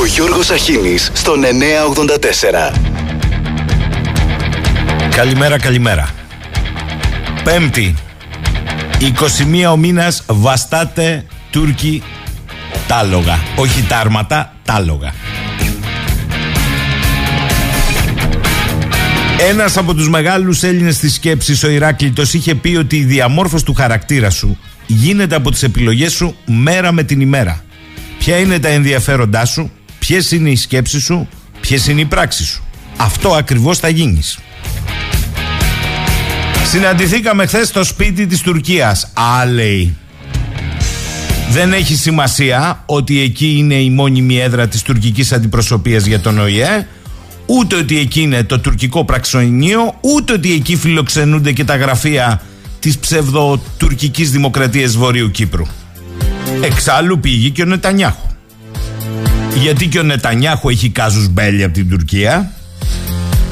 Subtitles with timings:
[0.00, 2.72] Ο Γιώργος Αχίνης στον 984.
[5.16, 6.10] Καλημέρα, καλημέρα.
[7.44, 7.94] Πέμπτη,
[8.98, 12.02] 21 ο μήνας βαστάτε Τούρκοι
[12.86, 13.38] τάλογα.
[13.56, 15.14] Όχι τάρματα, τάλογα.
[19.48, 23.74] Ένας από τους μεγάλους Έλληνες της σκέψης, ο Ηράκλειτος, είχε πει ότι η διαμόρφωση του
[23.74, 27.64] χαρακτήρα σου γίνεται από τις επιλογές σου μέρα με την ημέρα.
[28.18, 29.70] Ποια είναι τα ενδιαφέροντά σου,
[30.00, 31.28] ποιες είναι οι σκέψεις σου,
[31.60, 32.62] ποιες είναι οι πράξεις σου.
[32.96, 34.38] Αυτό ακριβώς θα γίνεις.
[36.66, 39.12] Συναντηθήκαμε χθες στο σπίτι της Τουρκίας.
[39.14, 39.96] Α, λέει.
[41.50, 46.86] Δεν έχει σημασία ότι εκεί είναι η μόνιμη έδρα της τουρκικής αντιπροσωπείας για τον ΟΗΕ,
[47.46, 52.42] ούτε ότι εκεί είναι το τουρκικό πραξονείο, ούτε ότι εκεί φιλοξενούνται και τα γραφεία
[52.80, 55.66] της ψευδοτουρκικής δημοκρατίας Βορείου Κύπρου.
[56.62, 58.29] Εξάλλου πήγε και ο Νετανιάχου.
[59.54, 62.52] Γιατί και ο Νετανιάχου έχει κάζους μπέλη από την Τουρκία,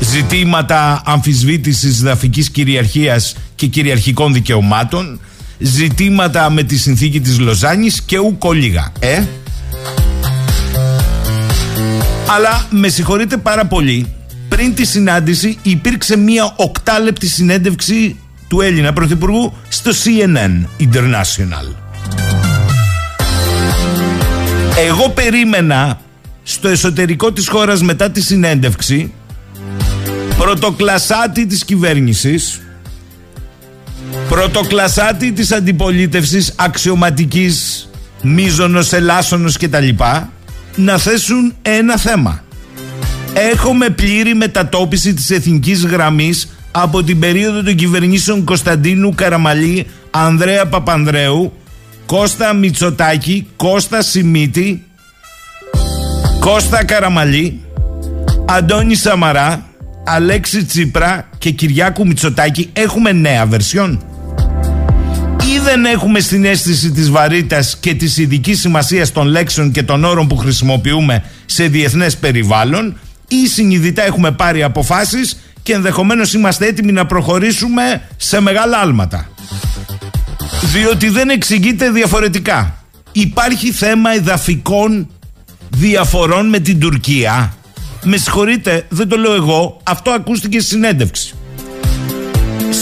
[0.00, 5.20] ζητήματα αμφισβήτησης δαφικής κυριαρχίας και κυριαρχικών δικαιωμάτων,
[5.58, 8.92] ζητήματα με τη συνθήκη της Λοζάνης και ούκο λίγα.
[8.98, 9.22] Ε;
[12.26, 14.12] Αλλά με συγχωρείτε πάρα πολύ,
[14.48, 18.16] πριν τη συνάντηση υπήρξε μία οκτάλεπτη συνέντευξη
[18.48, 21.87] του Έλληνα Πρωθυπουργού στο CNN International.
[24.86, 26.00] Εγώ περίμενα
[26.42, 29.12] στο εσωτερικό της χώρας μετά τη συνέντευξη
[30.38, 32.60] πρωτοκλασάτη της κυβέρνησης
[34.28, 37.88] πρωτοκλασάτη της αντιπολίτευσης αξιωματικής
[38.22, 39.88] μίζωνος, ελάσσονος κτλ
[40.76, 42.44] να θέσουν ένα θέμα.
[43.34, 51.52] Έχουμε πλήρη μετατόπιση της εθνικής γραμμής από την περίοδο των κυβερνήσεων Κωνσταντίνου Καραμαλή Ανδρέα Παπανδρέου
[52.08, 54.84] Κώστα Μητσοτάκη Κώστα Σιμίτη
[56.40, 57.60] Κώστα Καραμαλή
[58.48, 59.66] Αντώνη Σαμαρά
[60.04, 64.02] Αλέξη Τσίπρα και Κυριάκου Μητσοτάκη έχουμε νέα βερσιόν
[65.54, 70.04] ή δεν έχουμε στην αίσθηση της βαρύτητας και της ειδικής σημασίας των λέξεων και των
[70.04, 76.92] όρων που χρησιμοποιούμε σε διεθνές περιβάλλον ή συνειδητά έχουμε πάρει αποφάσεις και ενδεχομένως είμαστε έτοιμοι
[76.92, 79.28] να προχωρήσουμε σε μεγάλα άλματα.
[80.62, 82.84] Διότι δεν εξηγείται διαφορετικά.
[83.12, 85.08] Υπάρχει θέμα εδαφικών
[85.70, 87.54] διαφορών με την Τουρκία.
[88.02, 91.34] Με συγχωρείτε, δεν το λέω εγώ, αυτό ακούστηκε στη συνέντευξη.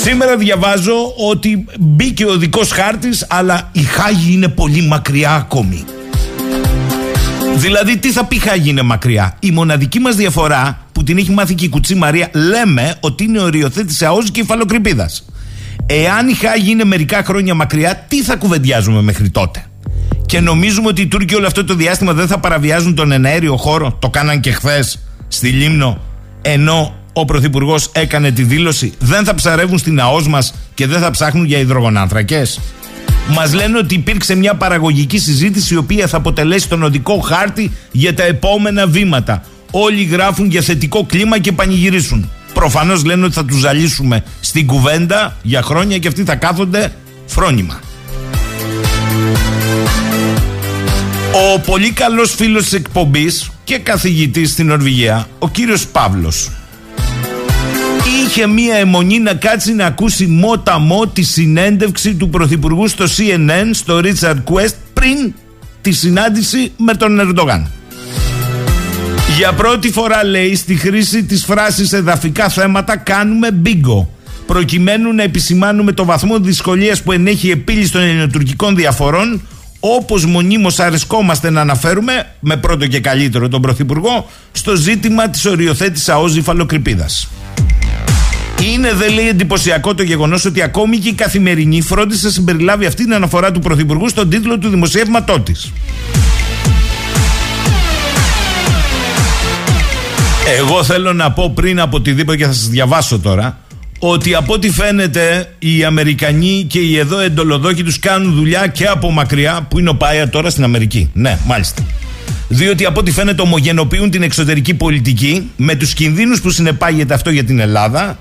[0.03, 5.85] Σήμερα διαβάζω ότι μπήκε ο δικός χάρτης, αλλά η Χάγη είναι πολύ μακριά ακόμη.
[7.55, 11.55] Δηλαδή, τι θα πει Χάγη είναι μακριά; Η μοναδική μας διαφορά, που την έχει μάθει
[11.55, 15.25] και η Κουτσή Μαρία, λέμε ότι είναι οριοθέτηση ΑΟΣ και υφαλοκρηπίδας.
[15.87, 19.65] Εάν η Χάγη είναι μερικά χρόνια μακριά, τι θα κουβεντιάζουμε μέχρι τότε;
[20.27, 23.97] Και νομίζουμε ότι οι Τούρκοι όλο αυτό το διάστημα δεν θα παραβιάζουν τον εναέριο χώρο.
[23.99, 24.99] Το κάναν και χθες
[25.29, 25.99] στη Λίμνο.
[26.43, 31.11] Ενώ ο Πρωθυπουργός έκανε τη δήλωση, δεν θα ψαρεύουν στην ΑΟΣ μας και δεν θα
[31.11, 32.61] ψάχνουν για υδρογονάνθρακες.
[33.29, 38.15] Μας λένε ότι υπήρξε μια παραγωγική συζήτηση η οποία θα αποτελέσει τον οδικό χάρτη για
[38.15, 39.43] τα επόμενα βήματα.
[39.71, 42.31] Όλοι γράφουν για θετικό κλίμα και πανηγυρίσουν.
[42.57, 46.93] Προφανώς λένε ότι θα τους ζαλίσουμε στην κουβέντα για χρόνια και αυτοί θα κάθονται
[47.27, 47.81] φρόνημα.
[51.55, 56.51] Ο πολύ καλός φίλος της εκπομπής και καθηγητής στην Νορβηγία, ο κύριος Παύλος,
[58.25, 63.71] είχε μία αιμονή να κάτσει να ακούσει μότα μό τη συνέντευξη του Πρωθυπουργού στο CNN,
[63.71, 65.35] στο Richard Quest, πριν
[65.81, 67.71] τη συνάντηση με τον Ερντογάν.
[69.37, 74.11] Για πρώτη φορά λέει στη χρήση της φράσης εδαφικά θέματα κάνουμε μπίγκο
[74.47, 79.43] προκειμένου να επισημάνουμε το βαθμό δυσκολίας που ενέχει η επίλυση των ελληνοτουρκικών διαφορών
[79.81, 86.09] όπως μονίμως αρεσκόμαστε να αναφέρουμε με πρώτο και καλύτερο τον Πρωθυπουργό στο ζήτημα της οριοθέτης
[86.09, 87.29] ΑΟΖ Φαλοκρηπίδας.
[88.73, 93.03] Είναι δε λέει εντυπωσιακό το γεγονός ότι ακόμη και η καθημερινή φρόντισε να συμπεριλάβει αυτή
[93.03, 95.73] την αναφορά του Πρωθυπουργού στον τίτλο του δημοσιεύματός της.
[100.47, 103.59] Εγώ θέλω να πω πριν από οτιδήποτε και θα σας διαβάσω τώρα
[103.99, 109.11] ότι από ό,τι φαίνεται οι Αμερικανοί και οι εδώ εντολοδόκοι τους κάνουν δουλειά και από
[109.11, 111.11] μακριά που είναι ο Πάια τώρα στην Αμερική.
[111.13, 111.83] Ναι, μάλιστα.
[112.49, 117.45] Διότι από ό,τι φαίνεται ομογενοποιούν την εξωτερική πολιτική με τους κινδύνους που συνεπάγεται αυτό για
[117.45, 118.19] την Ελλάδα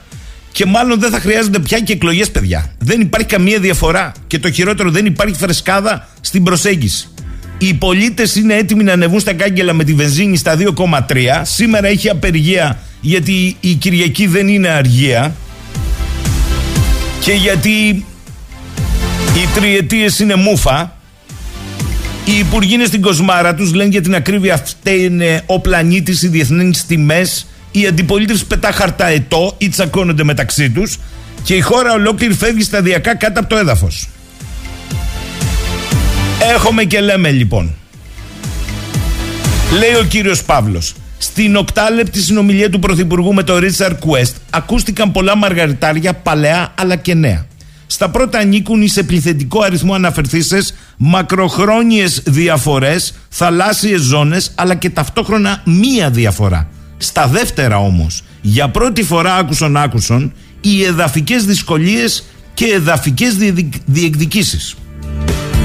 [0.52, 2.72] και μάλλον δεν θα χρειάζονται πια και εκλογές, παιδιά.
[2.80, 4.12] Δεν υπάρχει καμία διαφορά.
[4.28, 7.10] Και το χειρότερο, δεν υπάρχει φρεσκάδα στην προσέγγιση.
[7.58, 11.00] Οι πολίτες είναι έτοιμοι να ανεβούν στα κάγκελα με τη βενζίνη στα 2,3.
[11.42, 15.36] Σήμερα έχει απεργία γιατί η Κυριακή δεν είναι αργία.
[17.20, 18.06] Και γιατί
[19.36, 20.98] οι τριετίες είναι μούφα.
[22.26, 26.28] Οι υπουργοί είναι στην κοσμάρα τους, λένε για την ακρίβεια αυτή είναι ο πλανήτης, οι
[26.28, 27.48] διεθνείς τιμές.
[27.72, 30.98] Η αντιπολίτευση πετά χαρτά ετώ ή τσακώνονται μεταξύ τους
[31.44, 34.10] και η χώρα ολόκληρη φεύγει σταδιακά κάτω από το έδαφος.
[36.54, 37.74] Έχουμε και λέμε λοιπόν.
[39.80, 45.36] Λέει ο κύριος Παύλος στην οκτάλεπτη συνομιλία του Πρωθυπουργού με τον Ρίτσαρ Κουέστ ακούστηκαν πολλά
[45.36, 47.46] μαργαριτάρια παλαιά αλλά και νέα.
[47.88, 56.10] Στα πρώτα ανήκουν σε πληθεντικό αριθμό αναφερθήσεις μακροχρόνιες διαφορές, θαλάσσιες ζώνες αλλά και ταυτόχρονα μία
[56.10, 56.68] διαφορά.
[56.98, 63.36] Στα δεύτερα όμως, για πρώτη φορά άκουσον άκουσον, οι εδαφικές δυσκολίες και εδαφικές
[63.86, 64.76] διεκδικήσεις.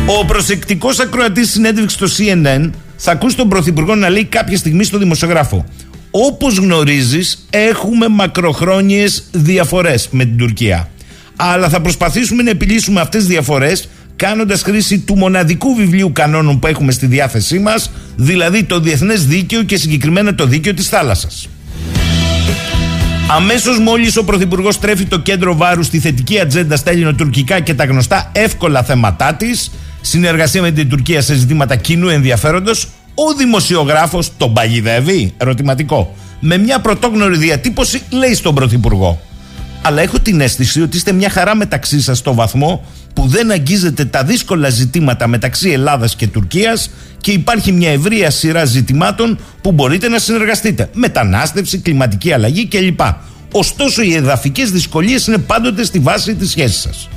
[0.06, 4.98] Ο προσεκτικός ακροατής συνέντευξης στο CNN θα ακούσει τον Πρωθυπουργό να λέει κάποια στιγμή στο
[4.98, 5.64] δημοσιογράφο
[6.10, 10.88] όπως γνωρίζεις έχουμε μακροχρόνιες διαφορές με την Τουρκία
[11.36, 16.66] αλλά θα προσπαθήσουμε να επιλύσουμε αυτές τις διαφορές κάνοντας χρήση του μοναδικού βιβλίου κανόνων που
[16.66, 21.48] έχουμε στη διάθεσή μας δηλαδή το διεθνές δίκαιο και συγκεκριμένα το δίκαιο της θάλασσας.
[23.32, 27.84] Αμέσως μόλις ο Πρωθυπουργός τρέφει το κέντρο βάρους στη θετική ατζέντα στα ελληνοτουρκικά και τα
[27.84, 29.70] γνωστά εύκολα θέματά της,
[30.00, 36.14] συνεργασία με την Τουρκία σε ζητήματα κοινού ενδιαφέροντος, ο δημοσιογράφος τον παγιδεύει; Ερωτηματικό.
[36.40, 39.20] Με μια πρωτόγνωρη διατύπωση λέει στον Πρωθυπουργό.
[39.82, 44.04] Αλλά έχω την αίσθηση ότι είστε μια χαρά μεταξύ σας στο βαθμό που δεν αγγίζετε
[44.04, 50.08] τα δύσκολα ζητήματα μεταξύ Ελλάδας και Τουρκίας και υπάρχει μια ευρεία σειρά ζητημάτων που μπορείτε
[50.08, 50.88] να συνεργαστείτε.
[50.92, 53.00] Μετανάστευση, κλιματική αλλαγή κλπ.
[53.52, 57.08] Ωστόσο, οι εδαφικές δυσκολίες είναι πάντοτε στη βάση της σχέσης σας.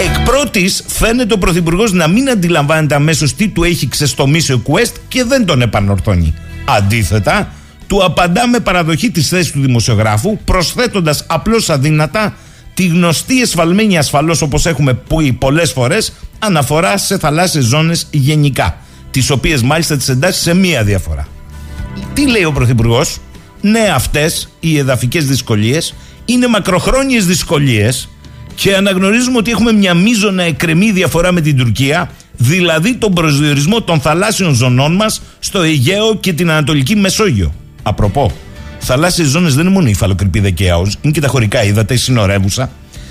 [0.00, 4.96] Εκ πρώτης, φαίνεται ο Πρωθυπουργός να μην αντιλαμβάνεται αμέσως τι του έχει ξεστομίσει ο Κουέστ
[5.08, 6.34] και δεν τον επανορθώνει.
[6.64, 7.52] Αντίθετα,
[7.86, 12.34] του απαντά με παραδοχή τη θέση του δημοσιογράφου, προσθέτοντας απλώς αδύνατα
[12.74, 18.76] τη γνωστή εσφαλμένη ασφαλώς όπως έχουμε πει πολλές φορές αναφορά σε θαλάσσιες ζώνες γενικά.
[19.10, 21.28] Τις οποίες μάλιστα τις εντάσσει σε μία διαφορά.
[22.14, 23.18] Τι λέει ο Πρωθυπουργός,
[23.60, 28.08] Ναι, αυτές οι εδαφικές δυσκολίες είναι μακροχρόνιες δυσκολίες
[28.60, 34.00] και αναγνωρίζουμε ότι έχουμε μια μείζωνα εκκρεμή διαφορά με την Τουρκία, δηλαδή τον προσδιορισμό των
[34.00, 37.54] θαλάσσιων ζωνών μας στο Αιγαίο και την Ανατολική Μεσόγειο.
[37.82, 38.32] Απροπό,
[38.78, 40.68] θαλάσσιες ζώνες δεν είναι μόνο η φαλοκρηπίδα και η
[41.00, 42.70] είναι και τα χωρικά ύδατα, η συνορεύουσα.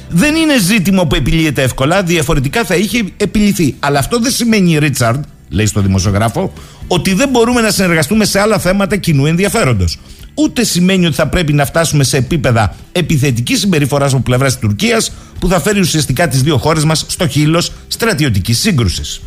[0.09, 3.75] Δεν είναι ζήτημα που επιλύεται εύκολα, διαφορετικά θα είχε επιληθεί.
[3.79, 6.53] Αλλά αυτό δεν σημαίνει, Ρίτσαρντ, λέει στο δημοσιογράφο,
[6.87, 9.99] ότι δεν μπορούμε να συνεργαστούμε σε άλλα θέματα κοινού ενδιαφέροντος.
[10.39, 15.11] Ούτε σημαίνει ότι θα πρέπει να φτάσουμε σε επίπεδα επιθετικής συμπεριφοράς από πλευράς της Τουρκίας
[15.39, 19.21] που θα φέρει ουσιαστικά τις δύο χώρες μας στο χείλος στρατιωτικής σύγκρουσης.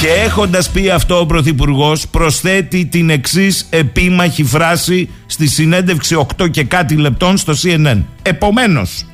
[0.00, 6.64] Και έχοντας πει αυτό, ο Πρωθυπουργός προσθέτει την εξής επίμαχη φράση στη συνέντευξη 8 και
[6.64, 8.02] κάτι λεπτών στο CNN.
[8.22, 9.06] Επομένως,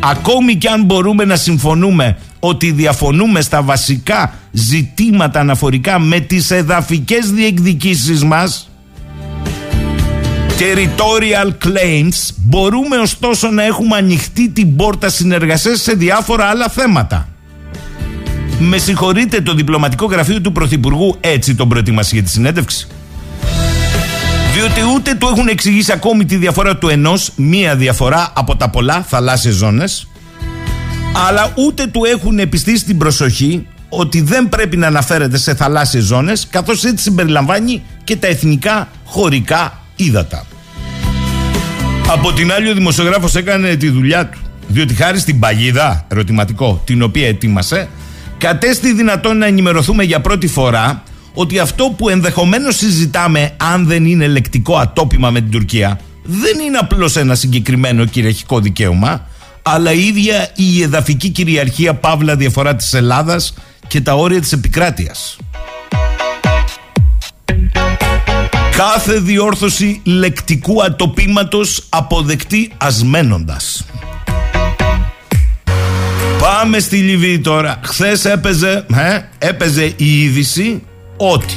[0.00, 7.30] ακόμη κι αν μπορούμε να συμφωνούμε ότι διαφωνούμε στα βασικά ζητήματα αναφορικά με τις εδαφικές
[7.30, 8.68] διεκδικήσεις μας
[10.58, 17.28] territorial claims μπορούμε ωστόσο να έχουμε ανοιχτή την πόρτα συνεργασίας σε διάφορα άλλα θέματα.
[18.58, 22.86] Με συγχωρείτε το διπλωματικό γραφείο του Πρωθυπουργού έτσι τον προετοίμασε για τη συνέντευξη;
[24.54, 29.02] Διότι ούτε του έχουν εξηγήσει ακόμη τη διαφορά του ενός, μία διαφορά από τα πολλά
[29.08, 30.08] θαλάσσιες ζώνες,
[31.28, 36.46] αλλά ούτε του έχουν επιστήσει την προσοχή ότι δεν πρέπει να αναφέρεται σε θαλάσσιες ζώνες,
[36.50, 40.46] καθώς έτσι συμπεριλαμβάνει και τα εθνικά χωρικά ύδατα.
[42.08, 47.02] Από την άλλη ο δημοσιογράφος έκανε τη δουλειά του, διότι χάρη στην παγίδα, ερωτηματικό, την
[47.02, 47.88] οποία ετοίμασε,
[48.38, 51.02] κατέστη δυνατόν να ενημερωθούμε για πρώτη φορά
[51.34, 56.78] ότι αυτό που ενδεχομένως συζητάμε αν δεν είναι λεκτικό ατόπιμα με την Τουρκία δεν είναι
[56.78, 59.26] απλώς ένα συγκεκριμένο κυριαρχικό δικαίωμα
[59.62, 63.54] αλλά η ίδια η εδαφική κυριαρχία παύλα διαφορά της Ελλάδας
[63.86, 65.36] και τα όρια της επικράτειας.
[68.76, 73.86] Κάθε διόρθωση λεκτικού ατοπήματος αποδεκτή ασμένοντας.
[76.40, 77.80] Πάμε στη Λιβύη τώρα.
[77.84, 80.82] Χθες έπαιζε, ε, έπαιζε η είδηση
[81.16, 81.54] ότι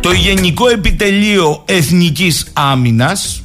[0.00, 3.42] το Γενικό Επιτελείο Εθνικής Άμυνας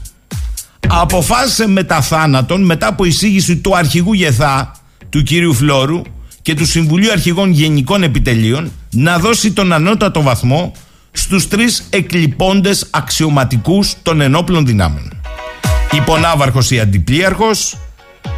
[0.87, 4.75] αποφάσισε μετά θάνατον, μετά από εισήγηση του αρχηγού Γεθά,
[5.09, 6.01] του κύριου Φλόρου
[6.41, 10.73] και του Συμβουλίου Αρχηγών Γενικών Επιτελείων να δώσει τον ανώτατο βαθμό
[11.11, 15.21] στους τρεις εκλειπώντες αξιωματικούς των ενόπλων δυνάμεων.
[15.91, 17.77] Υπονάβαρχος ή αντιπλίαρχος,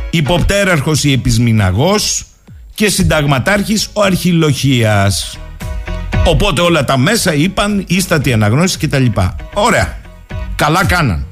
[0.10, 2.26] υποπτέραρχος ή επισμηναγός
[2.74, 5.38] και συνταγματάρχης ο αρχιλοχίας.
[6.26, 9.06] Οπότε όλα τα μέσα είπαν ίστατη αναγνώριση κτλ.
[9.54, 9.98] Ωραία.
[10.56, 11.26] Καλά κάναν.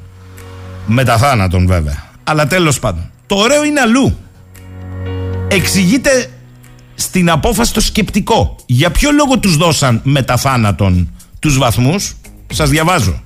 [0.85, 2.09] Μετά θάνατον βέβαια.
[2.23, 3.11] Αλλά τέλος πάντων.
[3.25, 4.17] Το ωραίο είναι αλλού.
[5.47, 6.29] Εξηγείται
[6.95, 8.55] στην απόφαση το σκεπτικό.
[8.65, 12.15] Για ποιο λόγο τους δώσαν μετά θάνατον τους βαθμούς,
[12.47, 13.23] σας διαβάζω.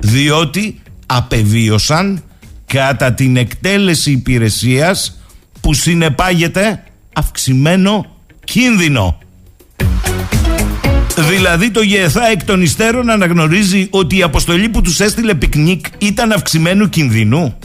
[0.00, 2.22] Διότι απεβίωσαν
[2.66, 5.20] κατά την εκτέλεση υπηρεσίας
[5.60, 6.82] που συνεπάγεται
[7.12, 8.06] αυξημένο
[8.44, 9.18] κίνδυνο.
[11.16, 16.32] Δηλαδή το ΓΕΘΑ εκ των υστέρων αναγνωρίζει ότι η αποστολή που τους έστειλε πικνίκ ήταν
[16.32, 17.58] αυξημένου κινδύνου.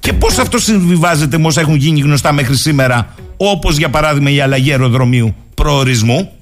[0.00, 4.40] Και πώς αυτό συμβιβάζεται με όσα έχουν γίνει γνωστά μέχρι σήμερα, όπως για παράδειγμα η
[4.40, 6.32] αλλαγή αεροδρομίου προορισμού;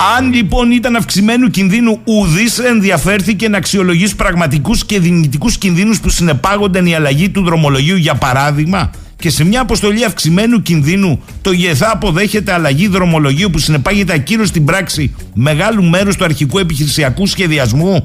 [0.00, 6.86] Αν λοιπόν ήταν αυξημένου κινδύνου, ουδής ενδιαφέρθηκε να αξιολογήσει πραγματικούς και δυνητικούς κινδύνους που συνεπάγονταν
[6.86, 12.52] η αλλαγή του δρομολογίου, για παράδειγμα, και σε μια αποστολή αυξημένου κινδύνου, το ΓΕΘΑ αποδέχεται
[12.52, 18.04] αλλαγή δρομολογίου που συνεπάγεται ακύρωση στην πράξη μεγάλου μέρους του αρχικού επιχειρησιακού σχεδιασμού.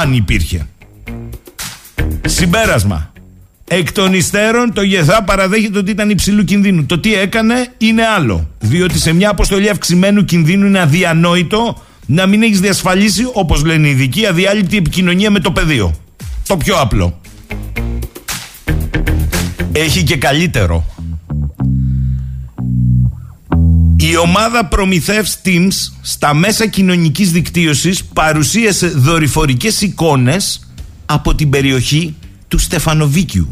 [0.00, 0.66] Αν υπήρχε.
[2.26, 3.12] Συμπέρασμα.
[3.72, 6.86] Εκ των υστέρων το ΓΕΘΑ παραδέχεται ότι ήταν υψηλού κινδύνου.
[6.86, 8.48] Το τι έκανε είναι άλλο.
[8.58, 13.90] Διότι σε μια αποστολή αυξημένου κινδύνου είναι αδιανόητο να μην έχεις διασφαλίσει, όπως λένε οι
[13.90, 15.94] ειδικοί, αδιάλειπτη επικοινωνία με το πεδίο.
[16.46, 17.20] Το πιο απλό.
[19.72, 20.84] Έχει και καλύτερο.
[23.96, 30.68] Η ομάδα Προμηθεύς Teams στα μέσα κοινωνικής δικτύωσης παρουσίασε δορυφορικές εικόνες
[31.06, 32.14] από την περιοχή
[32.50, 33.48] του Στεφανοβίκιου.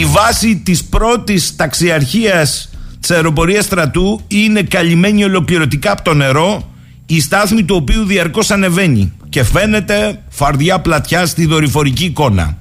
[0.00, 6.70] Η βάση της πρώτης ταξιαρχίας της αεροπορίας στρατού είναι καλυμμένη ολοκληρωτικά από το νερό
[7.06, 12.56] η στάθμη του οποίου διαρκώς ανεβαίνει και φαίνεται φαρδιά πλατιά στη δορυφορική εικόνα.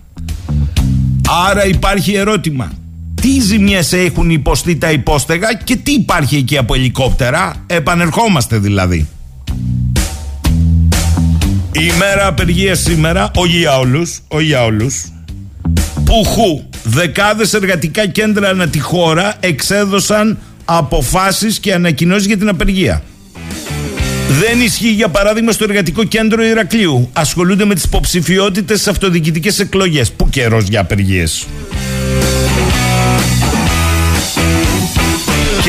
[1.50, 2.72] Άρα υπάρχει ερώτημα.
[3.22, 9.08] Τι ζημιές έχουν υποστεί τα υπόστεγα και τι υπάρχει εκεί από ελικόπτερα; Επανερχόμαστε δηλαδή.
[11.80, 15.12] Η μέρα απεργία σήμερα, όχι για όλους, όχι για όλους.
[16.06, 23.04] Πουχού, δεκάδες εργατικά κέντρα ανά τη χώρα εξέδωσαν αποφάσεις και ανακοινώσεις για την απεργία.
[24.30, 27.10] Δεν ισχύει για παράδειγμα στο εργατικό κέντρο Ηρακλείου.
[27.14, 30.12] Ασχολούνται με τις υποψηφιότητες στις αυτοδιοικητικές εκλογές.
[30.12, 31.48] Πού καιρός για απεργίες.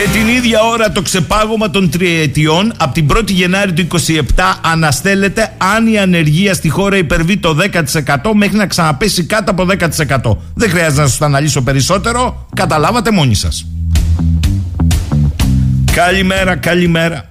[0.01, 4.23] Και την ίδια ώρα το ξεπάγωμα των τριετιών από την 1η Γενάρη του 27
[4.63, 7.57] αναστέλλεται αν η ανεργία στη χώρα υπερβεί το
[8.07, 9.67] 10% μέχρι να ξαναπέσει κάτω από
[10.23, 10.37] 10%.
[10.55, 13.67] Δεν χρειάζεται να σας το αναλύσω περισσότερο, καταλάβατε μόνοι σας.
[15.93, 17.27] Καλημέρα, καλημέρα.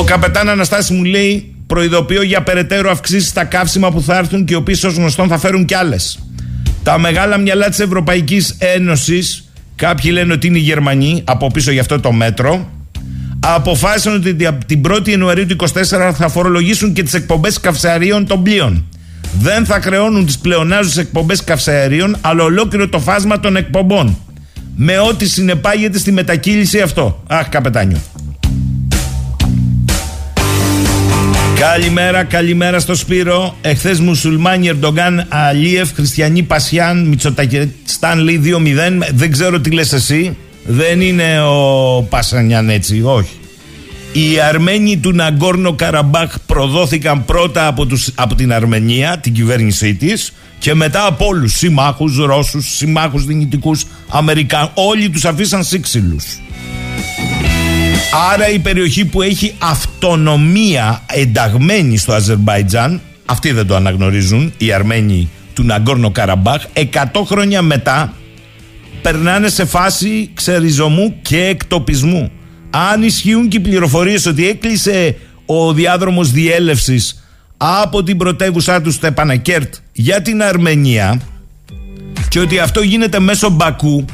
[0.00, 4.52] Ο καπετάν Αναστάση μου λέει προειδοποιώ για περαιτέρω αυξήσεις στα καύσιμα που θα έρθουν και
[4.52, 6.18] οι οποίε ως γνωστόν θα φέρουν κι άλλες.
[6.82, 11.80] Τα μεγάλα μυαλά της Ευρωπαϊκής Ένωσης, κάποιοι λένε ότι είναι οι Γερμανοί, από πίσω για
[11.80, 12.70] αυτό το μέτρο,
[13.40, 14.34] αποφάσισαν ότι
[14.66, 18.84] την 1η Ιανουαρίου του 2024 θα φορολογήσουν και τις εκπομπές καυσαερίων των πλοίων.
[19.38, 24.18] Δεν θα χρεώνουν τις πλεονάζουσες εκπομπές καυσαερίων, αλλά ολόκληρο το φάσμα των εκπομπών.
[24.76, 27.22] Με ό,τι συνεπάγεται στη μετακύληση αυτό.
[27.26, 27.98] Αχ, καπετάνιο.
[31.60, 33.56] Καλημέρα, καλημέρα στο Σπύρο.
[33.60, 39.08] Εχθές Μουσουλμάνι, Ερντογκάν, Αλίεφ, Χριστιανοί, Πασιάν, Μητσοτακιστάν λέει 2-0.
[39.12, 40.36] Δεν ξέρω τι λες εσύ.
[40.64, 43.30] Δεν είναι ο Πασανιάν έτσι, όχι.
[44.12, 50.32] Οι Αρμένοι του Ναγκόρνο Καραμπάχ προδόθηκαν πρώτα από, τους, από την Αρμενία, την κυβέρνησή της,
[50.58, 51.52] και μετά από όλους.
[51.52, 53.76] Συμμάχους Ρώσους, συμμάχους Δυνητικού,
[54.08, 54.70] Αμερικάνου.
[54.74, 56.24] Όλοι τους αφήσαν σύξυλους.
[58.12, 65.30] Άρα η περιοχή που έχει αυτονομία ενταγμένη στο Αζερμπαϊτζάν, αυτοί δεν το αναγνωρίζουν, οι Αρμένοι
[65.54, 66.84] του Ναγκόρνο Καραμπάχ, 100
[67.26, 68.14] χρόνια μετά
[69.02, 72.30] περνάνε σε φάση ξεριζωμού και εκτοπισμού.
[72.70, 77.24] Αν ισχύουν και οι πληροφορίες ότι έκλεισε ο διάδρομος διέλευσης
[77.56, 81.20] από την πρωτεύουσά του Στεπανακέρτ για την Αρμενία
[82.28, 84.04] και ότι αυτό γίνεται μέσω Μπακού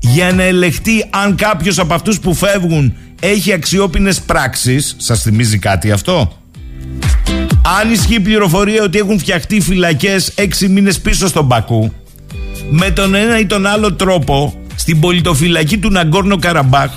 [0.00, 4.94] για να ελεγχθεί αν κάποιος από αυτούς που φεύγουν έχει αξιόπινες πράξεις.
[4.98, 6.42] Σας θυμίζει κάτι αυτό;
[7.80, 11.92] Αν ισχύει πληροφορία ότι έχουν φτιαχτεί φυλακές έξι μήνες πίσω στον Πακού,
[12.70, 16.90] με τον ένα ή τον άλλο τρόπο, στην πολιτοφυλακή του Ναγκόρνο Καραμπάχ,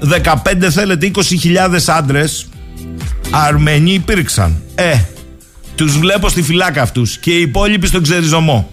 [0.00, 2.48] 15 θέλετε 20.000 άντρες,
[3.30, 4.62] Αρμενοί υπήρξαν.
[4.74, 4.94] Ε,
[5.74, 8.70] τους βλέπω στη φυλάκα αυτούς και οι υπόλοιποι στον ξεριζωμό.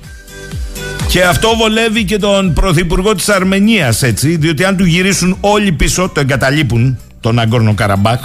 [1.07, 6.09] Και αυτό βολεύει και τον πρωθυπουργό της Αρμενίας έτσι, διότι αν του γυρίσουν όλοι πίσω,
[6.13, 8.19] το εγκαταλείπουν, τον Αγκόρνο Καραμπάχ,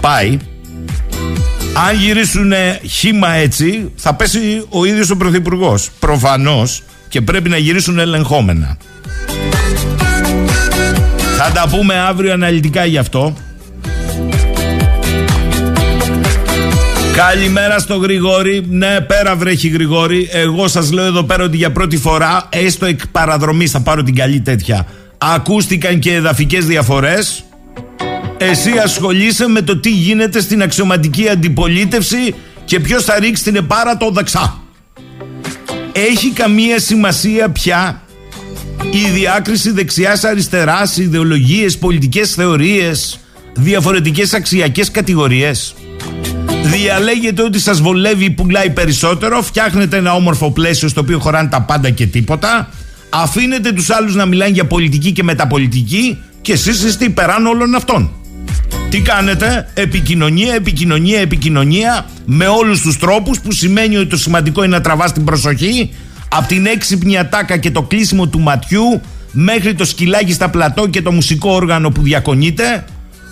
[0.00, 0.38] πάει.
[1.88, 2.52] Αν γυρίσουν
[2.90, 5.90] χήμα έτσι, θα πέσει ο ίδιος ο πρωθυπουργός.
[5.98, 8.76] Προφανώς και πρέπει να γυρίσουν ελεγχόμενα.
[11.36, 13.34] Θα τα πούμε αύριο αναλυτικά γι' αυτό.
[17.16, 18.66] Καλημέρα στο Γρηγόρη.
[18.68, 20.28] Ναι, πέρα βρέχει Γρηγόρη.
[20.32, 24.14] Εγώ σας λέω εδώ πέρα ότι για πρώτη φορά, έστω εκ παραδρομή, θα πάρω την
[24.14, 24.86] καλή τέτοια.
[25.18, 27.44] Ακούστηκαν και εδαφικές διαφορές.
[28.38, 33.96] Εσύ ασχολείσαι με το τι γίνεται στην αξιωματική αντιπολίτευση και ποιος θα ρίξει την επάρα
[33.96, 34.62] το δεξά.
[35.92, 38.02] Έχει καμία σημασία πια
[38.90, 43.18] η διάκριση δεξιάς αριστεράς, ιδεολογίες, πολιτικές θεωρίες,
[43.54, 45.74] διαφορετικές αξιακές κατηγορίες.
[46.62, 51.62] Διαλέγετε ότι σας βολεύει ή πουλάει περισσότερο, φτιάχνετε ένα όμορφο πλαίσιο στο οποίο χωράνε τα
[51.62, 52.68] πάντα και τίποτα,
[53.10, 58.10] αφήνετε τους άλλους να μιλάνε για πολιτική και μεταπολιτική και εσείς είστε υπεράνω όλων αυτών.
[58.88, 64.76] Τι κάνετε, επικοινωνία, επικοινωνία, επικοινωνία με όλους τους τρόπους που σημαίνει ότι το σημαντικό είναι
[64.76, 65.90] να τραβάς την προσοχή
[66.28, 69.00] από την έξυπνη ατάκα και το κλείσιμο του ματιού
[69.32, 72.84] μέχρι το σκυλάκι στα πλατό και το μουσικό όργανο που διακονείται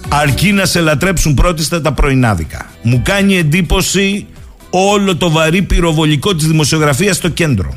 [0.09, 2.71] αρκεί να σε λατρέψουν πρώτιστα τα πρωινάδικα.
[2.83, 4.27] Μου κάνει εντύπωση
[4.71, 7.75] όλο το βαρύ πυροβολικό της δημοσιογραφίας στο κέντρο.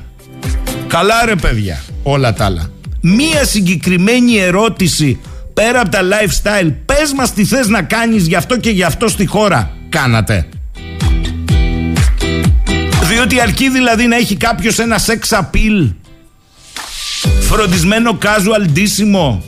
[0.88, 2.70] Καλά ρε παιδιά, όλα τα άλλα.
[3.02, 5.20] Μία συγκεκριμένη ερώτηση
[5.54, 9.08] πέρα από τα lifestyle, πες μας τι θες να κάνεις γι' αυτό και γι' αυτό
[9.08, 9.72] στη χώρα.
[9.90, 10.48] Κάνατε.
[13.04, 15.94] Διότι αρκεί δηλαδή να έχει κάποιος ένα sex appeal
[17.40, 19.44] φροντισμένο casual ντύσιμο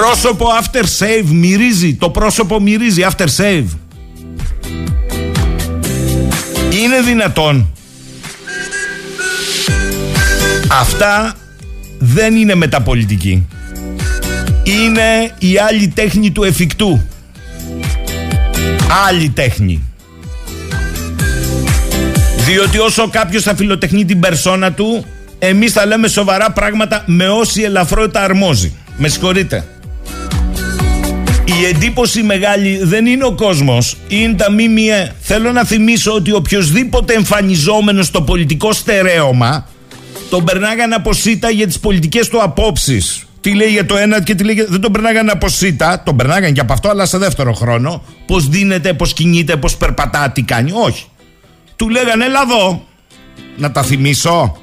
[0.00, 1.94] πρόσωπο after save μυρίζει.
[1.94, 3.64] Το πρόσωπο μυρίζει after save.
[6.70, 7.72] Είναι δυνατόν.
[10.80, 11.34] Αυτά
[11.98, 13.46] δεν είναι μεταπολιτική.
[14.62, 17.06] Είναι η άλλη τέχνη του εφικτού.
[19.08, 19.82] Άλλη τέχνη.
[22.36, 25.04] Διότι όσο κάποιος θα φιλοτεχνεί την περσόνα του,
[25.38, 28.72] εμείς θα λέμε σοβαρά πράγματα με όση ελαφρότητα αρμόζει.
[28.96, 29.64] Με συγχωρείτε.
[31.44, 35.14] Η εντύπωση μεγάλη δεν είναι ο κόσμος, είναι τα ΜΜΕ.
[35.20, 39.68] Θέλω να θυμίσω ότι οποιοδήποτε εμφανιζόμενος στο πολιτικό στερέωμα
[40.30, 43.24] τον περνάγανε από ΣΥΤΑ για τις πολιτικές του απόψεις.
[43.40, 44.66] Τι λέει για το ένα και τι λέει για...
[44.68, 48.02] Δεν τον περνάγανε από ΣΥΤΑ, τον περνάγανε και από αυτό, αλλά σε δεύτερο χρόνο.
[48.26, 50.70] Πώς δίνεται, πώς κινείται, πώς περπατά, τι κάνει.
[50.74, 51.04] Όχι
[51.80, 52.86] του λέγανε έλα εδώ
[53.56, 54.56] να τα θυμίσω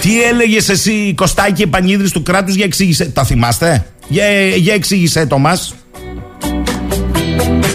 [0.00, 5.38] τι έλεγες εσύ Κωστάκη Επανίδρης του κράτους για εξήγησε τα θυμάστε; Για, για εξήγησε το
[5.38, 5.74] μας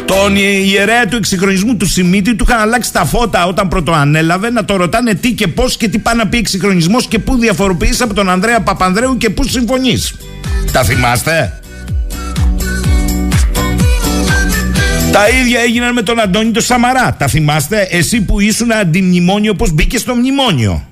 [0.06, 4.66] τον ιερέα του εξυγχρονισμού του Σιμίτη του είχαν αλλάξει τα φώτα όταν πρώτο ανέλαβε να
[4.66, 8.14] το ρωτάνε τι και πώς και τι πάει να πει εξυγχρονισμός και πού διαφοροποιείς από
[8.14, 10.14] τον Ανδρέα Παπανδρέου και πού συμφωνείς
[10.72, 11.60] τα θυμάστε;
[15.12, 17.16] Τα ίδια έγιναν με τον Αντώνη το Σαμαρά.
[17.20, 20.88] Τα θυμάστε, εσύ που ήσουν αντιμνημόνιο, πώς μπήκες στο μνημόνιο.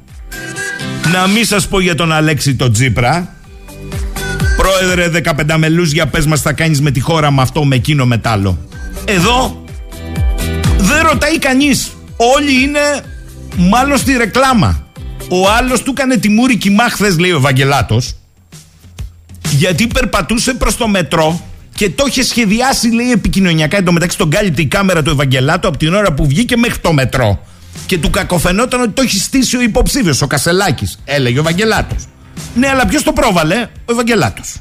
[1.13, 3.34] Να μην σας πω για τον Αλέξη τον Τζίπρα.
[4.65, 8.05] Πρόεδρε 15 μελούς για πες μας θα κάνεις με τη χώρα με αυτό με εκείνο
[8.05, 8.57] με άλλο.
[9.05, 9.63] Εδώ
[10.77, 11.91] δεν ρωτάει κανείς.
[12.15, 12.79] Όλοι είναι
[13.57, 14.87] μάλλον στη ρεκλάμα.
[15.29, 18.15] Ο άλλος του έκανε τη μούρη κοιμά χθες λέει ο Ευαγγελάτος
[19.51, 21.41] γιατί περπατούσε προς το μετρό
[21.75, 23.77] και το είχε σχεδιάσει, λέει, επικοινωνιακά.
[23.77, 26.79] Εν τω μεταξύ τον κάλυπτε η κάμερα του Ευαγγελάτου από την ώρα που βγήκε μέχρι
[26.79, 27.45] το μετρό.
[27.85, 30.99] Και του κακοφαινόταν ότι το έχει στήσει ο υποψήφιος, ο Κασελάκης.
[31.05, 32.05] Έλεγε ο Ευαγγελάτος.
[32.55, 34.55] Ναι, αλλά ποιος το πρόβαλε, ο Ευαγγελάτος.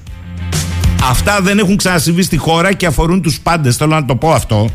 [1.11, 3.77] Αυτά δεν έχουν ξανασυμβεί στη χώρα και αφορούν τους πάντες.
[3.77, 4.71] Θέλω να το πω αυτό.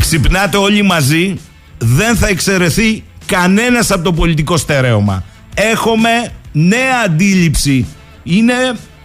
[0.00, 1.40] Ξυπνάτε όλοι μαζί,
[1.78, 5.24] δεν θα εξαιρεθεί κανένας από το πολιτικό στερέωμα.
[5.54, 6.08] Έχουμε
[6.52, 7.86] νέα αντίληψη.
[8.22, 8.54] Είναι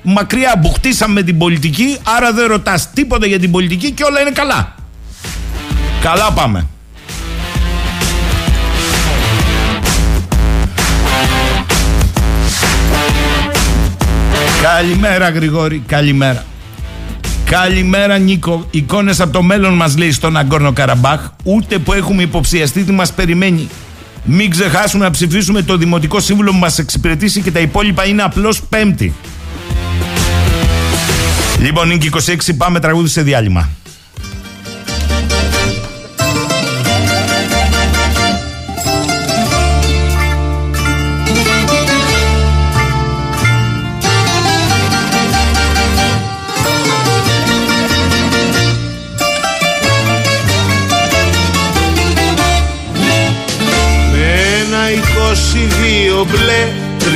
[0.01, 4.31] μακριά που χτίσαμε την πολιτική, άρα δεν ρωτάς τίποτα για την πολιτική και όλα είναι
[4.31, 4.75] καλά.
[6.01, 6.67] Καλά πάμε.
[14.61, 16.45] Καλημέρα Γρηγόρη, καλημέρα.
[17.45, 18.67] Καλημέρα Νίκο.
[18.71, 21.19] Εικόνες από το μέλλον μας λέει στον Αγκόρνο Καραμπάχ.
[21.43, 23.67] Ούτε που έχουμε υποψιαστεί τι μας περιμένει.
[24.23, 28.61] Μην ξεχάσουμε να ψηφίσουμε το Δημοτικό Σύμβουλο που μας εξυπηρετήσει και τα υπόλοιπα είναι απλώς
[28.69, 29.13] Πέμπτη.
[31.59, 33.69] Λοιπόν, είναι 26, πάμε τραγούδι σε διάλειμμα.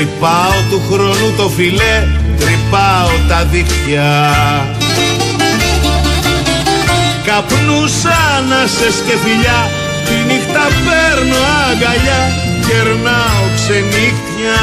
[0.02, 4.26] Μπλε τρυπάω του χρόνου το φιλέ τρυπάω τα δίχτυα.
[7.26, 9.70] Καπνούσα να σε σκεφιλιά
[10.06, 12.22] Τη νύχτα παίρνω αγκαλιά
[12.68, 14.62] Κερνάω ξενύχτια.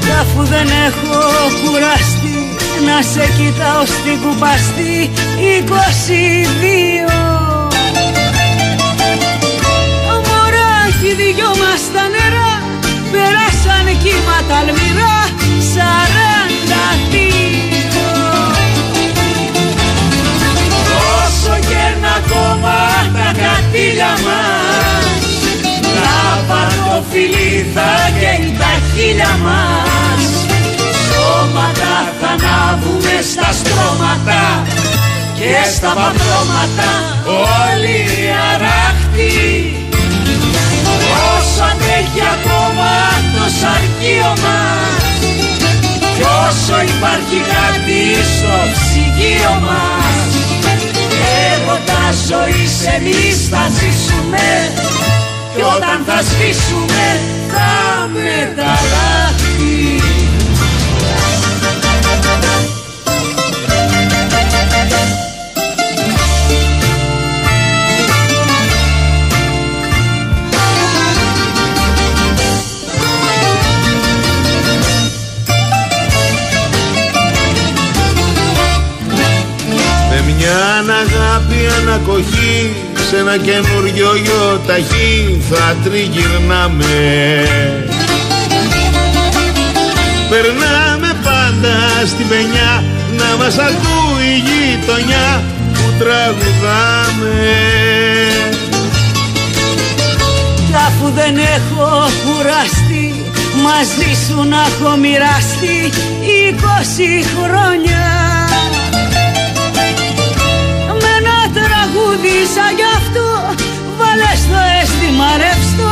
[0.00, 1.18] Κι αφού δεν έχω
[1.64, 2.38] κουραστεί
[2.86, 5.10] να σε κοιτάω στην κουπαστή
[7.08, 7.24] 22
[10.26, 12.03] Μωράκι δυο μας τα νερά περάσαν
[14.04, 15.18] κύματα αλμυρά
[15.72, 18.08] σαράντα δύο
[21.16, 22.76] Όσο κέρνα ακόμα
[23.16, 24.94] τα κατήλια μας
[26.94, 30.24] το φιλί θα καίει τα χείλια μας.
[31.06, 34.42] Σώματα θα ανάβουμε στα στρώματα
[35.38, 36.90] και στα πατρώματα
[37.62, 37.98] όλοι
[38.52, 38.63] αράχτοι
[49.68, 50.30] μας.
[51.50, 54.46] Έρωτα ζωής εμείς θα ζήσουμε.
[55.54, 57.04] Κι όταν θα σβήσουμε
[57.52, 59.43] θα μεταλλάχθει
[81.94, 82.76] ανακοχή
[83.08, 87.46] σε ένα καινούριο ταχύ θα τριγυρνάμε.
[90.28, 92.84] Περνάμε πάντα στην πενιά
[93.16, 97.52] να μας ακούει η γειτονιά που τραγουδάμε.
[100.66, 103.24] Κι αφού δεν έχω κουραστεί
[103.62, 108.23] μαζί σου να έχω μοιραστεί είκοσι χρόνια
[112.54, 113.26] τραγούδισα γι' αυτό
[113.98, 115.90] Βάλε στο αίσθημα ρεύστο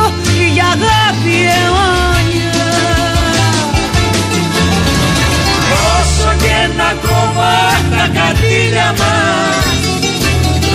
[0.55, 2.65] για αγάπη αιώνια.
[5.95, 7.55] Όσο και να κόβα
[7.91, 9.65] τα κατήλια μας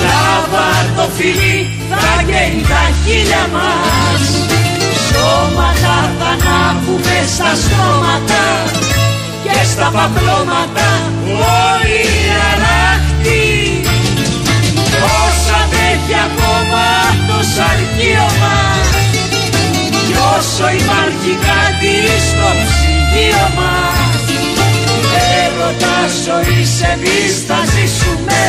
[0.05, 1.59] Λάβα το φιλί
[1.91, 4.25] θα καίει τα χείλια μας.
[5.09, 8.45] Σώματα θα ανάβουμε στα στρώματα
[9.43, 10.89] και στα παπλώματα
[11.61, 12.03] όλοι
[12.53, 12.78] αράχτοι
[16.09, 16.87] Όσα έχει ακόμα
[17.29, 18.89] το σαρκείο μας
[20.07, 21.95] Κι όσο υπάρχει κάτι
[22.29, 23.97] στο ψυγείο μας
[25.43, 28.43] Έρωτα ζωής εμείς θα ζήσουμε.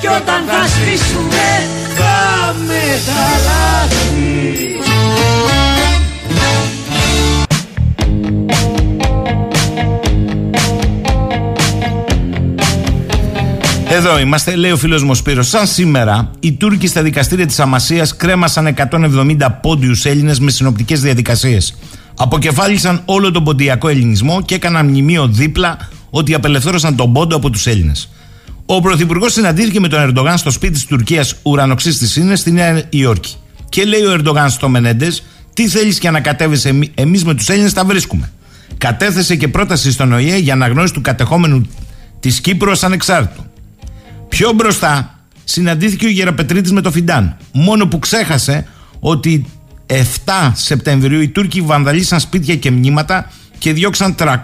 [0.00, 1.48] Κι όταν θα σβήσουμε
[1.96, 4.46] θα μεταλλάχθει
[13.96, 15.48] Εδώ είμαστε, λέει ο φίλος μου Σπύρος.
[15.48, 21.76] Σαν σήμερα, οι Τούρκοι στα δικαστήρια της Αμασίας κρέμασαν 170 πόντιους Έλληνες με συνοπτικές διαδικασίες.
[22.16, 27.66] Αποκεφάλισαν όλο τον ποντιακό ελληνισμό και έκαναν μνημείο δίπλα ότι απελευθέρωσαν τον πόντο από τους
[27.66, 28.08] Έλληνες.
[28.66, 32.82] Ο Πρωθυπουργός συναντήθηκε με τον Ερντογάν στο σπίτι της Τουρκίας ουρανοξύ τη είναι στη Νέα
[32.88, 33.34] Υόρκη.
[33.68, 37.84] Και λέει ο Ερντογάν στο Μενέντες, τι θέλεις και ανακατεύεσαι, εμείς με τους Έλληνες τα
[37.84, 38.32] βρίσκουμε.
[38.78, 41.66] Κατέθεσε και πρόταση στον ΟΗΕ για αναγνώριση του κατεχόμενου
[42.20, 43.44] της Κύπρου ως ανεξάρτητου.
[44.36, 47.36] Πιο μπροστά συναντήθηκε ο Γεραπετρίτης με το Φιντάν.
[47.52, 48.66] Μόνο που ξέχασε
[49.00, 49.46] ότι
[49.86, 49.94] 7
[50.52, 54.34] Σεπτεμβρίου οι Τούρκοι βανδαλίσαν σπίτια και μνήματα και διώξαν 300.000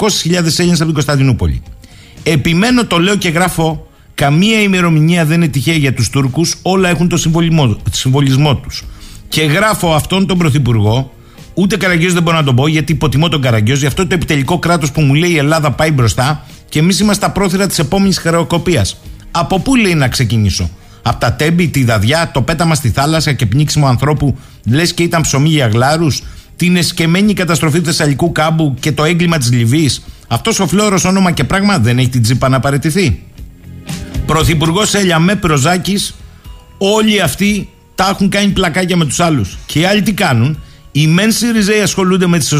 [0.56, 1.62] Έλληνες από την Κωνσταντινούπολη.
[2.22, 7.08] Επιμένω, το λέω και γράφω, καμία ημερομηνία δεν είναι τυχαία για τους Τούρκους, όλα έχουν
[7.08, 8.84] το συμβολισμό, συμβολισμό τους.
[9.28, 11.12] Και γράφω αυτόν τον Πρωθυπουργό,
[11.54, 14.58] ούτε Καραγκιόζη δεν μπορώ να τον πω γιατί υποτιμώ τον Καραγκιόζη, γι' αυτό το επιτελικό
[14.58, 18.18] κράτος που μου λέει η Ελλάδα πάει μπροστά και εμείς είμαστε στα πρόθυρα της επόμενης
[18.18, 18.96] χρεοκοπίας.
[19.34, 20.70] Από πού λέει να ξεκινήσω;
[21.02, 25.20] Από τα τέμπη, τη δαδιά, το πέταμα στη θάλασσα και πνίξιμο ανθρώπου, λες και ήταν
[25.20, 26.22] ψωμί για γλάρους,
[26.56, 30.04] την εσκεμμένη καταστροφή του Θεσσαλικού κάμπου και το έγκλημα της Λιβύης.
[30.28, 33.22] Αυτός ο φλόρος όνομα και πράγμα δεν έχει την τσίπα να παραιτηθεί.
[34.26, 36.14] Πρωθυπουργός Έλια με Προζάκης,
[36.78, 39.58] όλοι αυτοί τα έχουν κάνει πλακάκια με τους άλλους.
[39.66, 40.58] Και οι άλλοι τι κάνουν;
[40.92, 42.54] Οι μεν Σιριζέοι ασχολούνται με τις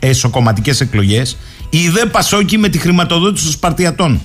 [0.00, 1.36] εσωκομματικές εκλογές,
[1.70, 4.20] οι δε Πασόκοι με τη χρηματοδότηση των Σπαρτιατών.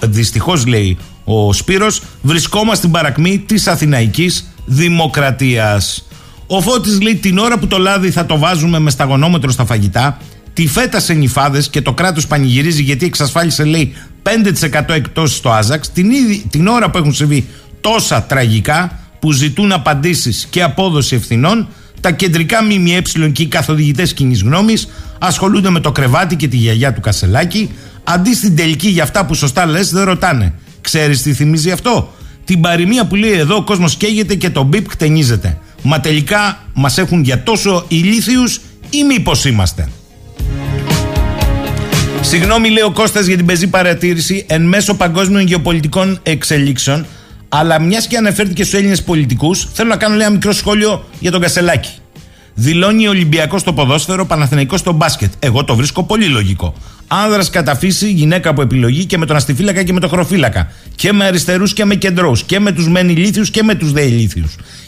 [0.00, 6.06] Δυστυχώς, λέει ο Σπύρος, βρισκόμαστε στην παρακμή της Αθηναϊκής Δημοκρατίας.
[6.46, 10.18] Ο Φώτης λέει την ώρα που το λάδι θα το βάζουμε με σταγονόμετρο στα φαγητά,
[10.52, 15.90] τη φέτα σε νυφάδες και το κράτος πανηγυρίζει γιατί εξασφάλισε λέει 5% εκτός στο Άζαξ,
[15.90, 16.10] την,
[16.50, 17.48] την ώρα που έχουν συμβεί
[17.80, 21.68] τόσα τραγικά που ζητούν απαντήσεις και απόδοση ευθυνών,
[22.00, 26.92] τα κεντρικά ΜΜΕ και οι καθοδηγητές κοινής γνώμης ασχολούνται με το κρεβάτι και τη γιαγιά
[26.92, 27.70] του Κασελάκη,
[28.10, 30.54] Αντί στην τελική για αυτά που σωστά λες, δεν ρωτάνε.
[30.80, 32.12] Ξέρεις τι θυμίζει αυτό;
[32.44, 35.58] Την παροιμία που λέει εδώ ο κόσμος καίγεται και το μπιπ χτενίζεται.
[35.82, 39.88] Μα τελικά μας έχουν για τόσο ηλίθιους ή μήπως είμαστε;
[42.20, 47.06] Συγγνώμη, λέει ο Κώστας για την πεζή παρατήρηση εν μέσω παγκόσμιων γεωπολιτικών εξελίξεων.
[47.48, 51.30] Αλλά μιας και αναφέρθηκε στους Έλληνες πολιτικούς, θέλω να κάνω λέει, ένα μικρό σχόλιο για
[51.30, 51.90] τον Κασελάκη.
[52.60, 55.32] Δηλώνει Ολυμπιακός στο ποδόσφαιρο, Παναθηναϊκός στο μπάσκετ.
[55.38, 56.74] Εγώ το βρίσκω πολύ λογικό.
[57.06, 60.72] Άνδρας κατά φύση, γυναίκα από επιλογή και με τον αστιφύλακα και με τον χροφύλακα.
[60.94, 62.32] Και με αριστερούς και με κεντρού.
[62.46, 64.44] Και με τους μεν ηλίθιου και με τους δε ηλίθιου.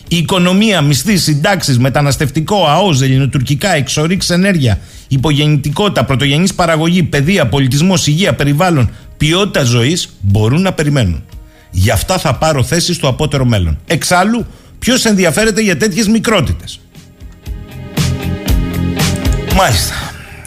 [0.09, 4.79] Η οικονομία, μισθή, συντάξεις, μεταναστευτικό, ΑΟΣ, ελληνοτουρκικά, εξορίξει ενέργεια,
[5.09, 11.25] υπογεννητικότητα, πρωτογενής παραγωγή, παιδεία, πολιτισμός, υγεία, περιβάλλον, ποιότητα ζωής μπορούν να περιμένουν.
[11.71, 13.79] Γι' αυτά θα πάρω θέση στο απότερο μέλλον.
[13.87, 14.47] Εξάλλου,
[14.79, 16.81] ποιος ενδιαφέρεται για τέτοιες μικρότητες;
[19.57, 19.95] Μάλιστα.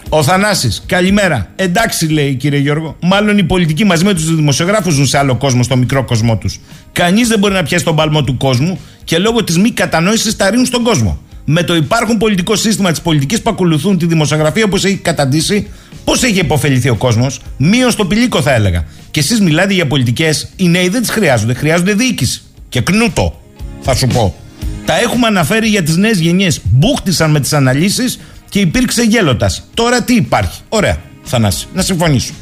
[0.09, 1.47] Ο Θανάσης, καλημέρα.
[1.55, 2.95] Εντάξει, λέει κύριε Γιώργο.
[3.01, 6.59] Μάλλον οι πολιτικοί μαζί με τους δημοσιογράφους ζουν σε άλλο κόσμο, στο μικρό κόσμο τους.
[6.91, 10.49] Κανείς δεν μπορεί να πιάσει τον παλμό του κόσμου και λόγω της μη κατανόησης τα
[10.49, 11.19] ρίχνουν στον κόσμο.
[11.45, 15.67] Με το υπάρχον πολιτικό σύστημα της πολιτικής που ακολουθούν τη δημοσιογραφία όπως έχει καταντήσει,
[16.03, 18.85] πώς έχει υποφεληθεί ο κόσμος; Μείον στο πηλίκο θα έλεγα.
[19.11, 20.49] Και εσείς μιλάτε για πολιτικές.
[20.55, 21.53] Οι νέοι δεν τις χρειάζονται.
[21.53, 22.41] Χρειάζονται διοίκηση.
[22.69, 23.41] Και κνούτο,
[23.81, 24.35] θα σου πω.
[24.85, 26.61] Τα έχουμε αναφέρει για τις νέες γενιές.
[26.63, 28.19] Μπούχτισαν με τις αναλύσεις
[28.53, 29.51] και υπήρξε γέλοτα.
[29.73, 32.33] Τώρα τι υπάρχει; Ωραία, Θανάση, να συμφωνήσω.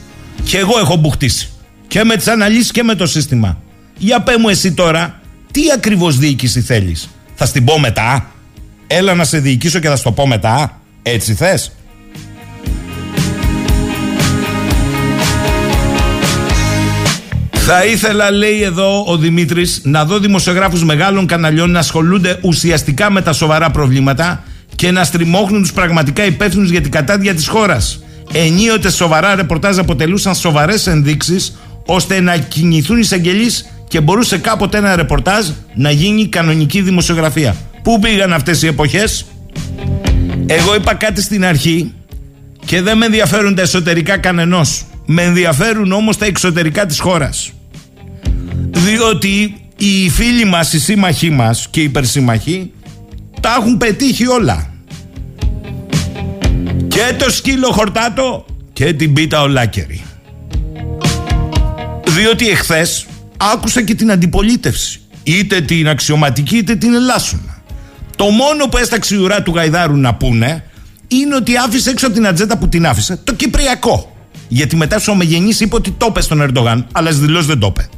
[0.43, 1.49] Και εγώ έχω μπουχτίσει.
[1.87, 3.57] Και με τις αναλύσεις και με το σύστημα.
[3.97, 5.21] Για πε μου εσύ τώρα,
[5.51, 8.31] τι ακριβώς διοίκηση θέλεις; Θα στην πω μετά;
[8.87, 10.81] Έλα να σε διοικήσω και θα στο πω μετά.
[11.01, 11.71] Έτσι θες;
[17.51, 23.21] Θα ήθελα, λέει εδώ ο Δημήτρης, να δω δημοσιογράφους μεγάλων καναλιών να ασχολούνται ουσιαστικά με
[23.21, 24.43] τα σοβαρά προβλήματα
[24.81, 28.03] και να στριμώχνουν τους πραγματικά υπεύθυνους για την κατάδια της χώρας.
[28.33, 34.95] Ενίοτε σοβαρά ρεπορτάζ αποτελούσαν σοβαρές ενδείξεις ώστε να κινηθούν οι εισαγγελείς και μπορούσε κάποτε ένα
[34.95, 37.55] ρεπορτάζ να γίνει κανονική δημοσιογραφία.
[37.83, 39.25] Πού πήγαν αυτές οι εποχές,
[40.45, 41.93] Εγώ είπα κάτι στην αρχή
[42.65, 44.85] και δεν με ενδιαφέρουν τα εσωτερικά κανενός.
[45.05, 47.51] Με ενδιαφέρουν όμως τα εξωτερικά της χώρας.
[48.71, 52.71] Διότι οι φίλοι μας, οι σύμμαχοί μας και οι υπερσύμμαχοι
[53.39, 54.70] τα έχουν πετύχει όλα.
[57.07, 60.03] Και το σκύλο χορτάτο και την πίτα ολάκερη.
[62.07, 63.05] Διότι εχθές
[63.37, 65.01] άκουσα και την αντιπολίτευση.
[65.23, 67.61] Είτε την αξιωματική είτε την ελάσσονα.
[68.15, 70.63] Το μόνο που έσταξε η ουρά του Γαϊδάρου να πούνε
[71.07, 74.15] είναι ότι άφησε έξω από την ατζέντα που την άφησε το Κυπριακό.
[74.47, 77.89] Γιατί μετά ο Ομεγενής είπε ότι το είπε στον Ερντογάν, αλλά δηλώσεις δεν το είπε.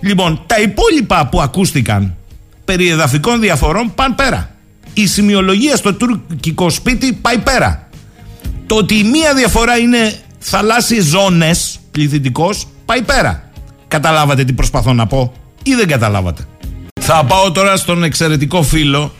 [0.00, 2.16] Λοιπόν, τα υπόλοιπα που ακούστηκαν
[2.64, 4.54] περί εδαφικών διαφορών πάνε πέρα.
[4.94, 7.90] Η σημειολογία στο τουρκικό σπίτι πάει πέρα.
[8.66, 13.50] Το ότι η μία διαφορά είναι θαλάσσιες ζώνες πληθυντικός πάει πέρα.
[13.88, 16.46] Καταλάβατε τι προσπαθώ να πω ή δεν καταλάβατε;
[17.00, 19.12] Θα πάω τώρα στον εξαιρετικό φίλο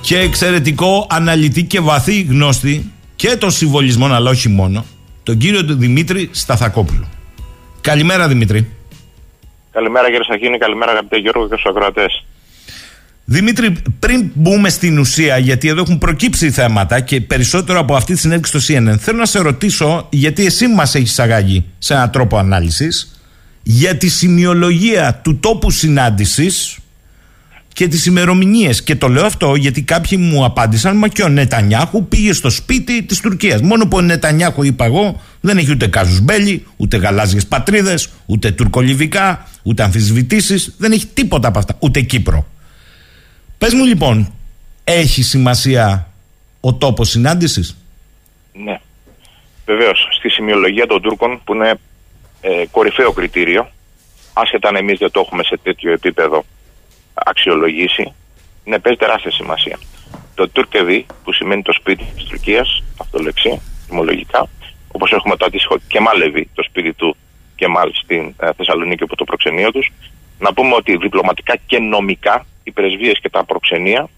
[0.00, 4.84] και εξαιρετικό αναλυτή και βαθύ γνώστη και των συμβολισμών αλλά όχι μόνο
[5.22, 7.08] τον κύριο Δημήτρη Σταθακόπουλο.
[7.80, 8.68] Καλημέρα Δημήτρη.
[9.70, 12.24] Καλημέρα κύριε Σαχίνη, καλημέρα αγαπητέ Γιώργο και στους ακροατές.
[13.24, 18.18] Δημήτρη, πριν μπούμε στην ουσία, γιατί εδώ έχουν προκύψει θέματα και περισσότερο από αυτή τη
[18.18, 22.38] συνέντευξη στο CNN, θέλω να σε ρωτήσω, γιατί εσύ μας έχεις αγάγει σε έναν τρόπο
[22.38, 23.20] ανάλυσης,
[23.62, 26.78] για τη σημειολογία του τόπου συνάντησης
[27.72, 28.82] και τις ημερομηνίες.
[28.82, 33.02] Και το λέω αυτό γιατί κάποιοι μου απάντησαν, μα και ο Νετανιάχου πήγε στο σπίτι
[33.02, 33.60] της Τουρκίας.
[33.60, 38.50] Μόνο που ο Νετανιάχου, είπα εγώ, δεν έχει ούτε κάζου μπέλι, ούτε γαλάζιες πατρίδες, ούτε
[38.50, 42.46] τουρκολιβικά, ούτε αμφισβητήσεις, δεν έχει τίποτα από αυτά, ούτε Κύπρο.
[43.58, 44.32] Πες μου λοιπόν,
[44.84, 46.08] έχει σημασία
[46.60, 47.76] ο τόπος συνάντησης;
[48.52, 48.80] Ναι.
[49.66, 51.74] Βεβαίως, στη σημειολογία των Τούρκων που είναι
[52.40, 53.70] ε, κορυφαίο κριτήριο,
[54.32, 56.44] άσχετα αν εμείς δεν το έχουμε σε τέτοιο επίπεδο
[57.14, 58.12] αξιολογήσει,
[58.64, 59.78] ναι, παίζει τεράστια σημασία.
[60.34, 64.48] Το Τουρκεβί, που σημαίνει το σπίτι της Τουρκίας, αυτολεξία, τιμολογικά,
[64.92, 67.16] όπως έχουμε το αντίστοιχο Κεμάλεβι, το σπίτι του
[67.56, 69.92] Κεμάλ στην ε, Θεσσαλονίκη από το προξενείο τους,
[70.38, 74.08] να πούμε ότι διπλωματικά και νομικά οι πρεσβείε και τα προξενία,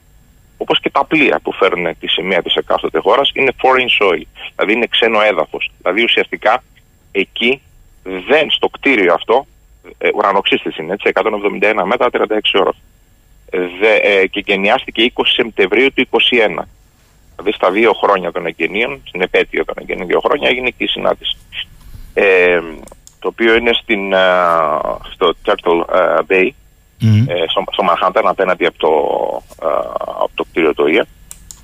[0.56, 4.22] όπως και τα πλοία που φέρνουν τη σημαία της εκάστοτε χώρας, είναι foreign soil,
[4.54, 5.70] δηλαδή είναι ξένο έδαφος.
[5.78, 6.62] Δηλαδή ουσιαστικά
[7.12, 7.60] εκεί
[8.02, 9.46] δεν, στο κτίριο αυτό,
[9.98, 12.72] ε, ουρανοξύστηση είναι έτσι, 171 μέτρα, 36 ώρα.
[13.50, 13.60] Ε,
[14.02, 16.68] ε, και γενιάστηκε 20 Σεπτεμβρίου του 2021.
[17.36, 20.86] Δηλαδή στα δύο χρόνια των εγγενείων, στην επέτειο των εγγενείων δύο χρόνια, έγινε και η
[20.86, 21.36] συνάντηση.
[22.14, 22.60] Ε,
[23.18, 26.18] το οποίο είναι στην, uh, στο Turtle uh,
[27.00, 28.90] Bay, ε, στο, στο Μαχάνταν απέναντι από το,
[29.62, 29.66] ε,
[30.04, 31.06] από το κτίριο του ΙΑ.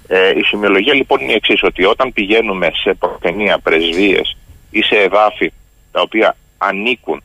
[0.07, 4.37] Ε, η σημειολογία λοιπόν είναι η εξής, ότι όταν πηγαίνουμε σε προθενία πρεσβείες
[4.71, 5.53] ή σε εδάφη
[5.93, 7.23] τα οποία ανήκουν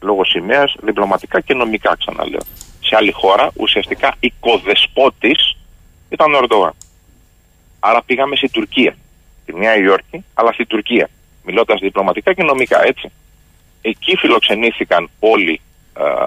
[0.00, 2.40] λόγω σημαίας διπλωματικά και νομικά, ξαναλέω,
[2.80, 5.36] σε άλλη χώρα, ουσιαστικά οικοδεσπότη
[6.08, 6.72] ήταν ο Ερντογάν.
[7.80, 8.96] Άρα πήγαμε στην Τουρκία,
[9.42, 11.08] στη Νέα Υόρκη, αλλά στη Τουρκία.
[11.44, 13.10] Μιλώντας διπλωματικά και νομικά, έτσι.
[13.82, 15.69] Εκεί φιλοξενήθηκαν όλοι ε,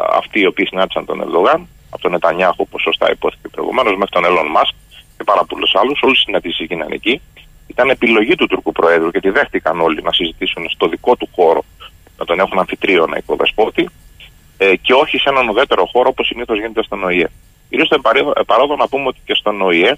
[0.09, 4.25] αυτοί οι οποίοι συνάντησαν τον Ερντογάν, από τον Νετανιάχου, όπως σωστά υπόθηκε προηγουμένως, μέχρι τον
[4.25, 4.73] Ελόν Μάσκ
[5.17, 6.01] και πάρα πολλούς άλλους.
[6.01, 7.21] Όλε οι συναντήσεις έγιναν εκεί.
[7.67, 11.63] Ήταν επιλογή του Τούρκου Προέδρου, γιατί δέχτηκαν όλοι να συζητήσουν στο δικό του χώρο,
[12.17, 13.89] να τον έχουν αμφιτρίωνα υποδεσπότη,
[14.57, 17.29] ε, και όχι σε έναν ουδέτερο χώρο όπως συνήθως γίνεται στον ΟΗΕ.
[17.69, 18.01] Ήρθε στο
[18.45, 19.97] παρόδο να πούμε ότι και στον ΟΗΕ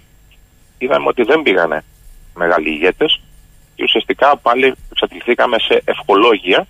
[0.78, 1.84] είδαμε ότι δεν πήγανε
[2.36, 3.22] μεγάλοι ηγέτες
[3.76, 6.68] και ουσιαστικά πάλι εξατληθήκαμε σε ευχολόγια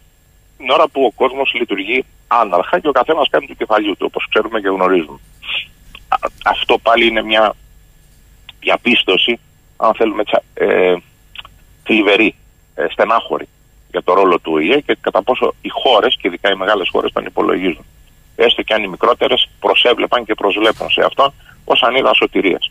[0.57, 4.27] την ώρα που ο κόσμος λειτουργεί άναρχα και ο καθένας κάνει του κεφαλιού του, όπως
[4.29, 5.19] ξέρουμε και γνωρίζουμε.
[6.45, 7.55] Αυτό πάλι είναι μια
[8.59, 9.39] διαπίστωση,
[9.77, 10.95] αν θέλουμε, ε,
[11.83, 12.35] θλιβερή,
[12.75, 13.47] ε, στενάχωρη
[13.91, 17.11] για το ρόλο του ΟΗΕ και κατά πόσο οι χώρες, και ειδικά οι μεγάλες χώρες,
[17.11, 17.85] τον υπολογίζουν.
[18.35, 21.33] Έστω και αν οι μικρότερες προσέβλεπαν και προσβλέπουν σε αυτό
[21.65, 22.69] ως ανίδα σωτηρίας.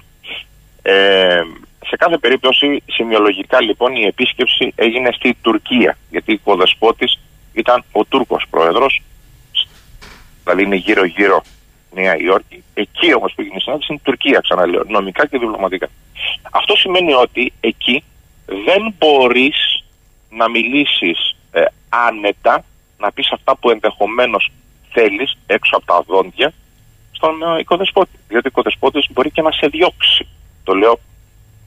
[0.82, 1.42] Ε,
[1.86, 7.06] σε κάθε περίπτωση, σημειολογικά λοιπόν, η επίσκεψη έγινε στη Τουρκία, γιατί ο δεσπότη
[7.52, 9.02] ήταν ο Τούρκος πρόεδρος,
[10.44, 11.42] δηλαδή είναι γύρω-γύρω
[11.92, 12.64] Νέα Υόρκη.
[12.74, 15.88] Εκεί όμως που έγινε η συνάντηση είναι η Τουρκία, ξαναλέω, νομικά και διπλωματικά.
[16.50, 18.04] Αυτό σημαίνει ότι εκεί
[18.46, 19.84] δεν μπορείς
[20.30, 22.64] να μιλήσεις ε, άνετα,
[22.98, 24.50] να πεις αυτά που ενδεχομένως
[24.92, 26.52] θέλεις έξω από τα δόντια
[27.12, 28.18] στον ε, οικοδεσπότη.
[28.28, 30.28] Διότι ο οικοδεσπότης μπορεί και να σε διώξει.
[30.64, 30.98] Το λέω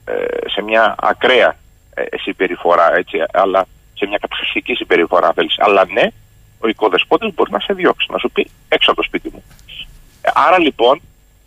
[0.04, 1.56] ε, σε μια ακραία
[1.94, 5.54] ε, συμπεριφορά, έτσι, αλλά σε μια καταχρηστική συμπεριφορά, αν θέλεις.
[5.58, 6.02] Αλλά ναι,
[6.58, 9.42] ο οικοδεσπότης μπορεί να σε διώξει, να σου πει έξω από το σπίτι μου.
[10.22, 11.00] Ε, άρα λοιπόν,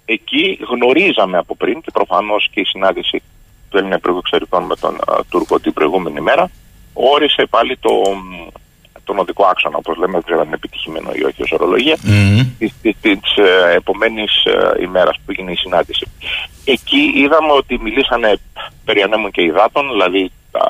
[0.06, 3.22] εκεί γνωρίζαμε από πριν και προφανώς και η συνάντηση
[3.70, 6.50] του Έλληνα Υπουργού Εξωτερικών με τον uh, Τούρκο την προηγούμενη μέρα,
[6.94, 7.90] όρισε πάλι το,
[9.04, 12.70] τον οδικό άξονα, όπως λέμε, δεν ξέρω αν είναι επιτυχημένο ή όχι ως ορολογία, mm-hmm.
[13.02, 16.06] της ε, επόμενη ε, ημέρας που έγινε η συνάντηση.
[16.66, 18.40] Εκεί είδαμε ότι μιλήσανε
[18.86, 20.66] περί ανέμων και υδάτων, δηλαδή τα,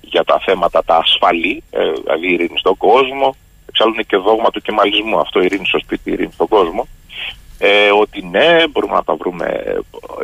[0.00, 3.36] για τα θέματα τα ασφαλή, ε, δηλαδή η ειρήνη στον κόσμο.
[3.72, 6.88] Εξάλλου είναι και δόγμα του κεμαλισμού αυτό, η ειρήνη στο σπίτι, η ειρήνη στον κόσμο.
[7.58, 9.78] Ε, ότι ναι, μπορούμε να τα βρούμε ε,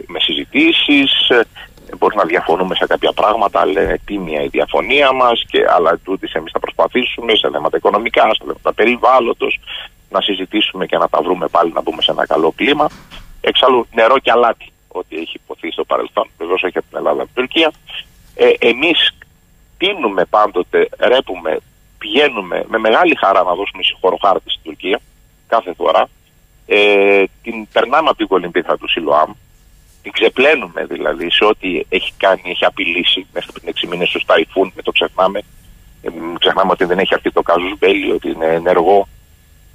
[0.07, 1.11] με συζητήσεις,
[1.99, 5.45] μπορεί να διαφωνούμε σε κάποια πράγματα, αλλά είναι τίμια η διαφωνία μας,
[5.77, 9.61] αλλά τούτη εμείς θα προσπαθήσουμε σε θέματα οικονομικά, σε θέματα περιβάλλοντος,
[10.11, 12.87] να συζητήσουμε και να τα βρούμε πάλι να μπούμε σε ένα καλό κλίμα.
[13.41, 17.29] Εξάλλου, νερό και αλάτι, ό,τι έχει υποθεί στο παρελθόν, βεβαίως όχι από την Ελλάδα και
[17.35, 17.73] την Τουρκία.
[18.35, 19.11] Ε, εμείς
[19.79, 21.59] τίνουμε πάντοτε, ρέπουμε,
[21.99, 25.01] πηγαίνουμε με μεγάλη χαρά να δώσουμε συγχωροχάρτη στην Τουρκία
[25.47, 26.09] κάθε φορά.
[26.67, 29.33] Ε, την περνάμε από την κολυμπήθρα του Σιλοάμ,
[30.03, 34.73] την ξεπλένουμε δηλαδή σε ό,τι έχει κάνει, έχει απειλήσει μέχρι πριν 6 μήνες στο Ταϊφούν,
[34.77, 35.39] με το ξεχνάμε.
[36.03, 36.09] Ε,
[36.39, 39.09] ξεχνάμε ότι δεν έχει έρθει το κάζου Μπέλι, ότι είναι ενεργό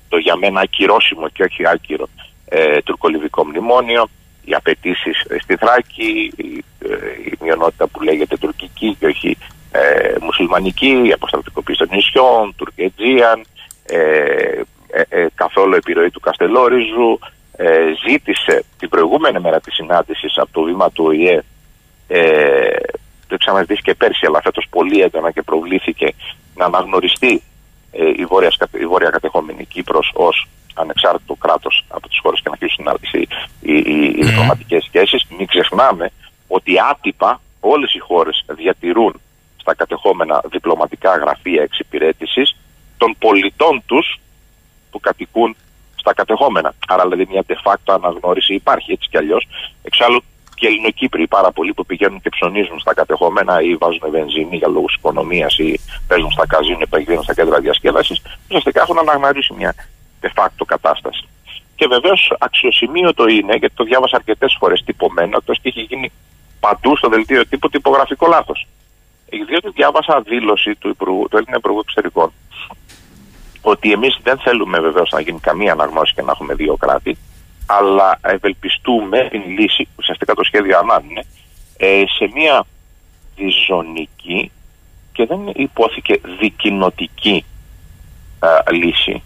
[0.10, 2.08] το για μένα ακυρώσιμο και όχι άκυρο
[2.46, 4.10] ε, τουρκολιβικό μνημόνιο,
[4.46, 9.38] οι απαιτήσει στη Θράκη, η, ε, η μειονότητα που λέγεται τουρκική και όχι
[9.72, 13.46] ε, μουσουλμανική, η αποστρατικοποίηση των νησιών, Τουρκετζίαν,
[13.86, 17.20] ε, ε, ε, καθόλου επιρροή του Καστελόριζου,
[17.58, 21.44] ε, ζήτησε την προηγούμενη μέρα της συνάντησης από το βήμα του ΟΗΕ
[22.08, 22.80] ε,
[23.28, 26.14] το είχαμε και πέρσι αλλά φέτος πολύ έντονα και προβλήθηκε
[26.56, 27.42] να αναγνωριστεί
[27.92, 32.52] ε, η, βόρεια, η βόρεια κατεχόμενη Κύπρος ως ανεξάρτητο κράτος από τις χώρες και να
[32.52, 33.28] αρχίσουν οι,
[33.62, 35.26] οι, οι, οι διπλωματικές σχέσεις.
[35.38, 36.12] Μην ξεχνάμε
[36.48, 39.22] ότι άτυπα όλες οι χώρες διατηρούν
[39.58, 42.56] στα κατεχόμενα διπλωματικά γραφεία εξυπηρέτησης
[42.98, 44.20] των πολιτών τους
[44.92, 45.56] που κατοικούν
[45.96, 46.74] στα κατεχόμενα.
[46.88, 49.48] Άρα δηλαδή μια de facto αναγνώριση υπάρχει έτσι κι αλλιώς.
[49.84, 50.24] Εξάλλου
[50.56, 54.94] και Ελληνοκύπροι πάρα πολλοί που πηγαίνουν και ψωνίζουν στα κατεχόμενα ή βάζουν βενζίνη για λόγους
[54.96, 59.74] οικονομίας ή παίζουν στα καζίνο ή πηγαίνουν στα κέντρα διασκέδασης, ουσιαστικά έχουν αναγνωρίσει μια
[60.24, 61.28] de facto κατάσταση.
[61.76, 66.12] Και βεβαίως αξιοσημείωτο είναι, γιατί το διάβασα αρκετές φορές τυπωμένο, το έχει γίνει
[66.60, 68.68] παντού στο δελτίο τύπου τυπογραφικό λάθος.
[69.48, 72.32] Διότι διάβασα δήλωση του, Υπουργού, του Έλληνα Υπουργού Εξωτερικών
[73.64, 77.18] ότι εμείς δεν θέλουμε βεβαίως να γίνει καμία αναγνώριση και να έχουμε δύο κράτη,
[77.66, 81.24] αλλά ευελπιστούμε την λύση, ουσιαστικά το σχέδιο ΑΝΑΝ είναι,
[81.78, 82.66] ε, σε μια
[83.36, 84.52] διζωνική
[85.12, 87.46] και δεν υπόθηκε δικοινοτική
[88.40, 89.24] ε, λύση,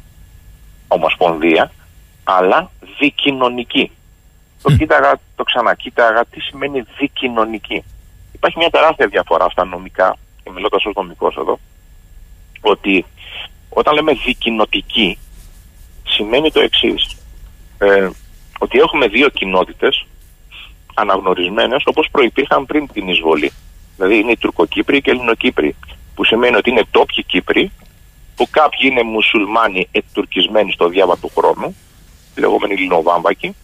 [0.88, 1.71] ομοσπονδία,
[2.23, 3.92] αλλά δικοινωνική.
[4.62, 7.83] Το κοίταγα, το ξανακοίταγα, τι σημαίνει δικοινωνική.
[8.31, 11.60] Υπάρχει μια τεράστια διαφορά στα νομικά, και μιλώντα ω νομικός εδώ,
[12.62, 13.06] ότι
[13.69, 15.17] όταν λέμε δικοινοτική,
[16.08, 17.15] σημαίνει το εξής.
[17.77, 18.10] Ε,
[18.60, 20.06] ότι έχουμε δύο κοινότητες
[20.94, 23.52] αναγνωρισμένες όπως προϋπήρχαν πριν την εισβολή.
[23.96, 25.75] Δηλαδή είναι οι Τουρκοκύπροι και οι Ελληνοκύπροι.
[26.15, 27.71] Που σημαίνει ότι είναι τόπιοι Κύπροι,
[28.38, 31.75] που κάποιοι είναι μουσουλμάνοι εκτουρκισμένοι στο διάβα του χρόνου,
[32.35, 33.56] λεγόμενοι Λινοβάμβακοι,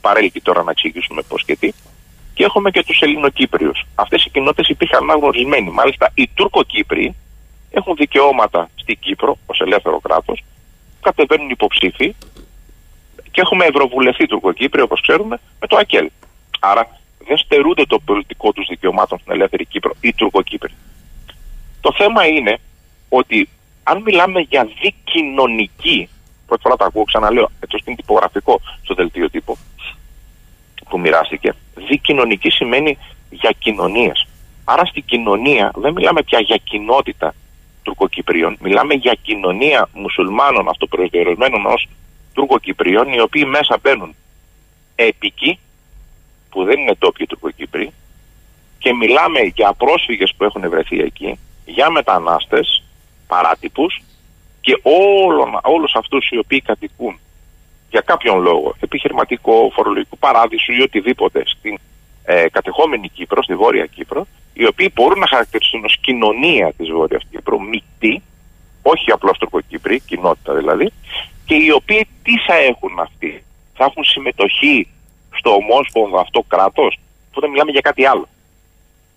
[0.00, 1.72] παρέλκει τώρα να εξηγήσουμε πώς και τι,
[2.34, 3.86] και έχουμε και τους Ελληνοκύπριους.
[3.94, 5.70] Αυτές οι κοινότητες υπήρχαν αναγνωρισμένοι.
[5.70, 7.14] Μάλιστα, οι Τούρκοκύπριοι
[7.70, 10.44] έχουν δικαιώματα στην Κύπρο ως ελεύθερο κράτος,
[11.02, 12.14] κατεβαίνουν υποψήφοι
[13.30, 16.10] και έχουμε ευρωβουλευτή Τουρκοκύπριο, όπως ξέρουμε, με το ΑΚΕΛ.
[16.60, 20.72] Άρα δεν στερούνται το πολιτικό τους δικαιωμάτων στην ελεύθερη Κύπρο ή Τουρκοκύπροι.
[21.80, 22.58] Το θέμα είναι
[23.08, 23.48] ότι
[23.82, 26.08] αν μιλάμε για δικοινωνική,
[26.46, 29.56] πρώτη φορά το ακούω, ξαναλέω, έτσι ώστε είναι τυπογραφικό στο δελτίο τύπου
[30.88, 32.98] που μοιράστηκε, δικοινωνική σημαίνει
[33.30, 34.26] για κοινωνίες.
[34.64, 37.34] Άρα στην κοινωνία δεν μιλάμε πια για κοινότητα
[37.82, 41.88] Τουρκοκυπρίων, μιλάμε για κοινωνία μουσουλμάνων αυτοπροσδιορισμένων ως
[42.32, 44.14] Τουρκοκυπρίων, οι οποίοι μέσα μπαίνουν
[44.94, 45.58] επικοί,
[46.50, 47.92] που δεν είναι τόπιοι Τουρκοκύπροι,
[48.78, 52.82] και μιλάμε για πρόσφυγες που έχουν βρεθεί εκεί, για μετανάστες,
[53.34, 54.02] παράτυπους
[54.60, 57.14] και όλων, όλους αυτούς οι οποίοι κατοικούν
[57.90, 61.78] για κάποιον λόγο, επιχειρηματικό, φορολογικό παράδεισο ή οτιδήποτε στην
[62.24, 67.22] ε, κατεχόμενη Κύπρο, στη Βόρεια Κύπρο, οι οποίοι μπορούν να χαρακτηριστούν ως κοινωνία της Βόρειας
[67.30, 68.22] Κύπρου, μεικτή,
[68.82, 70.92] όχι απλώς τουρκοκύπροι, κοινότητα δηλαδή,
[71.44, 74.88] και οι οποίοι τι θα έχουν αυτοί; Θα έχουν συμμετοχή
[75.38, 76.98] στο ομόσπονδο αυτό κράτος,
[77.32, 78.28] που δεν μιλάμε για κάτι άλλο.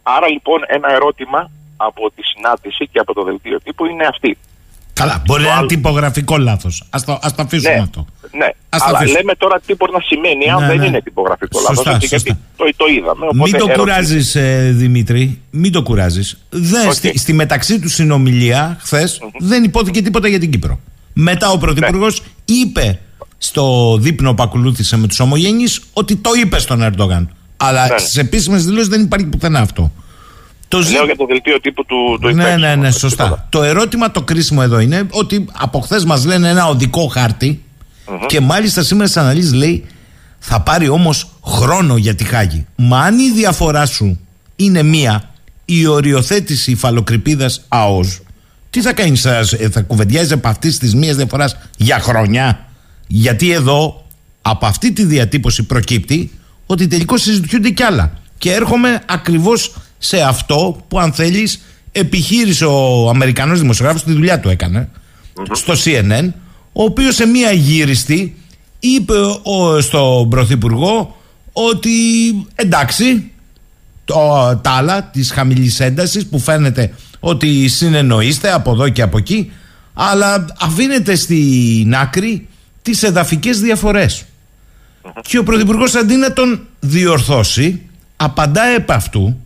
[0.03, 4.37] Άρα λοιπόν ένα ερώτημα από τη συνάντηση και από το δελτίο τύπου είναι αυτή.
[4.93, 6.83] Καλά, μπορεί να είναι τυπογραφικό λάθος.
[6.89, 8.05] Α το, ας το αφήσουμε ναι, αυτό.
[8.37, 9.19] Ναι, Ας το αλλά αφήσουμε.
[9.19, 10.85] λέμε τώρα τι μπορεί να σημαίνει αν Ναι, δεν ναι.
[10.85, 12.09] είναι τυπογραφικό Σωστά, λάθος.
[12.09, 12.17] σωστά.
[12.17, 13.25] Γιατί το, το είδαμε.
[13.31, 13.79] Μην Οπότε το ερώτηση.
[13.79, 14.37] κουράζεις,
[14.77, 15.41] Δημήτρη.
[15.51, 16.45] Μην το κουράζεις.
[16.87, 16.93] Οκ.
[16.93, 20.79] Στη, στη μεταξύ του συνομιλία χθες δεν υπόθηκε τίποτα για την Κύπρο.
[21.13, 22.99] Μετά ο Πρωθυπουργός είπε
[23.37, 25.63] στο δείπνο που ακολούθησε με τους Ομογένει
[25.93, 27.29] ότι το είπε στον Ερντογάν.
[27.57, 27.97] Αλλά Ναι.
[27.97, 29.91] στις επίσημες δηλώσεις δεν υπάρχει πουθενά αυτό.
[30.67, 33.23] Το ζή- Λέω για το δελτίο τύπου του, του ναι, υπεύθυνου, ναι, ναι, έτσι, σωστά.
[33.23, 33.47] τίποτα.
[33.49, 37.63] Το ερώτημα το κρίσιμο εδώ είναι ότι από χθες μας λένε ένα οδικό χάρτη
[38.27, 39.85] και μάλιστα σήμερα στις αναλύσεις λέει
[40.39, 42.65] θα πάρει όμως χρόνο για τη Χάγη.
[42.75, 44.19] Μα αν η διαφορά σου
[44.55, 45.29] είναι μία,
[45.65, 48.19] η οριοθέτηση υφαλοκρηπίδας ΑΟΣ,
[48.69, 52.65] τι θα κάνεις, θα, θα κουβεντιάζεις από αυτής της μίας διαφοράς για χρόνια;
[53.07, 54.05] Γιατί εδώ
[54.41, 56.31] από αυτή τη διατύπωση προκύπτει
[56.65, 58.11] ότι τελικώς συζητιούνται κι άλλα.
[58.37, 64.49] Και έρχομαι ακριβώς σε αυτό που αν θέλεις επιχείρησε ο Αμερικανός δημοσιογράφος τη δουλειά του
[64.49, 64.89] έκανε
[65.51, 66.31] στο CNN
[66.73, 68.37] ο οποίος σε μία γύριστη
[68.79, 71.21] είπε ο, στον Πρωθυπουργό
[71.53, 71.89] ότι
[72.55, 73.31] εντάξει
[74.05, 74.15] το,
[74.63, 79.51] τα άλλα της χαμηλής έντασης που φαίνεται ότι συνεννοείστε από εδώ και από εκεί
[79.93, 82.47] αλλά αφήνετε στην άκρη
[82.81, 84.25] τις εδαφικές διαφορές.
[85.21, 87.81] Και ο Πρωθυπουργός αντί να τον διορθώσει
[88.15, 89.39] απαντά επ' αυτού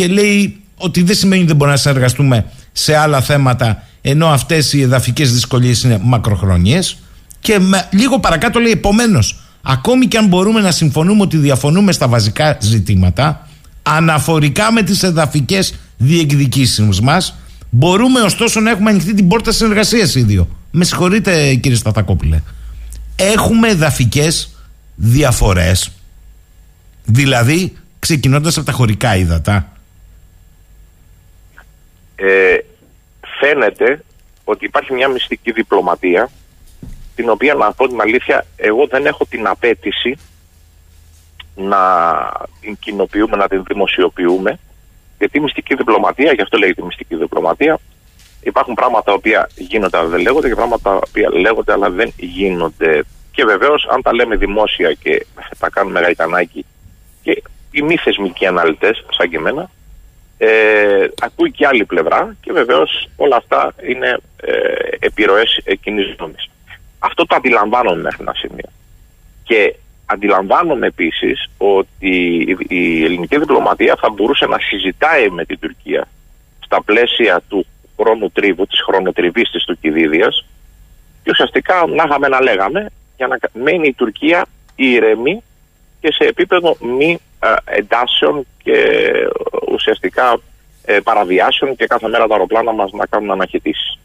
[0.00, 4.72] και λέει ότι δεν σημαίνει ότι δεν μπορούμε να συνεργαστούμε σε άλλα θέματα ενώ αυτές
[4.72, 6.98] οι εδαφικές δυσκολίες είναι μακροχρόνιες
[7.40, 12.08] και με, λίγο παρακάτω λέει επομένως ακόμη και αν μπορούμε να συμφωνούμε ότι διαφωνούμε στα
[12.08, 13.48] βασικά ζητήματα
[13.82, 17.34] αναφορικά με τις εδαφικές διεκδικήσεις μας
[17.70, 20.48] μπορούμε ωστόσο να έχουμε ανοιχτή την πόρτα συνεργασίας οι δύο.
[20.70, 22.42] Με συγχωρείτε κύριε Σταθακόπουλε.
[23.16, 24.50] Έχουμε εδαφικές
[24.96, 25.90] διαφορές
[27.04, 29.72] δηλαδή ξεκινώντας από τα χωρικά ύδατα
[32.22, 32.58] Ε,
[33.40, 34.04] φαίνεται
[34.44, 36.30] ότι υπάρχει μια μυστική διπλωματία
[37.14, 40.16] την οποία να πω την αλήθεια εγώ δεν έχω την απέτηση
[41.54, 41.78] να
[42.60, 44.58] την κοινοποιούμε, να την δημοσιοποιούμε
[45.18, 47.78] γιατί η μυστική διπλωματία, γι' αυτό λέγεται μυστική διπλωματία
[48.40, 52.12] υπάρχουν πράγματα τα οποία γίνονται αλλά δεν λέγονται και πράγματα τα οποία λέγονται αλλά δεν
[52.16, 53.02] γίνονται.
[53.30, 55.26] Και βεβαίως αν τα λέμε δημόσια και
[55.58, 56.64] τα κάνουμε γαϊτανάκι
[57.22, 59.70] και οι μη θεσμικοί αναλυτές, σαν και εμένα,
[60.42, 64.52] ε, ακούει και άλλη πλευρά και βεβαίως όλα αυτά είναι ε,
[64.98, 66.34] επιρροές κοινή γνώμη.
[66.98, 68.68] Αυτό το αντιλαμβάνομαι μέχρι ένα σημείο.
[69.44, 69.74] Και
[70.06, 72.08] αντιλαμβάνομαι επίσης ότι
[72.48, 76.08] η- η ελληνική διπλωματία θα μπορούσε να συζητάει με την Τουρκία
[76.64, 77.66] στα πλαίσια του
[78.00, 80.28] χρόνου τρίβου, της χρονοτριβή της Τουρκιδίδια
[81.22, 82.86] και ουσιαστικά να είχαμε να λέγαμε
[83.16, 84.44] για να κα- μένει η Τουρκία
[84.76, 85.42] ηρεμή
[86.00, 89.26] και σε επίπεδο μη ε, εντάσεων και ε,
[89.80, 90.40] ουσιαστικά
[90.84, 93.98] ε, παραβιάσεων και κάθε μέρα τα αεροπλάνα μας να κάνουν αναχαιτήσεις.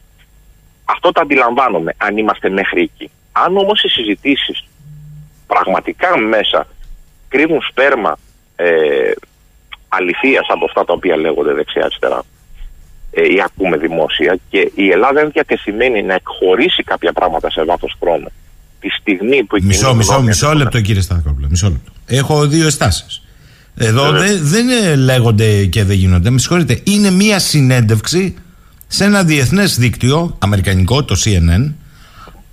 [0.86, 3.10] Αυτό το αντιλαμβάνομαι αν είμαστε μέχρι εκεί.
[3.32, 4.64] Αν όμως οι συζητήσεις
[5.48, 6.68] πραγματικά μέσα
[7.28, 8.18] κρύβουν σπέρμα
[8.56, 8.68] ε,
[9.88, 12.24] αληθείας από αυτά τα οποία λέγονται δεξιά-αριστερά
[13.12, 17.96] ε, ή ακούμε δημόσια και η Ελλάδα είναι διατεθειμένη να εκχωρήσει κάποια πράγματα σε βάθος
[18.00, 18.32] χρόνου
[18.80, 21.48] τη στιγμή που η κοινή Μισό, μισό, γνώμη μισό αυτό- λεπτό κύριε Σταθακόπουλε.
[21.50, 21.92] Μισό λεπτό.
[22.06, 23.22] Έχω δύο στάσεις.
[23.78, 24.22] Εδώ Βέβαια.
[24.22, 26.30] δεν, δεν ε, λέγονται και δεν γίνονται.
[26.30, 26.80] Με συγχωρείτε.
[26.84, 28.34] Είναι μία συνέντευξη
[28.88, 31.74] σε ένα διεθνές δίκτυο, αμερικανικό, το CNN.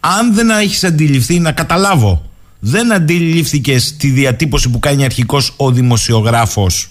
[0.00, 6.90] Αν δεν έχεις αντιληφθεί να καταλάβω, δεν αντιλήφθηκε τη διατύπωση που κάνει αρχικώ ο δημοσιογράφος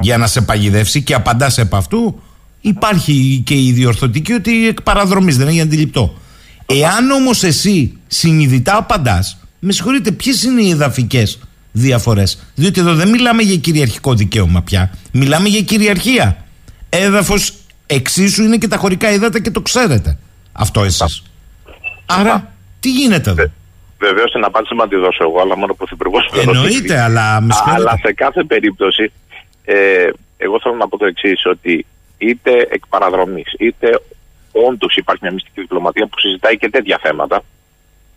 [0.00, 2.20] για να σε παγιδεύσει και απαντάς επ' αυτού.
[2.60, 6.14] Υπάρχει και η διορθωτική ότι εκ παραδρομής δεν έχει αντιληπτό.
[6.66, 11.38] Εάν όμως εσύ συνειδητά απαντάς, με συγχωρείτε, ποιες είναι οι εδαφικές
[11.76, 12.38] διαφορές.
[12.54, 14.90] Διότι εδώ δεν μιλάμε για κυριαρχικό δικαίωμα πια.
[15.12, 16.44] Μιλάμε για κυριαρχία.
[16.88, 17.52] Έδαφος
[17.86, 20.18] εξίσου είναι και τα χωρικά ύδατα και το ξέρετε.
[20.52, 21.22] Αυτό εσείς.
[22.06, 23.50] Άρα, τι γίνεται εδώ;
[23.98, 27.98] Βεβαίως την απάντηση να τη δώσω εγώ, αλλά μόνο ο Πρωθυπουργό Εννοείται, αλλά με Αλλά
[28.02, 29.12] σε κάθε περίπτωση,
[29.64, 29.74] ε,
[30.36, 31.86] εγώ θέλω να πω το εξής, ότι
[32.18, 34.00] είτε εκ παραδρομής, είτε
[34.52, 37.44] όντως υπάρχει μια μυστική διπλωματία που συζητάει και τέτοια θέματα.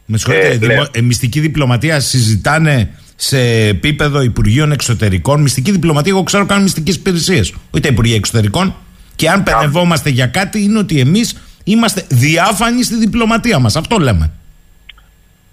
[0.05, 0.85] Με συγχωρείτε, ε, δημο...
[0.91, 5.41] ε, μυστική διπλωματία συζητάνε σε επίπεδο Υπουργείων Εξωτερικών.
[5.41, 7.53] Μυστική διπλωματία, εγώ ξέρω, κάνουν μυστικές υπηρεσίες.
[7.71, 8.75] Όχι τα Υπουργεία Εξωτερικών.
[9.15, 13.75] Και αν παιδευόμαστε για κάτι, είναι ότι εμείς είμαστε διάφανοι στη διπλωματία μας.
[13.75, 14.31] Αυτό λέμε.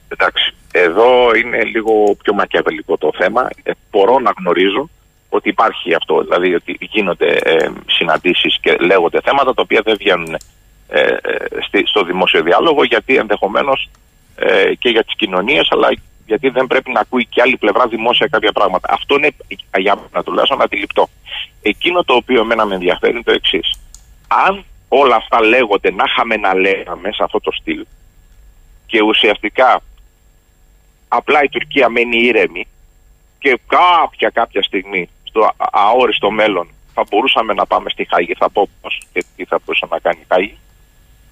[0.09, 0.55] Εντάξει.
[0.73, 3.49] Εδώ είναι λίγο πιο μακιαβελικό το θέμα.
[3.63, 4.91] Ε, μπορώ να γνωρίζω
[5.29, 6.23] ότι υπάρχει αυτό.
[6.23, 10.37] Δηλαδή ότι γίνονται ε, συναντήσεις και λέγονται θέματα τα οποία δεν βγαίνουν
[10.89, 11.17] ε, ε
[11.85, 13.89] στο δημόσιο διάλογο γιατί ενδεχομένως
[14.37, 15.89] ε, και για τις κοινωνίες αλλά
[16.27, 18.89] γιατί δεν πρέπει να ακούει και άλλη πλευρά δημόσια κάποια πράγματα.
[18.93, 19.31] Αυτό είναι
[19.79, 21.09] για να τουλάχιστον αντιληπτό.
[21.63, 23.81] Εκείνο το οποίο εμένα με ενδιαφέρει είναι το εξής.
[24.27, 27.87] Αν όλα αυτά λέγονται να είχαμε να λέγαμε σε αυτό το στυλ
[28.87, 29.83] και ουσιαστικά
[31.09, 32.67] απλά η Τουρκία μένει ήρεμη
[33.39, 38.69] και κάποια κάποια στιγμή στο αόριστο μέλλον θα μπορούσαμε να πάμε στη Χάγη, θα πω
[38.81, 40.59] πώς και τι θα μπορούσε να κάνει η Χάγη,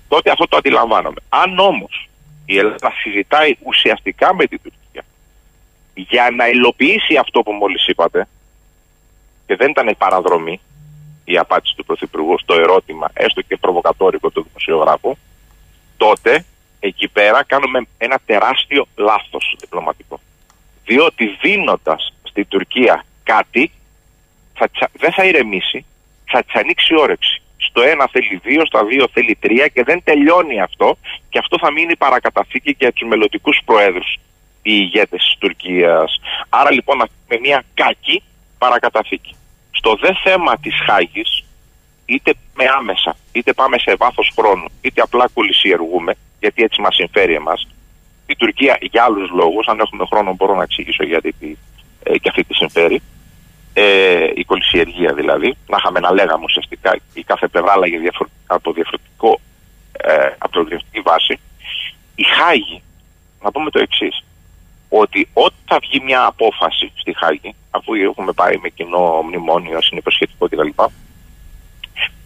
[0.09, 1.21] τότε αυτό το αντιλαμβάνομαι.
[1.29, 2.09] Αν όμως
[2.45, 4.82] η Ελλάδα συζητάει ουσιαστικά με την Τουρκία
[5.95, 8.29] για να υλοποιήσει αυτό που μόλις είπατε
[9.47, 10.61] και δεν ήταν η παραδρομή
[11.25, 15.17] η απάντηση του Πρωθυπουργού στο ερώτημα, έστω και προβοκατόρικο του δημοσιογράφου,
[15.97, 16.45] τότε
[16.81, 20.21] εκεί πέρα κάνουμε ένα τεράστιο λάθος διπλωματικό.
[20.85, 23.71] Διότι δίνοντας στην Τουρκία κάτι,
[24.55, 25.85] θα, δεν θα ηρεμήσει,
[26.25, 27.43] θα τη ανοίξει όρεξη.
[27.57, 30.97] Στο ένα θέλει δύο, στα δύο θέλει τρία και δεν τελειώνει αυτό
[31.29, 34.19] και αυτό θα μείνει παρακαταθήκη για τους μελλοντικούς προέδρους
[34.63, 36.21] οι ηγέτες της Τουρκίας.
[36.49, 36.97] Άρα λοιπόν
[37.29, 38.23] με μια κακή
[38.59, 39.37] παρακαταθήκη.
[39.71, 41.45] Στο δε θέμα της Χάγης,
[42.07, 47.35] είτε με άμεσα, είτε πάμε σε βάθος χρόνου, είτε απλά κουλησιεργούμε, γιατί έτσι μας συμφέρει
[47.35, 47.67] εμάς,
[48.27, 51.59] η Τουρκία για άλλους λόγους, αν έχουμε χρόνο μπορώ να εξηγήσω γιατί
[52.03, 53.03] ε, και αυτή τη συμφέρει,
[53.75, 57.97] ε, η κολυσιεργία δηλαδή, να είχαμε να λέγαμε ουσιαστικά η κάθε πλευρά άλλαγε
[58.47, 59.41] από, διαφορετικό,
[59.93, 61.41] ε, από το διαφορετική βάση,
[62.15, 62.83] η Χάγη,
[63.43, 64.25] να πούμε το εξής
[65.01, 70.49] ότι όταν θα βγει μια απόφαση στη Χάγη, αφού έχουμε πάει με κοινό μνημόνιο, συνυποσχετικό
[70.49, 70.69] κτλ.,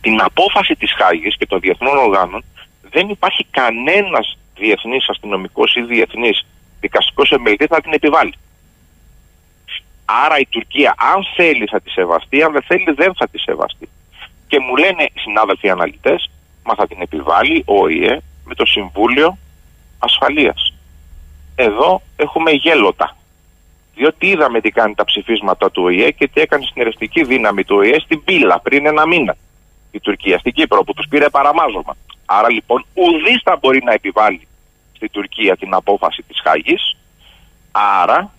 [0.01, 2.45] την απόφαση της Χάγης και των διεθνών οργάνων
[2.91, 6.47] δεν υπάρχει κανένας διεθνής αστυνομικός ή διεθνής
[6.81, 8.35] δικαστικός εμελητής να την επιβάλλει.
[10.05, 13.89] Άρα η Τουρκία αν θέλει θα τη σεβαστεί, αν δεν θέλει δεν θα τη σεβαστεί.
[14.47, 16.31] Και μου λένε οι συνάδελφοι αναλυτές,
[16.65, 19.39] μα θα την επιβάλλει ο ΟΗΕ με το Συμβούλιο
[19.99, 20.76] Ασφαλείας.
[21.57, 23.17] Εδώ έχουμε γέλοτα.
[23.95, 27.77] Διότι είδαμε τι κάνει τα ψηφίσματα του ΟΗΕ και τι έκανε στην ερευνητική δύναμη του
[27.77, 29.37] ΟΗΕ στην Πύλα πριν ένα μήνα.
[29.91, 31.97] Η Τουρκία στην Κύπρο που τους πήρε παραμάζωμα.
[32.27, 34.49] Άρα λοιπόν ουδής θα μπορεί να επιβάλλει
[34.93, 36.97] στην Τουρκία την απόφαση της Χάγης.
[37.73, 38.31] Άρα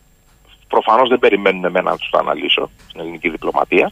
[0.67, 3.91] προφανώς δεν περιμένουν εμένα να τους το αναλύσω στην ελληνική διπλωματία.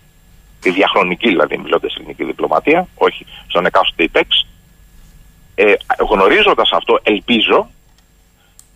[0.62, 4.48] Τη διαχρονική δηλαδή μιλώντας στην ελληνική διπλωματία, όχι στον εκάστοτε υπέξ.
[5.56, 5.74] Ε,
[6.10, 7.70] Γνωρίζοντας αυτό, ελπίζω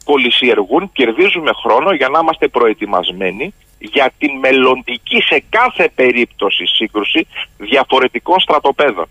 [0.09, 8.39] κολυσιεργούν, κερδίζουμε χρόνο για να είμαστε προετοιμασμένοι για την μελλοντική σε κάθε περίπτωση σύγκρουση διαφορετικών
[8.39, 9.05] στρατοπέδων.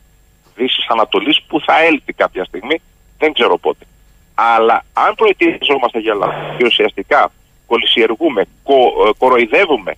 [0.57, 2.77] Δύσης Ανατολής που θα έλθει κάποια στιγμή,
[3.19, 3.85] δεν ξέρω πότε.
[4.35, 7.33] Αλλά αν προετοιμαζόμαστε για λάθος και ουσιαστικά
[7.67, 9.93] κολυσιεργούμε, κο, ε, κοροϊδεύουμε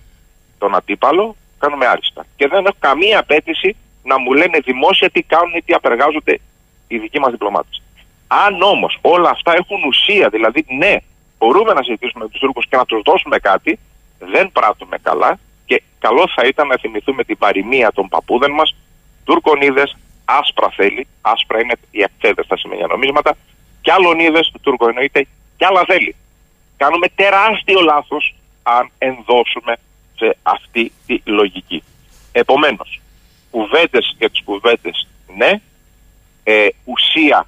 [0.57, 2.25] τον αντίπαλο, κάνουμε άριστα.
[2.35, 6.39] Και δεν έχω καμία απέτηση να μου λένε δημόσια τι κάνουν ή τι απεργάζονται
[6.87, 7.80] οι δικοί μας διπλωμάτες.
[8.33, 10.95] Αν όμως όλα αυτά έχουν ουσία, δηλαδή ναι,
[11.37, 13.79] μπορούμε να συζητήσουμε με τους Τούρκους και να τους δώσουμε κάτι,
[14.19, 18.75] δεν πράττουμε καλά και καλό θα ήταν να θυμηθούμε την παροιμία των παππούδων μας.
[19.23, 19.83] Τούρκων είδε,
[20.25, 23.37] άσπρα θέλει, άσπρα είναι οι ακθέδε στα σημεία νομίσματα,
[23.81, 25.27] κι άλλον είδε, του Τούρκο εννοείται,
[25.57, 26.15] κι άλλα θέλει.
[26.77, 29.75] Κάνουμε τεράστιο λάθος αν ενδώσουμε
[30.15, 31.83] σε αυτή τη λογική.
[32.31, 33.01] Επομένως,
[33.49, 35.61] κουβέντες για τις κουβέντες ναι,
[36.43, 37.47] ε, ουσία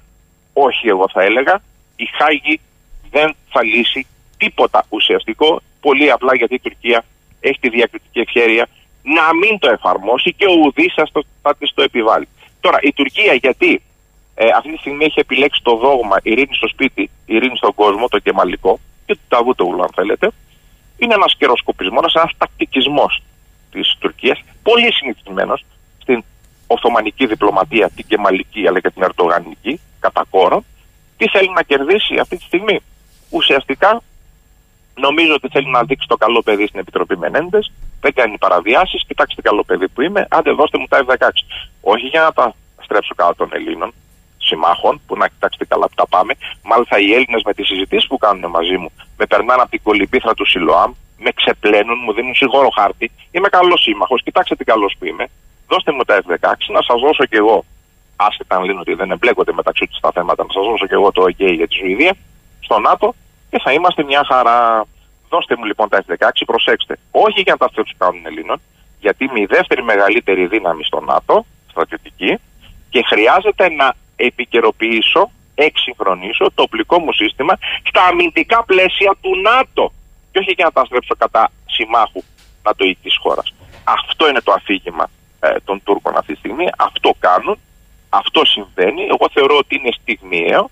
[0.54, 1.62] όχι εγώ θα έλεγα,
[1.96, 2.60] η Χάγη
[3.10, 7.04] δεν θα λύσει τίποτα ουσιαστικό, πολύ απλά γιατί η Τουρκία
[7.40, 8.66] έχει τη διακριτική ευχαίρεια
[9.02, 10.94] να μην το εφαρμόσει και ο ουδής
[11.42, 12.28] θα της το επιβάλλει.
[12.60, 13.82] Τώρα η Τουρκία γιατί
[14.34, 18.18] ε, αυτή τη στιγμή έχει επιλέξει το δόγμα ειρήνη στο σπίτι, ειρήνη στον κόσμο, το
[18.18, 20.30] κεμαλικό, και του Ταβούτογλου, αν θέλετε,
[20.98, 23.22] είναι ένας καιροσκοπισμό, ένας τακτικισμός
[23.70, 25.64] της Τουρκίας, πολύ συνηθισμένος
[25.98, 26.24] στην
[26.66, 30.58] Οθωμανική διπλωματία, την Κεμαλική αλλά και την Ερτογανική, κατά κόρο.
[31.16, 32.76] Τι θέλει να κερδίσει αυτή τη στιγμή.
[33.30, 33.90] Ουσιαστικά
[34.94, 37.72] νομίζω ότι θέλει να δείξει το καλό παιδί στην Επιτροπή Μενέντες.
[38.00, 39.00] Δεν κάνει παραβιάσεις.
[39.08, 40.26] Κοιτάξτε τι καλό παιδί που είμαι.
[40.30, 41.28] Άντε, δώστε μου τα F-16.
[41.80, 43.90] Όχι για να τα στρέψω κάτω των Ελλήνων
[44.38, 46.32] συμμάχων, που να κοιτάξετε καλά που τα πάμε.
[46.62, 50.34] Μάλιστα, οι Έλληνες με τις συζητήσεις που κάνουν μαζί μου με περνάνε από την κολυμπήθρα
[50.34, 53.10] του Σιλοάμ, με ξεπλένουν, μου δίνουν σιγόρο χάρτη.
[53.30, 54.22] Είμαι καλός σύμμαχος.
[54.22, 55.26] Κοιτάξτε τι καλός που είμαι.
[55.68, 57.64] Δώστε μου τα F-16 να σας δώσω κι εγώ.
[58.16, 61.12] Άσχετα αν λένε ότι δεν εμπλέκονται μεταξύ τους τα θέματα, να σας δώσω κι εγώ
[61.12, 62.14] το OK για τη Σουηδία
[62.60, 63.14] στο ΝΑΤΟ
[63.50, 64.86] και θα είμαστε μια χαρά.
[65.28, 66.98] Δώστε μου λοιπόν τα F-16, προσέξτε.
[67.10, 68.60] Όχι για να τα του κάνουν Ελλήνων,
[69.00, 72.38] γιατί είμαι η δεύτερη μεγαλύτερη δύναμη στο ΝΑΤΟ, στρατιωτική,
[72.90, 79.92] και χρειάζεται να επικαιροποιήσω, εξυγχρονίσω το οπλικό μου σύστημα στα αμυντικά πλαίσια του ΝΑΤΟ.
[80.30, 82.22] Και όχι για να τα στρέψω κατά συμμάχου
[82.62, 83.54] νατοϊκή χώρας.
[83.84, 85.10] Αυτό είναι το αφήγημα
[85.40, 86.66] ε, των Τούρκων αυτή τη στιγμή.
[86.78, 87.58] Αυτό κάνουν.
[88.20, 89.02] Αυτό συμβαίνει.
[89.12, 90.70] Εγώ θεωρώ ότι είναι στιγμιαίο.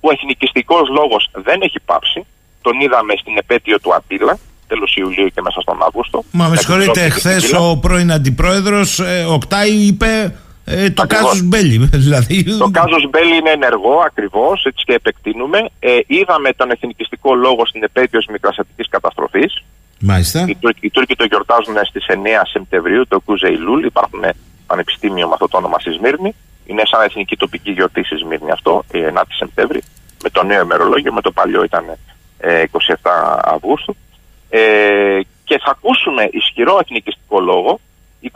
[0.00, 2.26] Ο εθνικιστικός λόγος δεν έχει πάψει.
[2.62, 6.22] Τον είδαμε στην επέτειο του Απίλα, τέλος Ιουλίου και μέσα στον Αύγουστο.
[6.30, 10.34] Μα με συγχωρείτε, χθες ο πρώην αντιπρόεδρος ε, Οκτάη είπε
[10.64, 11.88] ε, το κάζο Μπέλι.
[12.06, 12.44] Δηλαδή.
[12.58, 15.58] Το κάζο Μπέλι είναι ενεργό ακριβώς, έτσι και επεκτείνουμε.
[15.78, 19.64] Ε, είδαμε τον εθνικιστικό λόγο στην επέτειο της μικρασιατικής καταστροφής.
[20.00, 20.44] Μάλιστα.
[20.48, 22.14] Οι, Τούρκοι, οι Τούρκοι το γιορτάζουν στις 9
[22.52, 23.84] Σεπτεμβρίου, το Κουζεϊλούλ.
[23.84, 24.24] Υπάρχουν
[24.66, 26.34] πανεπιστήμιο με αυτό το όνομα στη Σμύρνη.
[26.66, 29.82] Είναι σαν εθνική τοπική γιορτή στη Σμύρνη αυτό, η 9η Σεπτέμβρη.
[30.22, 31.98] Με το νέο ημερολόγιο, με το παλιό ήταν
[32.38, 32.94] ε, 27
[33.42, 33.96] Αυγούστου.
[34.50, 37.80] Ε, και θα ακούσουμε ισχυρό εθνικιστικό λόγο
[38.22, 38.30] 29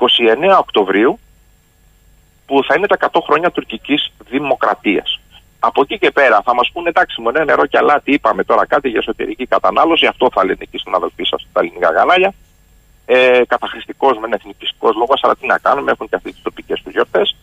[0.59, 1.19] Οκτωβρίου
[2.47, 5.21] που θα είναι τα 100 χρόνια τουρκικής δημοκρατίας.
[5.59, 8.89] Από εκεί και πέρα θα μας πούνε εντάξει, μου νερό και αλάτι, είπαμε τώρα κάτι
[8.89, 10.07] για εσωτερική κατανάλωση.
[10.07, 12.33] Αυτό θα λένε εκεί στην αδελφή σας στα ελληνικά κανάλια.
[13.07, 16.93] Ε, Καταχρηστικός με εθνικιστικός λόγος, αλλά τι να κάνουμε, έχουν και αυτές τις τοπικές τους
[16.93, 17.37] γιορτές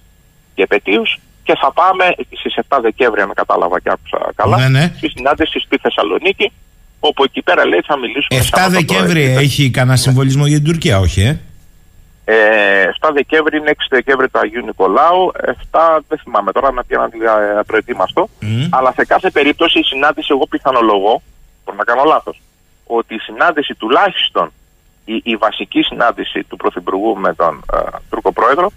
[0.56, 1.04] και επαιτίου.
[1.44, 2.04] Και θα πάμε
[2.38, 4.94] στις 7 Δεκέμβρη, αν κατάλαβα και άκουσα καλά, ναι, ναι.
[4.98, 6.52] στη συνάντηση στη Θεσσαλονίκη,
[7.00, 8.42] όπου εκεί πέρα λέει θα μιλήσουμε.
[8.52, 11.40] 7 Δεκέμβρη έχει κανένα συμβολισμό για την Τουρκία, όχι, ε;
[12.26, 15.32] Ε, 7 Δεκέμβρη είναι 6 Δεκέμβρη του Αγίου Νικολάου.
[15.72, 17.10] 7 δεν θυμάμαι τώρα να πήγα
[17.56, 18.30] να προετοίμαστο.
[18.42, 18.68] Mm.
[18.70, 21.22] Αλλά σε κάθε περίπτωση η συνάντηση, εγώ πιθανολογώ,
[21.66, 22.42] μπορεί να κάνω λάθος,
[22.86, 24.52] ότι η συνάντηση τουλάχιστον
[25.06, 27.78] η, η βασική συνάντηση του Πρωθυπουργού με τον ε,
[28.10, 28.72] Τούρκο Πρόεδρο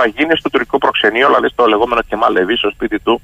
[0.00, 3.20] θα γίνει στο τουρκικό προξενείο, δηλαδή στο λεγόμενο Κεμάλ Λεβί, στο σπίτι του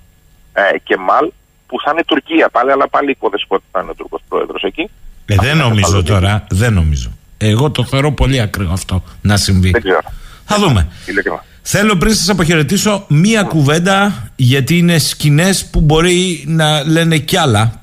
[0.52, 1.26] ε, Κεμάλ,
[1.66, 4.90] που θα είναι Τουρκία πάλι, αλλά πάλι οικοδεσπότη θα είναι ο Τούρκο Πρόεδρος εκεί.
[5.26, 7.10] Ε, δεν νομίζω τώρα, δεν νομίζω.
[7.38, 9.70] Εγώ το θεωρώ πολύ ακραίο αυτό να συμβεί.
[9.70, 10.00] Δεν ξέρω.
[10.44, 10.88] Θα δούμε.
[11.62, 17.80] Θέλω πριν σας αποχαιρετήσω μία κουβέντα γιατί είναι σκηνές που μπορεί να λένε κι άλλα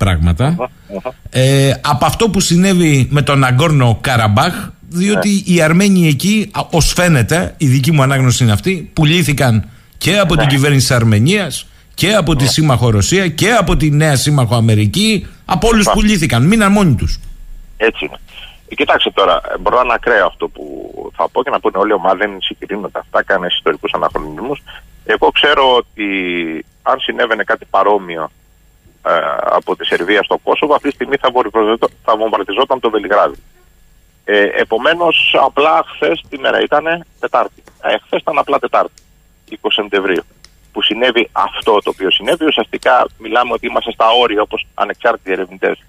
[1.29, 4.53] Ε, από αυτό που συνέβη με τον Αγκόρνο Καραμπάχ,
[4.93, 5.53] διότι ναι.
[5.53, 10.43] οι Αρμένοι εκεί, ως φαίνεται, η δική μου ανάγνωση είναι αυτή, πουλήθηκαν και από την
[10.43, 10.49] ναι.
[10.49, 12.49] κυβέρνηση της Αρμενίας και από τη ναι.
[12.49, 15.27] σύμμαχο Ρωσία και από τη νέα σύμμαχο Αμερική.
[15.45, 16.43] Από όλους πουλήθηκαν.
[16.43, 17.19] Μείναν μόνοι τους.
[17.77, 18.19] Έτσι είναι.
[18.67, 20.63] Ε, κοιτάξτε τώρα, μπορώ να είναι ακραίο αυτό που
[21.15, 24.61] θα πω και να πούνε όλοι οι ομάδε δεν συγκρίνονται αυτά, κάνε ιστορικούς αναχρονισμούς.
[25.05, 26.05] Εγώ ξέρω ότι
[26.81, 28.31] αν συνέβαινε κάτι παρόμοιο
[29.05, 29.11] ε,
[29.43, 31.29] από τη Σερβία στο Κόσοβο, αυτή τη στιγμή θα,
[32.03, 33.37] θα βομβαρδιζόταν το Βελιγράδι.
[34.25, 37.63] Ε, Επομένως, απλά χθες τη μέρα ήταν Τετάρτη.
[37.81, 39.01] Ε, χθες ήταν απλά Τετάρτη,
[39.49, 40.23] 20 Σεπτεμβρίου.
[40.71, 42.45] Που συνέβη αυτό το οποίο συνέβη.
[42.45, 45.83] Ουσιαστικά μιλάμε ότι είμαστε στα όρια, όπως ανεξάρτητοι ερευνητές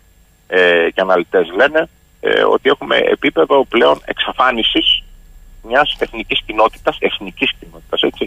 [0.47, 1.89] ε, και αναλυτές λένε,
[2.21, 5.03] ε, ότι έχουμε επίπεδο πλέον εξαφάνισης
[5.63, 8.27] μιας εθνικής κοινότητας, εθνικής κοινότητας έτσι,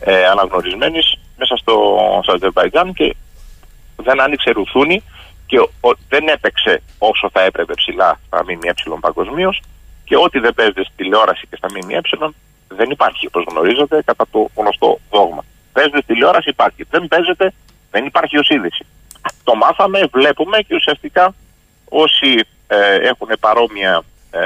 [0.00, 3.16] ε, αναγνωρισμένης μέσα στο, Αζερβαϊτζάν και
[3.96, 5.02] δεν άνοιξε ρουθούνη
[5.50, 9.62] και ο, δεν έπαιξε όσο θα έπρεπε ψηλά στα ΜΜΕ παγκοσμίως
[10.04, 12.00] και ό,τι δεν παίζεται στη τηλεόραση και στα ΜΜΕ
[12.68, 15.44] δεν υπάρχει όπως γνωρίζετε κατά το γνωστό δόγμα.
[15.72, 16.86] Παίζεται στη τηλεόραση υπάρχει.
[16.90, 17.52] Δεν παίζεται,
[17.90, 18.86] δεν υπάρχει ως είδηση.
[19.44, 21.34] Το μάθαμε, βλέπουμε και ουσιαστικά
[21.88, 24.40] όσοι ε, έχουν παρόμοια, ε,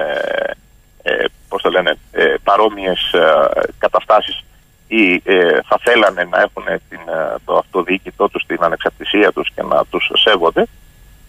[1.03, 3.49] ε, πώς το λένε, ε, παρόμοιες ε,
[3.79, 4.45] καταστάσεις
[4.87, 7.01] ή ε, θα θέλανε να έχουν την,
[7.45, 10.67] το αυτοδιοίκητό τους, την ανεξαρτησία τους και να τους σέβονται,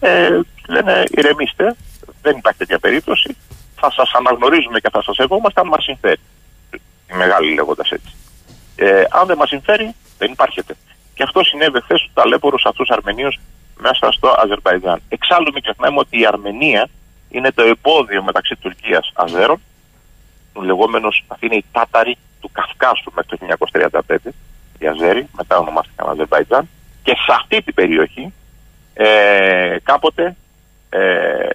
[0.06, 1.76] ε, λένε ηρεμήστε,
[2.22, 3.36] δεν υπάρχει τέτοια περίπτωση,
[3.76, 6.20] θα σας αναγνωρίζουμε και θα σας σεβόμαστε αν μας συμφέρει.
[7.10, 8.14] Η μεγάλη λέγοντας έτσι.
[8.76, 10.76] Ε, αν δεν μας συμφέρει, δεν υπάρχεται.
[11.14, 13.38] Και αυτό συνέβη χθες στους ταλέπορου αυτούς Αρμενίους
[13.76, 15.02] μέσα στο Αζερβαϊτζάν.
[15.08, 16.88] Εξάλλου μην ξεχνάμε ότι η Αρμενία
[17.28, 19.60] είναι το επόδιο μεταξύ Τουρκίας Αζέρων,
[20.52, 23.46] ο λεγόμενος, αυτή είναι η Τάταρη του Καυκάσου μέχρι το
[24.08, 24.16] 1935,
[24.78, 26.68] οι Αζέροι, μετά ονομάστηκαν Αζερβαϊτζάν,
[27.02, 28.32] και σε αυτή την περιοχή
[28.98, 30.36] ε, κάποτε
[30.88, 31.48] ε,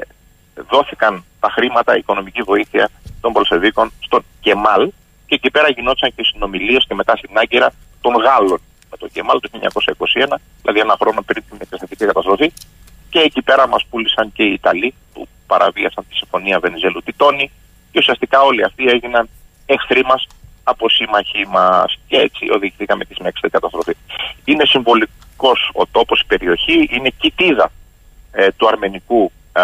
[0.70, 2.90] δόθηκαν τα χρήματα, η οικονομική βοήθεια
[3.22, 4.92] των Πολσεβίκων στον Κεμάλ
[5.26, 8.62] και εκεί πέρα γινόταν και συνομιλίες και μετά στην Άγκυρα των Γάλλων
[8.92, 12.52] με τον Κεμάλ το 1921, δηλαδή ένα χρόνο πριν την εκκλησιαστική καταστροφή.
[13.10, 17.52] Και εκεί πέρα μας πούλησαν και οι Ιταλοί που παραβίασαν τη συμφωνία Βενιζέλου Τιτόνη
[17.92, 19.30] και ουσιαστικά όλοι αυτοί έγιναν
[19.66, 20.28] εχθροί μας
[20.64, 23.98] από σύμμαχοί μας και έτσι οδηγηθήκαμε και στην εξωτερική καταστροφή.
[24.46, 27.72] Είναι συμβολικός ο τόπος, η περιοχή, είναι κοιτίδα
[28.32, 29.62] ε, του αρμενικού ε,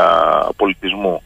[0.55, 1.21] πολιτισμού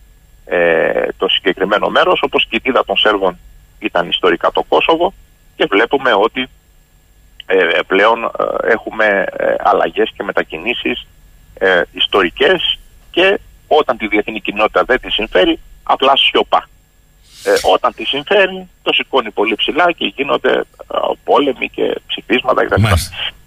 [0.45, 3.37] ε, το συγκεκριμένο μέρος, όπως κοιτίδα των Σέρβων
[3.79, 5.13] ήταν ιστορικά το Κόσοβο
[5.55, 6.49] και βλέπουμε ότι
[7.45, 11.07] ε, πλέον ε, έχουμε ε, αλλαγές και μετακινήσεις
[11.53, 12.79] ε, ιστορικές
[13.11, 16.69] και όταν τη διεθνή κοινότητα δεν τη συμφέρει απλά σιωπά.
[17.43, 22.83] Ε, όταν τη συμφέρει το σηκώνει πολύ ψηλά και γίνονται ε, πόλεμοι και ψηφίσματα κτλ.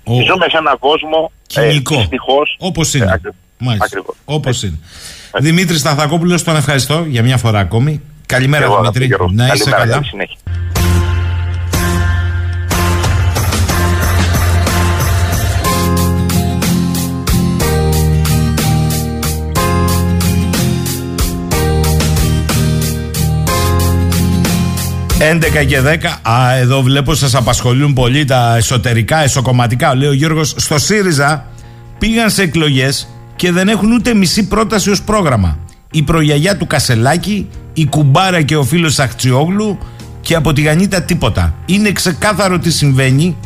[0.04, 0.14] Ο...
[0.14, 1.94] Ζούμε σε έναν κόσμο κοινικό.
[1.94, 2.06] Ε,
[2.58, 3.20] Όπως είναι.
[3.80, 4.16] Ακριβώς.
[4.24, 4.78] Όπως είναι.
[5.38, 8.00] Δημήτρης Σταθακόπουλος, τον ευχαριστώ για μια φορά ακόμη.
[8.26, 9.16] Καλημέρα, Δημήτρη.
[9.30, 10.02] Να είσαι καλά.
[25.32, 26.30] 11 και 10.
[26.30, 29.94] Α, εδώ βλέπω σας απασχολούν πολύ τα εσωτερικά, εσωκομματικά.
[29.94, 31.46] Λέει ο Γιώργος, στο ΣΥΡΙΖΑ
[31.98, 35.58] πήγαν σε εκλογές και δεν έχουν ούτε μισή πρόταση ως πρόγραμμα.
[35.90, 39.78] Η προγιαγιά του Κασελάκη, η κουμπάρα και ο φίλος Αχτσιόγλου
[40.20, 41.54] και από τη Γανίτα τίποτα.
[41.66, 43.36] Είναι ξεκάθαρο τι συμβαίνει.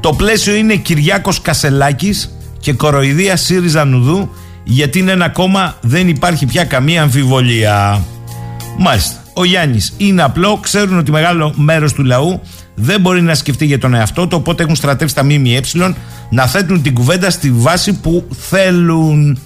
[0.00, 4.30] Το πλαίσιο είναι Κυριάκος Κασελάκης και κοροϊδία ΣΥΡΙΖΑ Νουδού
[4.64, 8.02] γιατί είναι ένα κόμμα δεν υπάρχει πια καμία αμφιβολία.
[8.78, 9.92] Μάλιστα ο Γιάννης.
[9.96, 12.40] Είναι απλό, ξέρουν ότι μεγάλο μέρος του λαού
[12.74, 15.60] δεν μπορεί να σκεφτεί για τον εαυτό του, οπότε έχουν στρατεύσει τα ΜΜΕ
[16.30, 19.38] να θέτουν την κουβέντα στη βάση που θέλουν.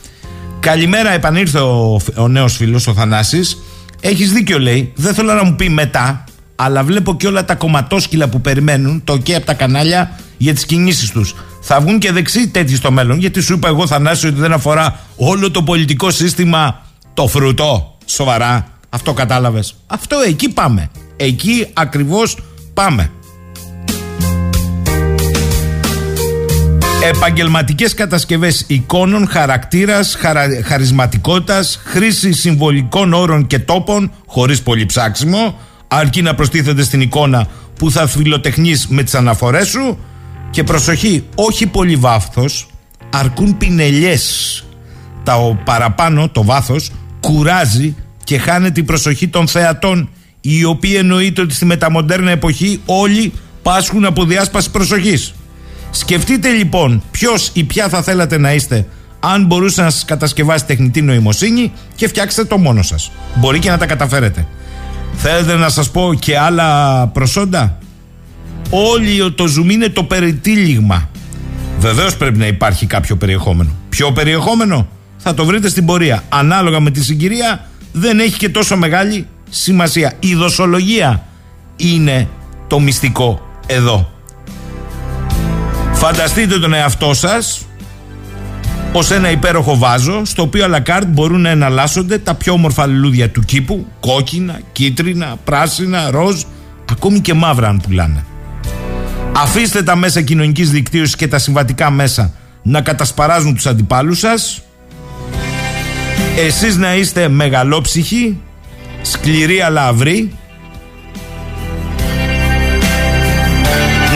[0.60, 3.58] Καλημέρα, επανήλθε ο, ο νέος φίλος, ο Θανάσης.
[4.00, 4.92] Έχεις δίκιο, λέει.
[4.96, 6.24] Δεν θέλω να μου πει μετά,
[6.56, 10.66] αλλά βλέπω και όλα τα κομματόσκυλα που περιμένουν το και από τα κανάλια για τις
[10.66, 11.34] κινήσεις τους.
[11.60, 13.18] Θα βγουν και δεξιοί τέτοιοι στο μέλλον.
[13.18, 17.98] Γιατί σου είπα εγώ, Θανάση, ότι δεν αφορά όλο το πολιτικό σύστημα το φρουτό.
[18.04, 18.71] Σοβαρά.
[18.94, 19.74] Αυτό κατάλαβες.
[19.86, 20.90] Αυτό εκεί πάμε.
[21.16, 22.38] Εκεί ακριβώς
[22.74, 23.10] πάμε.
[27.08, 30.46] Επαγγελματικές κατασκευές εικόνων, χαρακτήρας, χαρα...
[30.64, 37.46] χαρισματικότητας, χρήση συμβολικών όρων και τόπων, χωρίς πολύ ψάξιμο, αρκεί να προστίθεται στην εικόνα
[37.78, 39.98] που θα φιλοτεχνείς με τις αναφορές σου
[40.50, 42.66] και προσοχή, όχι πολύ βάθος,
[43.10, 44.64] αρκούν πινελιές.
[45.22, 46.90] Τα παραπάνω, το βάθος,
[47.20, 47.96] κουράζει
[48.32, 50.08] και χάνεται η προσοχή των θεατών
[50.40, 55.34] οι οποίοι εννοείται ότι στη μεταμοντέρνα εποχή όλοι πάσχουν από διάσπαση προσοχής.
[55.90, 58.86] Σκεφτείτε λοιπόν ποιος ή ποια θα θέλατε να είστε
[59.20, 63.10] αν μπορούσε να σας κατασκευάσει τεχνητή νοημοσύνη και φτιάξετε το μόνο σας.
[63.34, 64.46] Μπορεί και να τα καταφέρετε.
[65.14, 67.78] Θέλετε να σας πω και άλλα προσόντα;
[68.70, 71.08] Όλοι το zoom είναι το περιτύλιγμα.
[71.78, 73.70] Βεβαίως πρέπει να υπάρχει κάποιο περιεχόμενο.
[73.88, 76.22] Ποιο περιεχόμενο; Θα το βρείτε στην πορεία.
[76.28, 80.12] Ανάλογα με τη συγκυρία δεν έχει και τόσο μεγάλη σημασία.
[80.18, 81.26] Η δοσολογία
[81.76, 82.28] είναι
[82.66, 84.12] το μυστικό εδώ.
[85.92, 87.66] Φανταστείτε τον εαυτό σας
[88.92, 93.40] ως ένα υπέροχο βάζο στο οποίο αλακάρτ μπορούν να εναλλάσσονται τα πιο όμορφα λουλούδια του
[93.40, 96.42] κήπου κόκκινα, κίτρινα, πράσινα, ροζ
[96.90, 98.24] ακόμη και μαύρα αν πουλάνε.
[99.36, 102.32] Αφήστε τα μέσα κοινωνικής δικτύωσης και τα συμβατικά μέσα
[102.62, 104.62] να κατασπαράζουν τους αντιπάλους σας
[106.36, 108.38] εσείς να είστε μεγαλόψυχοι,
[109.02, 110.32] σκληροί αλλά αυροί.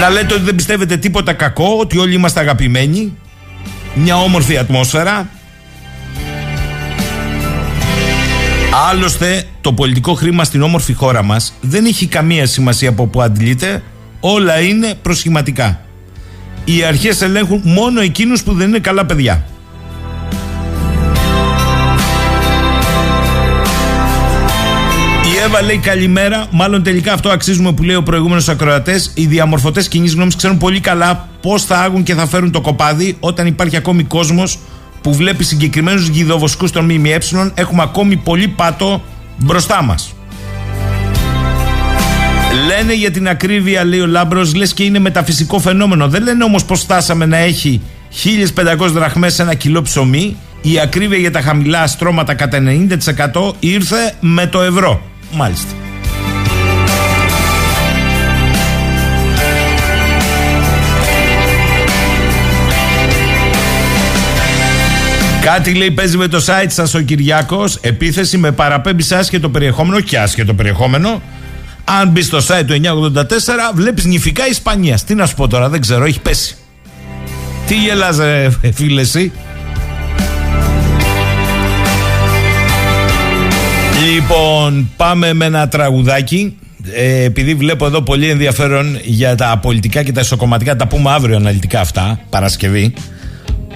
[0.01, 3.16] Να λέτε ότι δεν πιστεύετε τίποτα κακό, ότι όλοι είμαστε αγαπημένοι.
[3.94, 5.28] Μια όμορφη ατμόσφαιρα.
[8.90, 13.82] Άλλωστε, το πολιτικό χρήμα στην όμορφη χώρα μας δεν έχει καμία σημασία από που αντιλείται.
[14.20, 15.80] Όλα είναι προσχηματικά.
[16.64, 19.44] Οι αρχές ελέγχουν μόνο εκείνους που δεν είναι καλά παιδιά.
[25.47, 26.47] Εύα λέει καλημέρα.
[26.51, 29.11] Μάλλον τελικά αυτό αξίζουμε που λέει ο προηγούμενος ακροατές.
[29.14, 33.16] Οι διαμορφωτές κοινή γνώμης ξέρουν πολύ καλά πώς θα άγουν και θα φέρουν το κοπάδι
[33.20, 34.59] όταν υπάρχει ακόμη κόσμος
[35.01, 37.18] που βλέπει συγκεκριμένους γιδοβοσκού των ΜΜΕ.
[37.55, 39.03] Έχουμε ακόμη πολύ πάτο
[39.36, 40.14] μπροστά μας.
[42.66, 46.09] Λένε για την ακρίβεια, λέει ο Λάμπρος, λες και είναι μεταφυσικό φαινόμενο.
[46.09, 47.80] Δεν λένε όμως πώ φτάσαμε να έχει
[48.11, 50.36] 1500 δραχμές σε ένα κιλό ψωμί.
[50.62, 52.59] Η ακρίβεια για τα χαμηλά στρώματα κατά
[53.32, 55.14] 90% ήρθε με το ευρώ.
[55.33, 55.74] Μάλιστα.
[65.47, 67.77] Κάτι λέει παίζει με το site σας ο Κυριάκος.
[67.81, 71.22] Επίθεση με παραπέμπει άσχετο περιεχόμενο και άσχετο περιεχόμενο.
[71.85, 73.22] Αν μπει στο site του 984
[73.74, 75.05] βλέπεις νηφικά Ισπανίας.
[75.05, 76.57] Τι να σου πω τώρα δεν ξέρω έχει πέσει.
[77.66, 79.33] Τι γελάς ρε φίλε εσύ;
[84.05, 86.59] Λοιπόν πάμε με ένα τραγουδάκι
[86.92, 91.36] ε, επειδή βλέπω εδώ πολύ ενδιαφέρον για τα πολιτικά και τα ισοκομματικά, τα πούμε αύριο
[91.36, 92.94] αναλυτικά αυτά, Παρασκευή.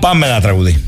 [0.01, 0.85] Πάμε ένα τραγουδί.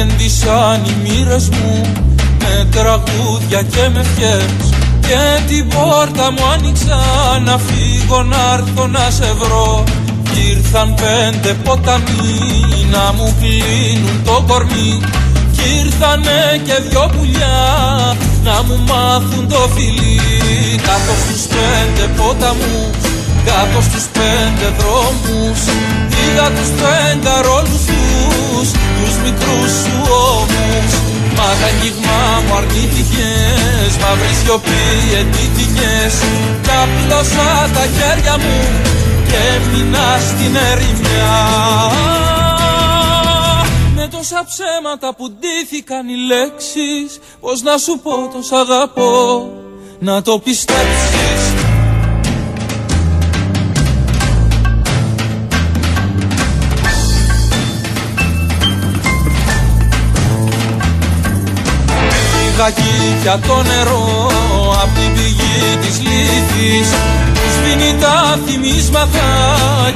[0.00, 1.82] Έντυσαν οι μοίρες μου
[2.38, 4.67] με τραγούδια και με φιές
[5.08, 6.98] και την πόρτα μου άνοιξα
[7.44, 9.84] να φύγω να έρθω να σε βρω.
[10.50, 15.00] Ήρθαν πέντε ποταμοί να μου κλείνουν το κορμί.
[15.54, 17.58] Κι ήρθανε και δυο πουλιά
[18.44, 20.20] να μου μάθουν το φιλί.
[20.86, 23.00] Κάτω στους πέντε ποταμούς,
[23.48, 25.60] κάτω στους πέντε δρόμους.
[26.20, 29.96] Είδα τους πέντε ρόλους τους, τους μικρούς σου
[30.32, 34.84] ώμους Μα τα αγγίγμα μου αρνήθηκες, μαύρη σιωπή
[35.20, 36.14] εντύτηκες
[36.62, 38.58] Κι απλώσα τα χέρια μου
[39.28, 41.36] και έμεινα στην ερημιά.
[43.94, 49.46] Με τόσα ψέματα που ντύθηκαν οι λέξεις Πώς να σου πω το σ' αγαπώ
[49.98, 51.47] να το πιστέψεις
[62.58, 62.72] Πήγα
[63.22, 64.30] για το νερό
[64.82, 66.88] απ' την πηγή της λύθης
[67.54, 69.26] σβήνει τα θυμίσματα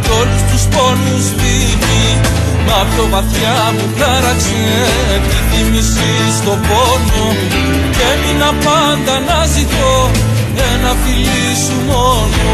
[0.02, 2.04] κι όλους τους πόνους σβήνει
[2.66, 4.64] Μα πιο βαθιά μου χάραξε
[5.28, 7.24] τη θύμηση στο πόνο.
[7.96, 10.10] Και έμεινα πάντα να ζητώ
[10.72, 12.46] ένα φιλί σου μόνο.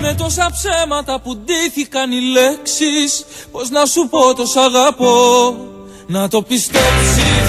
[0.00, 5.76] Με τόσα ψέματα που ντύθηκαν οι λέξεις Πώς να σου πω το σ' αγαπώ
[6.08, 7.47] να το πιστέψεις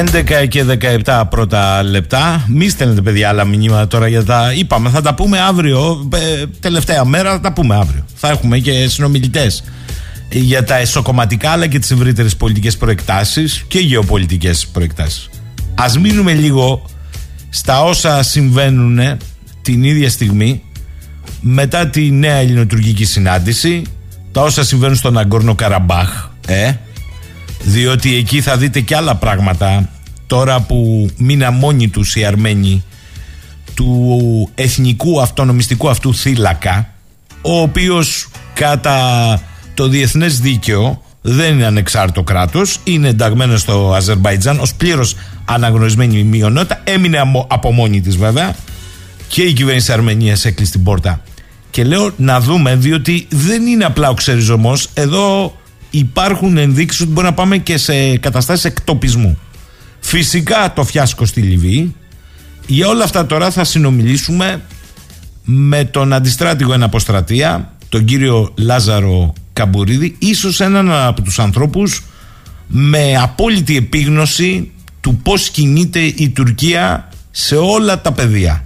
[0.00, 0.64] 11 και
[1.04, 2.44] 17 πρώτα λεπτά.
[2.48, 4.52] Μη στέλνετε παιδιά άλλα μηνύματα τώρα για τα.
[4.54, 6.08] Είπαμε, θα τα πούμε αύριο.
[6.14, 8.04] Ε, τελευταία μέρα θα τα πούμε αύριο.
[8.14, 9.64] Θα έχουμε και συνομιλητές
[10.30, 15.30] για τα εσωκομματικά αλλά και τις ευρύτερες πολιτικές προεκτάσεις και γεωπολιτικές προεκτάσεις.
[15.74, 16.86] Α μείνουμε λίγο
[17.48, 19.18] στα όσα συμβαίνουν
[19.62, 20.62] την ίδια στιγμή
[21.40, 23.82] μετά τη νέα ελληνοτουρκική συνάντηση,
[24.32, 26.72] τα όσα συμβαίνουν στον Αγκόρνο Καραμπάχ, ε,
[27.64, 29.88] διότι εκεί θα δείτε και άλλα πράγματα
[30.26, 32.84] τώρα που μείνα μόνοι τους οι Αρμένοι
[33.74, 36.88] του εθνικού αυτονομιστικού αυτού θύλακα
[37.42, 39.40] ο οποίος κατά
[39.74, 46.80] το διεθνές δίκαιο δεν είναι ανεξάρτητο κράτος είναι ενταγμένος στο Αζερβαϊτζάν ως πλήρως αναγνωρισμένη μειονότητα
[46.84, 48.54] έμεινε από μόνη της βέβαια
[49.28, 51.22] και η κυβέρνηση της Αρμενίας έκλεισε την πόρτα.
[51.70, 54.88] Και λέω να δούμε διότι δεν είναι απλά ο ξεριζωμός.
[54.94, 55.56] Εδώ
[55.98, 59.38] υπάρχουν ενδείξεις ότι μπορεί να πάμε και σε καταστάσεις εκτοπισμού.
[60.00, 61.94] Φυσικά το φιάσκο στη Λιβύη.
[62.66, 64.62] Για όλα αυτά τώρα θα συνομιλήσουμε
[65.44, 72.02] με τον αντιστράτηγο εναποστρατεία, τον κύριο Λάζαρο Καμπουρίδη, ίσως έναν από τους ανθρώπους
[72.66, 78.64] με απόλυτη επίγνωση του πώς κινείται η Τουρκία σε όλα τα πεδία.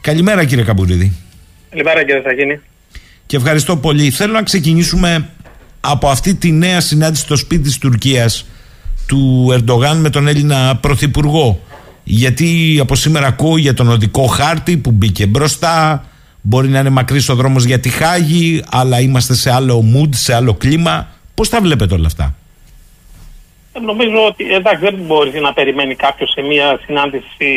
[0.00, 1.12] Καλημέρα κύριε Καμπουρίδη.
[1.70, 2.60] Καλημέρα κύριε Σαγίνη.
[3.26, 4.10] Και ευχαριστώ πολύ.
[4.10, 5.28] Θέλω να ξεκινήσουμε
[5.84, 8.46] από αυτή τη νέα συνάντηση στο σπίτι της Τουρκίας
[9.06, 11.60] του Ερντογάν με τον Έλληνα Πρωθυπουργό
[12.04, 16.04] γιατί από σήμερα ακούω για τον οδικό χάρτη που μπήκε μπροστά
[16.42, 20.34] Μπορεί να είναι μακρύς ο δρόμος για τη Χάγη, αλλά είμαστε σε άλλο mood, σε
[20.34, 21.08] άλλο κλίμα.
[21.34, 22.34] Πώς τα βλέπετε όλα αυτά;
[23.72, 27.48] Ε, νομίζω ότι εντάξει, δεν μπορείς να περιμένει κάποιος σε μια συνάντηση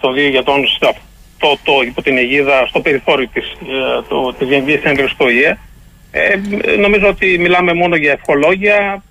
[0.00, 0.94] των δύο ηγετών στο,
[1.38, 3.56] το, το, υπό την αιγίδα στο περιθώριο της
[4.38, 5.58] της Γενικής Ένωσης του ΟΗΕ.
[6.18, 9.02] Ε, νομίζω ότι μιλάμε μόνο για ευχολόγια,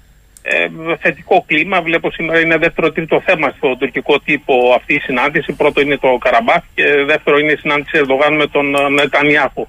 [0.41, 0.68] ε,
[0.99, 1.82] θετικό κλίμα.
[1.82, 5.53] Βλέπω σήμερα είναι δεύτερο-τρίτο θέμα στο τουρκικό τύπο αυτή η συνάντηση.
[5.53, 9.68] Πρώτο είναι το Καραμπάχ και δεύτερο είναι η συνάντηση Ερδογάν με τον Νετανιάχου.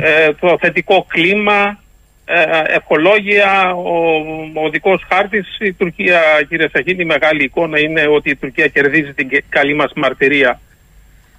[0.00, 1.78] Ε, το θετικό κλίμα,
[2.24, 3.98] ε, ευχολόγια, ο,
[4.64, 9.12] ο δικός χάρτης, η Τουρκία κύριε Σαχίνη, η μεγάλη εικόνα είναι ότι η Τουρκία κερδίζει
[9.12, 10.60] την καλή μας μαρτυρία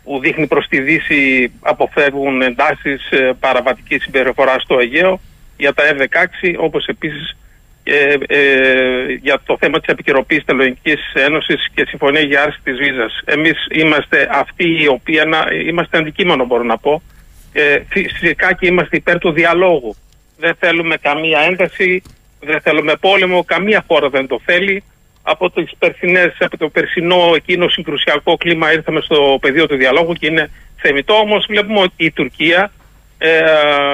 [0.10, 5.20] που δείχνει προς τη Δύση αποφεύγουν εντάσεις ε, παραβατικής συμπεριφορά στο Αιγαίο
[5.58, 7.38] για τα F-16 όπως επίσης
[7.84, 13.22] ε, ε, για το θέμα της επικαιροποίησης Τελωνικής Ένωσης και συμφωνία για άρση της βίζας.
[13.26, 17.02] Εμείς είμαστε αυτοί οι οποίοι να, είμαστε αντικείμενο μπορώ να πω.
[17.54, 19.96] Ε, φυσικά και είμαστε υπέρ του διαλόγου.
[20.38, 22.02] Δεν θέλουμε καμία ένταση,
[22.40, 24.84] δεν θέλουμε πόλεμο, καμία χώρα δεν το θέλει.
[25.32, 30.28] Από, τις περσινές, από το περσινό εκείνο συγκρουσιακό κλίμα ήρθαμε στο πεδίο του διαλόγου και
[30.28, 31.14] είναι θεμητό.
[31.14, 32.72] Όμως βλέπουμε ότι η Τουρκία
[33.18, 33.42] ε,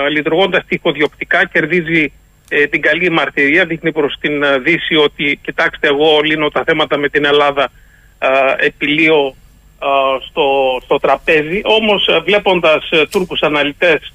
[0.09, 2.13] λειτουργώντας τυχοδιοκτικά κερδίζει
[2.49, 6.97] ε, την καλή μαρτυρία, δείχνει προς την ε, Δύση ότι κοιτάξτε εγώ λύνω τα θέματα
[6.97, 7.71] με την Ελλάδα
[8.19, 9.35] ε, επιλύω
[9.79, 11.61] ε, στο, στο τραπέζι.
[11.63, 14.13] Όμως ε, βλέποντας ε, Τούρκους αναλυτές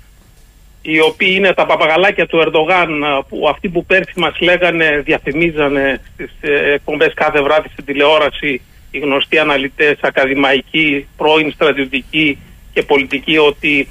[0.83, 6.31] οι οποίοι είναι τα παπαγαλάκια του Ερντογάν που αυτοί που πέρσι μας λέγανε, διαφημίζανε στις
[6.75, 8.61] εκπομπές κάθε βράδυ στην τηλεόραση
[8.91, 12.39] οι γνωστοί αναλυτές, ακαδημαϊκοί, πρώην στρατιωτικοί
[12.73, 13.89] και πολιτικοί ότι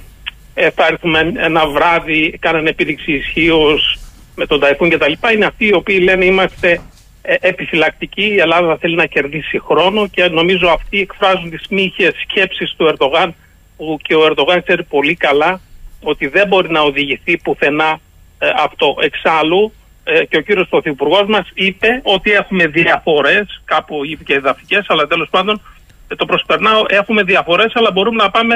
[0.54, 4.00] θα έρθουμε ένα βράδυ, κάνανε επίδειξη ισχύως
[4.36, 5.14] με τον Ταϊφούν κτλ.
[5.34, 6.82] Είναι αυτοί οι οποίοι λένε είμαστε
[7.22, 12.74] ε, επιφυλακτικοί, η Ελλάδα θέλει να κερδίσει χρόνο και νομίζω αυτοί εκφράζουν τις μύχες σκέψεις
[12.78, 13.36] του Ερντογάν
[13.78, 15.62] που και ο Ερντογάν ξέρει πολύ καλά
[16.02, 18.00] ότι δεν μπορεί να οδηγηθεί πουθενά
[18.40, 18.96] ε, αυτό.
[19.00, 19.74] Εξάλλου
[20.04, 25.08] ε, και ο κύριος Πρωθυπουργός μας είπε ότι έχουμε διαφορές, κάπου είπε και εδαφικές, αλλά
[25.08, 25.62] τέλος πάντων
[26.08, 28.56] ε, το προσπερνάω, έχουμε διαφορές αλλά μπορούμε να πάμε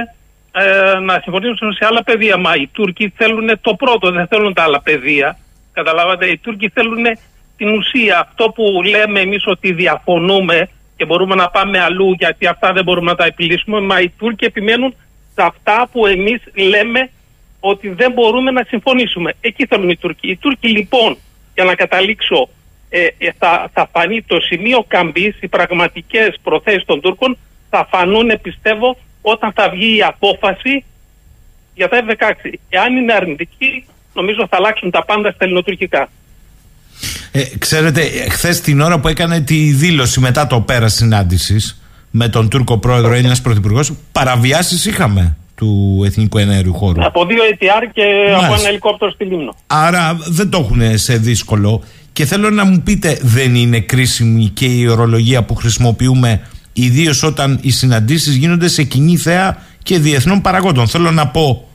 [0.51, 2.37] ε, να συμφωνήσουμε σε άλλα πεδία.
[2.37, 5.37] Μα οι Τούρκοι θέλουν το πρώτο, δεν θέλουν τα άλλα πεδία.
[5.73, 7.03] Καταλάβατε, οι Τούρκοι θέλουν
[7.57, 8.19] την ουσία.
[8.19, 13.11] Αυτό που λέμε εμείς ότι διαφωνούμε και μπορούμε να πάμε αλλού γιατί αυτά δεν μπορούμε
[13.11, 14.95] να τα επιλύσουμε, μα οι Τούρκοι επιμένουν
[15.35, 17.09] σε αυτά που εμείς λέμε
[17.65, 19.33] ότι δεν μπορούμε να συμφωνήσουμε.
[19.41, 20.29] Εκεί θέλουν οι Τούρκοι.
[20.29, 21.17] Οι Τούρκοι λοιπόν,
[21.53, 22.49] για να καταλήξω,
[22.89, 27.37] ε, ε θα, θα φανεί το σημείο καμπής, οι πραγματικές προθέσεις των Τούρκων
[27.69, 30.83] θα φανούν, πιστεύω, όταν θα βγει η απόφαση
[31.73, 32.53] για τα F-16.
[32.69, 36.09] Εάν είναι αρνητική, νομίζω θα αλλάξουν τα πάντα στα ελληνοτουρκικά.
[37.31, 42.49] Ε, ξέρετε, χθες την ώρα που έκανε τη δήλωση μετά το πέρας συνάντησης με τον
[42.49, 47.05] Τούρκο πρόεδρο, Έλληνας πρωθυπουργός, παραβιάσεις είχαμε του Εθνικού Ενέργειου Χώρου.
[47.05, 48.45] Από δύο ETR και Μάλιστα.
[48.45, 49.55] από ένα ελικόπτερο στη Λίμνο.
[49.67, 51.83] Άρα δεν το έχουν σε δύσκολο.
[52.13, 56.41] Και θέλω να μου πείτε, δεν είναι κρίσιμη και η ορολογία που χρησιμοποιούμε,
[56.73, 60.87] ιδίως όταν οι συναντήσεις γίνονται σε κοινή θέα και διεθνών παραγόντων.
[60.87, 61.67] Θέλω να πω,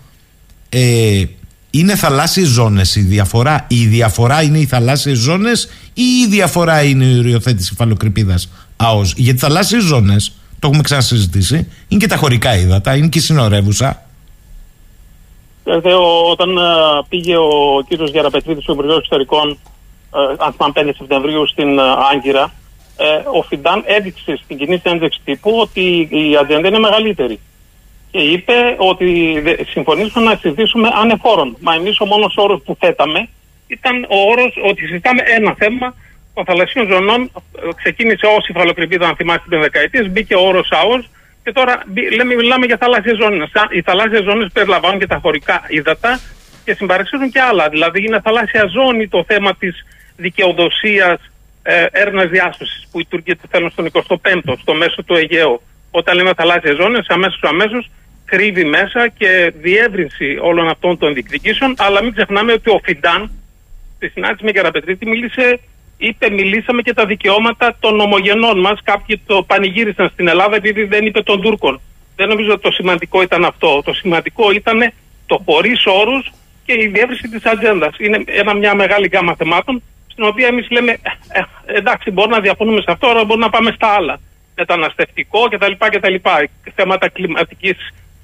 [0.68, 1.22] ε,
[1.70, 3.64] είναι θαλάσσιες ζώνες η διαφορά.
[3.68, 9.38] Η διαφορά είναι οι θαλάσσιες ζώνες ή η διαφορά είναι η οριοθέτηση φαλοκρηπίδας ΑΟΣ; Γιατί
[9.38, 14.02] θαλάσσιες ζώνες, το έχουμε ξανασυζητήσει, είναι και τα χωρικά ύδατα, είναι και η συνορεύουσα.
[16.30, 16.62] Όταν ε,
[17.08, 19.58] πήγε ο κύριος Γεραπετρίδη, ο Υπουργός Εξωτερικών,
[20.14, 21.82] ε, αν θυμάμαι 5 Σεπτεμβρίου στην ε,
[22.12, 22.52] Άγκυρα,
[23.32, 27.40] ο Φιντάν έδειξε στην κοινή συνέντευξη τύπου ότι η ατζέντα είναι μεγαλύτερη
[28.10, 31.56] και είπε ότι συμφωνήσαμε να συζητήσουμε ανεφόρον.
[31.60, 33.28] Μα εμείς ο μόνος όρος που θέταμε
[33.66, 35.94] ήταν ο όρος ότι συζητάμε ένα θέμα
[36.38, 37.30] των θαλασσίων ζωνών.
[37.76, 41.08] Ξεκίνησε ω υφαλοκρηπίδα, αν θυμάστε την δεκαετία, μπήκε ο όρος ΑΟΣ
[41.44, 41.82] και τώρα
[42.16, 43.50] λέμε, μιλάμε για θαλάσσιες ζώνες.
[43.70, 46.20] Οι θαλάσσιες ζώνες περιλαμβάνουν και τα χωρικά ύδατα
[46.64, 47.68] και συμπαρεξίζουν και άλλα.
[47.68, 49.84] Δηλαδή είναι θαλάσσια ζώνη το θέμα της
[50.16, 51.20] δικαιοδοσίας
[51.62, 55.60] ε, έρευνας διάσωσης που οι Τούρκοι θέλουν στον 25ο, στο μέσο του Αιγαίου.
[55.90, 57.90] Όταν λέμε θαλάσσιες ζώνες, αμέσως αμέσως
[58.24, 61.74] κρύβει μέσα και διεύρυνση όλων αυτών των διεκδικήσεων.
[61.78, 63.30] Αλλά μην ξεχνάμε ότι ο Φιντάν
[63.98, 65.60] στη συνάντηση με Καραπετρίτη μίλησε,
[65.98, 68.80] είπε, μιλήσαμε και τα δικαιώματα των ομογενών μας.
[68.82, 71.80] Κάποιοι το πανηγύρισαν στην Ελλάδα επειδή δεν είπε των Τούρκων.
[72.16, 73.82] Δεν νομίζω ότι το σημαντικό ήταν αυτό.
[73.84, 74.92] Το σημαντικό ήταν
[75.26, 76.32] το χωρίς όρους
[76.64, 77.94] και η διεύρυνση της ατζέντας.
[77.98, 82.42] Είναι ένα, μια μεγάλη γκάμα θεμάτων, στην οποία εμείς λέμε, ε, ε, εντάξει, μπορούμε να
[82.42, 84.20] διαφωνούμε σε αυτό, αλλά μπορούμε να πάμε στα άλλα.
[84.54, 85.72] Μεταναστευτικό κτλ.
[85.78, 86.14] κτλ.
[86.74, 87.76] Θέματα κλιματικής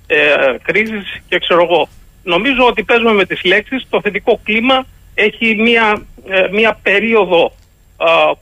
[0.07, 0.16] ε,
[0.62, 1.89] κρίσης και ξέρω εγώ.
[2.22, 7.53] Νομίζω ότι παίζουμε με τις λέξεις, το θετικό κλίμα έχει μία, ε, μία περίοδο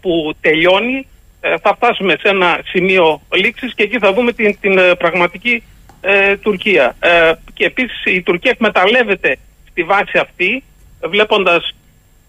[0.01, 1.07] που τελειώνει,
[1.41, 5.63] ε, θα φτάσουμε σε ένα σημείο λήξης και εκεί θα δούμε την, την ε, πραγματική
[6.01, 6.97] ε, Τουρκία.
[7.01, 9.37] Ε, και επίσης η Τουρκία εκμεταλλεύεται
[9.71, 10.63] στη βάση αυτή,
[11.09, 11.75] βλέποντας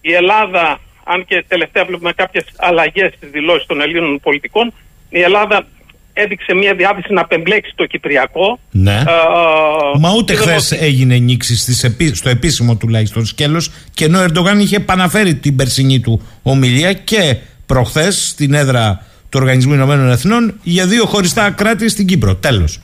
[0.01, 4.73] η Ελλάδα, αν και τελευταία βλέπουμε κάποιες αλλαγές στις δηλώσεις των Ελλήνων πολιτικών,
[5.09, 5.67] η Ελλάδα
[6.14, 8.59] έδειξε μια διάθεση να πεμπλέξει το Κυπριακό.
[8.72, 8.95] Ναι.
[8.95, 14.05] Ε, Μα ούτε και χθες δεν- έγινε νήξη στις επί- στο επίσημο τουλάχιστον σκέλος και
[14.05, 19.74] ενώ ο Ερντογάν είχε επαναφέρει την περσινή του ομιλία και προχθές στην έδρα του Οργανισμού
[19.74, 22.36] Ηνωμένων Εθνών για δύο χωριστά κράτη στην Κύπρο.
[22.36, 22.80] Τέλος.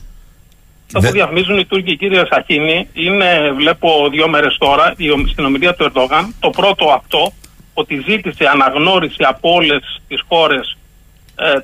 [0.94, 5.46] Αυτό που διαφημίζουν οι Τούρκοι, κύριε Σαχίνη, είναι, βλέπω δύο μέρες τώρα, η ομ- στην
[5.46, 7.32] ομιλία του Ερντογάν, το πρώτο αυτό,
[7.74, 10.78] ότι ζήτησε αναγνώριση από όλες τις χώρες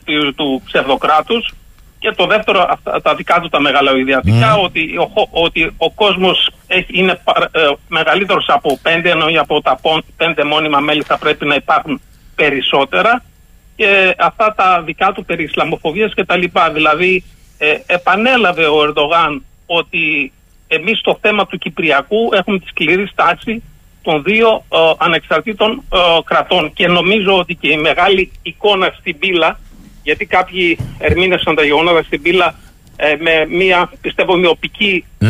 [0.05, 1.53] του, του ψευδοκράτους.
[1.99, 6.49] Και το δεύτερο, αυτά, τα δικά του τα μεγαλοειδιατικά, ότι, ο, χω- ότι ο κόσμος
[6.87, 11.45] είναι παρα- ε, μεγαλύτερος από πέντε, ενώ από τα πον- πέντε μόνιμα μέλη θα πρέπει
[11.45, 12.01] να υπάρχουν
[12.35, 13.23] περισσότερα
[13.75, 16.69] και αυτά τα δικά του περί Ισλαμοφοβίας και τα λοιπά.
[16.71, 17.23] Δηλαδή
[17.57, 20.31] ε, επανέλαβε ο Ερντογάν ότι
[20.67, 23.63] εμείς στο θέμα του Κυπριακού έχουμε τη σκληρή στάση
[24.01, 29.59] των δύο ε, ανεξαρτήτων ε, κρατών και νομίζω ότι και η μεγάλη εικόνα στην πύλα
[30.05, 32.55] γιατί κάποιοι ερμήνευσαν τα γεγονότα στην πύλα
[32.95, 35.27] ε, με μια πιστεύω μειοπική ε,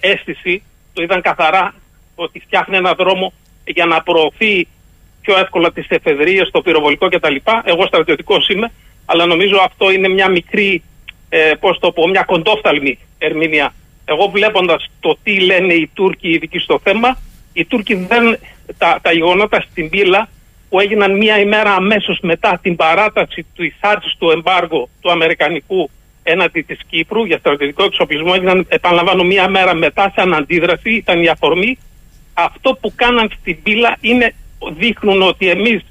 [0.00, 0.62] αίσθηση
[0.92, 1.74] το είδαν καθαρά
[2.14, 3.32] ότι φτιάχνει ένα δρόμο
[3.64, 4.66] για να προωθεί
[5.20, 7.36] πιο εύκολα τις εφεδρείες, το πυροβολικό κτλ.
[7.64, 8.72] Εγώ στρατιωτικός είμαι,
[9.04, 10.82] αλλά νομίζω αυτό είναι μια μικρή,
[11.28, 13.74] ε, πώς το πω, μια κοντόφθαλμη ερμηνεία.
[14.04, 17.18] Εγώ βλέποντας το τι λένε οι Τούρκοι ειδικοί στο θέμα,
[17.52, 18.38] οι Τούρκοι δεν.
[18.78, 20.28] τα, τα γεγονότα στην πύλα
[20.74, 25.90] που έγιναν μία ημέρα αμέσως μετά την παράταση του εισάρτηση του εμπάργου του Αμερικανικού
[26.22, 31.28] έναντι της Κύπρου για στρατιωτικό εξοπλισμό έγιναν, επαναλαμβάνω, μία μέρα μετά σαν αντίδραση, ήταν η
[31.28, 31.78] αφορμή.
[32.34, 34.34] Αυτό που κάναν στην πύλα είναι,
[34.76, 35.84] δείχνουν ότι εμείς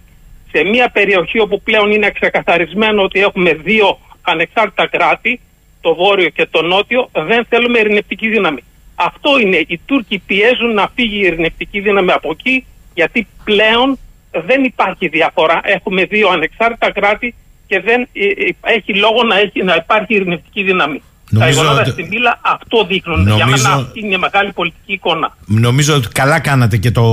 [0.51, 5.39] σε μια περιοχή όπου πλέον είναι ξεκαθαρισμένο ότι έχουμε δύο ανεξάρτητα κράτη,
[5.81, 8.63] το βόρειο και το νότιο, δεν θέλουμε ειρηνευτική δύναμη.
[8.95, 9.63] Αυτό είναι.
[9.67, 13.97] Οι Τούρκοι πιέζουν να φύγει η ειρηνευτική δύναμη από εκεί, γιατί πλέον
[14.47, 15.61] δεν υπάρχει διαφορά.
[15.63, 17.35] Έχουμε δύο ανεξάρτητα κράτη
[17.67, 18.25] και δεν ε,
[18.69, 21.01] ε, έχει λόγο να, έχει, να υπάρχει ειρηνευτική δύναμη.
[21.29, 23.21] Νομίζω Τα γεγονότα ότι- στην πύλα αυτό δείχνουν.
[23.27, 25.37] Για Νομίζω- μένα αυτή είναι μια μεγάλη πολιτική εικόνα.
[25.45, 27.03] Νομίζω ότι καλά κάνατε και το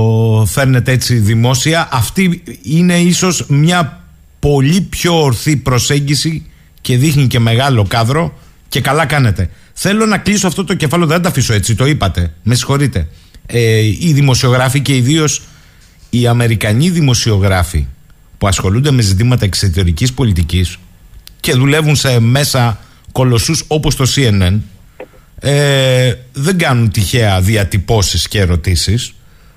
[0.47, 1.89] φέρνετε έτσι δημόσια.
[1.91, 3.99] Αυτή είναι ίσως μια
[4.39, 6.51] πολύ πιο ορθή προσέγγιση
[6.81, 8.33] και δείχνει και μεγάλο κάδρο
[8.69, 9.49] και καλά κάνετε.
[9.73, 12.33] Θέλω να κλείσω αυτό το κεφάλαιο, δεν τα αφήσω έτσι, το είπατε.
[12.43, 13.07] Με συγχωρείτε.
[13.45, 15.41] Ε, οι δημοσιογράφοι και ιδίως
[16.13, 17.85] οι Αμερικανοί δημοσιογράφοι
[18.37, 20.77] που ασχολούνται με ζητήματα εξωτερικής πολιτικής
[21.39, 22.79] και δουλεύουν σε μέσα
[23.11, 24.59] κολοσσούς όπως το CNN
[25.39, 29.13] ε, δεν κάνουν τυχαία διατυπώσεις και ερωτήσεις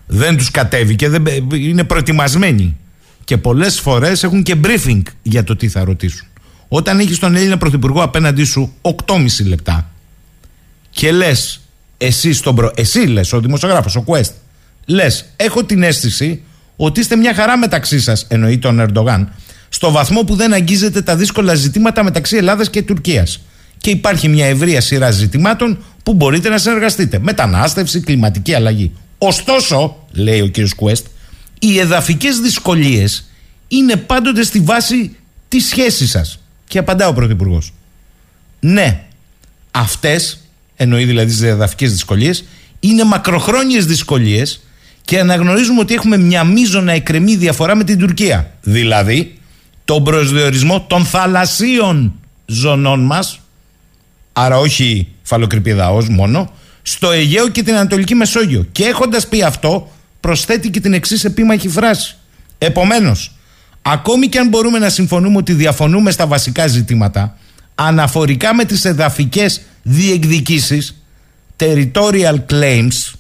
[0.07, 2.77] δεν τους κατέβει και δεν, είναι προετοιμασμένοι.
[3.25, 6.27] Και πολλές φορές έχουν και briefing για το τι θα ρωτήσουν.
[6.69, 9.91] Όταν έχεις τον Έλληνα Πρωθυπουργό απέναντί σου 8,5 λεπτά
[10.91, 11.61] και λες
[11.99, 12.73] εσύ, στον προ...
[12.75, 14.33] εσύ λες ο δημοσιογράφος, ο Quest
[14.87, 16.43] λες έχω την αίσθηση
[16.77, 19.33] ότι είστε μια χαρά μεταξύ σας εννοεί τον Ερντογάν
[19.69, 23.41] στο βαθμό που δεν αγγίζετε τα δύσκολα ζητήματα μεταξύ Ελλάδας και Τουρκίας
[23.79, 27.19] και υπάρχει μια ευρεία σειρά ζητημάτων που μπορείτε να συνεργαστείτε.
[27.19, 28.93] Μετανάστευση, κλιματική αλλαγή.
[29.19, 31.07] Ωστόσο, λέει ο κύριος Κουέστ,
[31.59, 33.31] οι εδαφικές δυσκολίες
[33.69, 35.17] είναι πάντοτε στη βάση
[35.49, 36.39] της σχέσης σας.
[36.69, 37.73] Και απαντά ο Πρωθυπουργός.
[38.61, 39.05] Ναι,
[39.71, 40.39] αυτές,
[40.77, 42.45] εννοεί δηλαδή τις εδαφικές δυσκολίες,
[42.81, 44.61] είναι μακροχρόνιες δυσκολίες
[45.05, 48.51] και αναγνωρίζουμε ότι έχουμε μια μείζωνα εκκρεμή διαφορά με την Τουρκία.
[48.61, 49.39] Δηλαδή,
[49.85, 52.13] τον προσδιορισμό των θαλασσίων
[52.47, 53.39] ζωνών μας
[54.35, 56.53] άρα όχι φαλοκρηπιδαός μόνο,
[56.83, 58.67] στο Αιγαίο και την Ανατολική Μεσόγειο.
[58.73, 62.17] Και έχοντας πει αυτό, προσθέτει και την εξής επίμαχη φράση.
[62.59, 63.33] Επομένως,
[63.83, 67.39] ακόμη και αν μπορούμε να συμφωνούμε ότι διαφωνούμε στα βασικά ζητήματα,
[67.75, 71.03] αναφορικά με τις εδαφικές διεκδικήσεις,
[71.57, 73.13] territorial claims,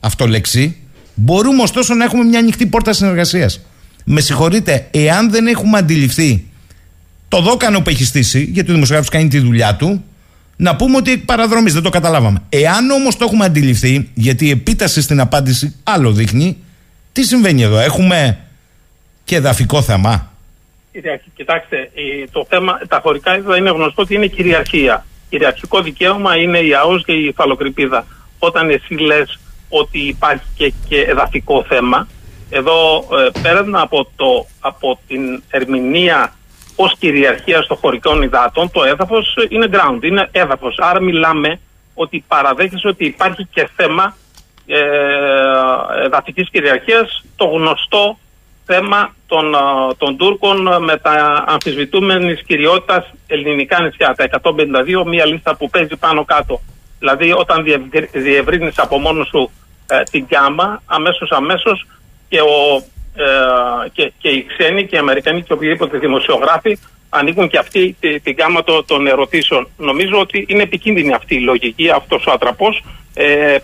[0.00, 0.76] αυτό λέξη,
[1.14, 3.60] μπορούμε ωστόσο να έχουμε μια ανοιχτή πόρτα συνεργασίας.
[4.04, 6.46] Με συγχωρείτε, εάν δεν έχουμε αντιληφθεί
[7.28, 10.04] το δόκανο που έχει στήσει, γιατί ο δημοσιογράφος κάνει τη δουλειά του,
[10.56, 12.42] να πούμε ότι εκ παραδρομής δεν το καταλάβαμε.
[12.48, 16.56] Εάν όμως το έχουμε αντιληφθεί, γιατί η επίταση στην απάντηση άλλο δείχνει,
[17.12, 18.38] τι συμβαίνει εδώ, έχουμε
[19.24, 20.32] και εδαφικό θέμα.
[20.92, 21.30] Κυριαρχή.
[21.36, 25.06] Κοιτάξτε, ε, το θέμα, τα χωρικά έδρα είναι γνωστό ότι είναι κυριαρχία.
[25.30, 28.06] Κυριαρχικό δικαίωμα είναι η ΑΟΣ και η φαλοκρηπίδα.
[28.38, 29.38] Όταν εσύ λες
[29.78, 32.08] ότι υπάρχει και, και εδαφικό θέμα,
[32.50, 36.34] εδώ ε, πέραν από, το, από την ερμηνεία
[36.76, 40.78] ως κυριαρχία στο χωρικών υδάτων, το έδαφος είναι ground, είναι έδαφος.
[40.78, 41.60] Άρα μιλάμε
[41.94, 44.16] ότι παραδέχεσαι ότι υπάρχει και θέμα
[44.66, 44.80] ε,
[46.04, 48.18] εδαφικής κυριαρχίας, το γνωστό
[48.64, 49.58] θέμα των, ε,
[49.98, 56.24] των Τούρκων με τα αμφισβητούμενης κυριότητας ελληνικά νησιά, τα 152, μία λίστα που παίζει πάνω
[56.24, 56.60] κάτω.
[56.98, 57.64] Δηλαδή όταν
[58.12, 59.50] διευρύνεις από μόνος σου
[59.86, 61.86] ε, την γκάμα, αμέσως αμέσως
[62.28, 62.76] και, ο,
[63.14, 66.78] ε, και, και οι ξένοι και οι Αμερικανοί και οποιοδήποτε δημοσιογράφοι
[67.08, 69.68] ανοίγουν και αυτοί την τη γκάμα των ερωτήσεων.
[69.76, 72.84] Νομίζω ότι είναι επικίνδυνη αυτή η λογική, αυτός ο ατραπός.
[73.14, 73.56] Ε,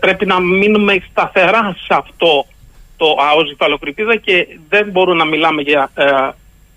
[0.00, 2.46] πρέπει να μείνουμε σταθερά σε αυτό
[2.96, 3.56] το ΑΟΣ
[4.20, 5.90] και δεν μπορούμε να μιλάμε για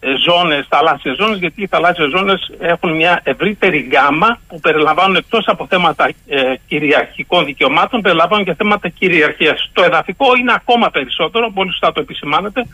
[0.03, 5.44] ε, ζώνες, θαλάσσιες ζώνες, γιατί οι θαλάσσιες ζώνες έχουν μια ευρύτερη γκάμα που περιλαμβάνουν εκτός
[5.48, 9.69] από θέματα ε, κυριαρχικών δικαιωμάτων, περιλαμβάνουν και θέματα κυριαρχίας.
[9.73, 12.68] Το εδαφικό είναι ακόμα περισσότερο, πολύ σωστά το επισημάνετε,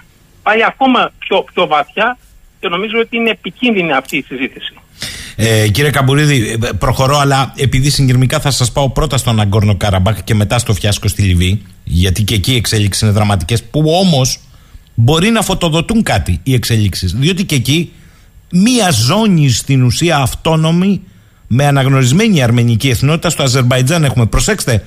[0.44, 2.18] πάει ακόμα πιο, πιο βαθιά
[2.60, 4.74] και νομίζω ότι είναι επικίνδυνη αυτή η συζήτηση.
[5.36, 10.24] Ε, κύριε Καμπουρίδη, ε, προχωρώ, αλλά επειδή συγκεκριμένα θα σας πάω πρώτα στον Αγκόρνο Καραμπάκ
[10.24, 14.40] και μετά στο φιάσκο στη Λιβύη, γιατί και εκεί οι εξέλιξεις είναι δραματικές, που όμως
[15.00, 17.92] μπορεί να φωτοδοτούν κάτι οι εξελίξεις διότι και εκεί
[18.52, 21.02] μία ζώνη στην ουσία αυτόνομη
[21.48, 24.84] με αναγνωρισμένη αρμενική εθνότητα στο Αζερβαϊτζάν έχουμε προσέξτε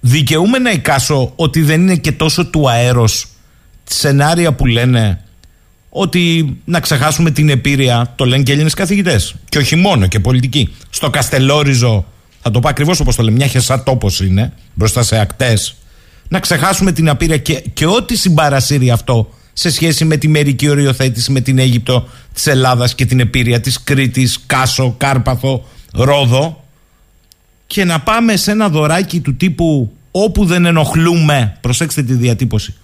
[0.00, 3.26] δικαιούμαι να εικάσω ότι δεν είναι και τόσο του αέρος
[3.84, 5.24] σενάρια που λένε
[5.88, 10.74] ότι να ξεχάσουμε την επίρρεια το λένε και Έλληνες καθηγητές και όχι μόνο και πολιτικοί.
[10.90, 12.06] Στο Καστελόριζο
[12.42, 15.74] θα το πω ακριβώς όπως το λέμε μια χεσά τόπος είναι μπροστά σε ακτές
[16.28, 21.32] να ξεχάσουμε την απείρεια και, και ό,τι συμπαρασύρει αυτό σε σχέση με τη μερική οριοθέτηση
[21.32, 26.64] με την Αίγυπτο της Ελλάδας και την Επίρρεια της Κρήτης, Κάσο, Κάρπαθο, Ρόδο
[27.66, 32.74] και να πάμε σε ένα δωράκι του τύπου όπου δεν ενοχλούμε, προσέξτε τη διατύπωση,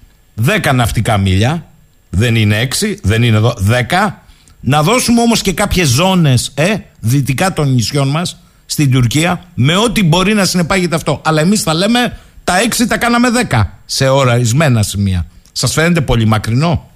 [0.47, 1.67] 10 ναυτικά μίλια,
[2.11, 3.55] δεν είναι 6, δεν είναι εδώ,
[3.91, 4.23] 10,
[4.61, 8.37] να δώσουμε όμως και κάποιες ζώνες ε, δυτικά των νησιών μας
[8.67, 11.21] στην Τουρκία με ό,τι μπορεί να συνεπάγεται αυτό.
[11.25, 15.27] Αλλά εμείς θα λέμε τα 6 τα κάναμε 10 σε ορισμένα σημεία.
[15.59, 16.91] Σας φαίνεται πολύ μακρινό;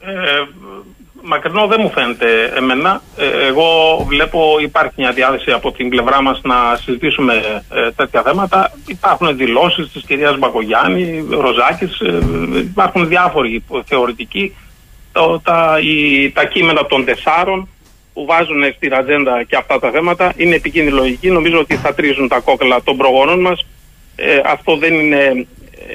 [0.00, 0.12] Ε,
[1.22, 3.02] μακρινό δεν μου φαίνεται εμένα.
[3.16, 3.64] Ε, εγώ
[4.08, 8.72] βλέπω υπάρχει μια διάθεση από την πλευρά μας να συζητήσουμε ε, τέτοια θέματα.
[8.86, 12.20] Υπάρχουν δηλώσεις της κυρίας Μπακογιάννη, Ροζάκης, ε,
[12.58, 14.56] υπάρχουν διάφοροι θεωρητικοί.
[15.42, 17.68] Τα, η, τα κείμενα των τεσσάρων
[18.12, 21.30] που βάζουν στη ατζέντα και αυτά τα θέματα είναι επικίνδυνη λογική.
[21.30, 23.66] Νομίζω ότι θα τρίζουν τα κόκκαλα των προγόνων μας.
[24.44, 25.46] αυτό δεν είναι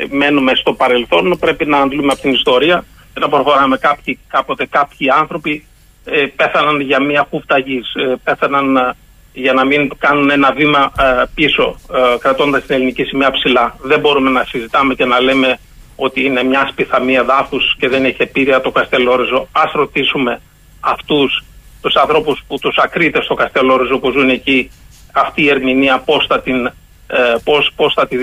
[0.09, 3.77] μένουμε στο παρελθόν, πρέπει να αντλούμε από την ιστορία και να προχωράμε.
[3.77, 5.65] Κάποιοι, κάποτε κάποιοι άνθρωποι
[6.05, 8.93] ε, πέθαναν για μία χούφτα γης, ε, πέθαναν ε,
[9.33, 11.79] για να μην κάνουν ένα βήμα ε, πίσω,
[12.19, 13.75] κρατώντας την ελληνική σημαία ψηλά.
[13.81, 15.59] Δεν μπορούμε να συζητάμε και να λέμε
[15.95, 19.47] ότι είναι μια σπιθαμία δάφους και δεν έχει επίρρεια το Καστελόριζο.
[19.51, 20.41] Ας ρωτήσουμε
[20.79, 21.43] αυτούς
[21.81, 24.71] τους ανθρώπους που τους ακρίτες στο Καστελόριζο που ζουν εκεί
[25.13, 26.71] αυτή η ερμηνεία πώς θα την
[27.11, 28.17] ε, πώς, πώς, θα τη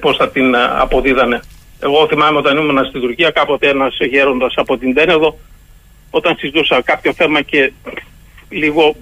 [0.00, 1.40] πώς θα την ε, αποδίδανε.
[1.80, 5.38] Εγώ θυμάμαι όταν ήμουν στην Τουρκία κάποτε ένας γέροντας από την Τένεδο
[6.10, 7.72] όταν συζητούσα κάποιο θέμα και
[8.48, 8.96] λίγο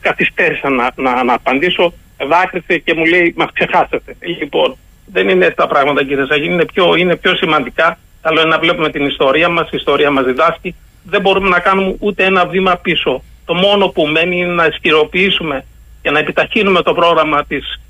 [0.00, 1.92] καθυστέρησα να, να, να απαντήσω
[2.28, 4.16] δάκρυσε και μου λέει μας ξεχάσετε.
[4.38, 4.76] Λοιπόν,
[5.06, 7.98] δεν είναι έτσι τα πράγματα κύριε Σαγίνη, είναι πιο, είναι πιο σημαντικά.
[8.22, 10.74] Καλό είναι να βλέπουμε την ιστορία μας, η ιστορία μας διδάσκει.
[11.04, 13.22] Δεν μπορούμε να κάνουμε ούτε ένα βήμα πίσω.
[13.44, 15.64] Το μόνο που μένει είναι να ισχυροποιήσουμε
[16.02, 17.80] και να επιταχύνουμε το πρόγραμμα της ε,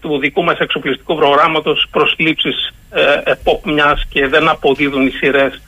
[0.00, 5.60] του δικού μας εξοπλιστικού προγράμματος προσλήψεις ε, ΕΠΟΠ μιας και δεν αποδίδουν οι σειρές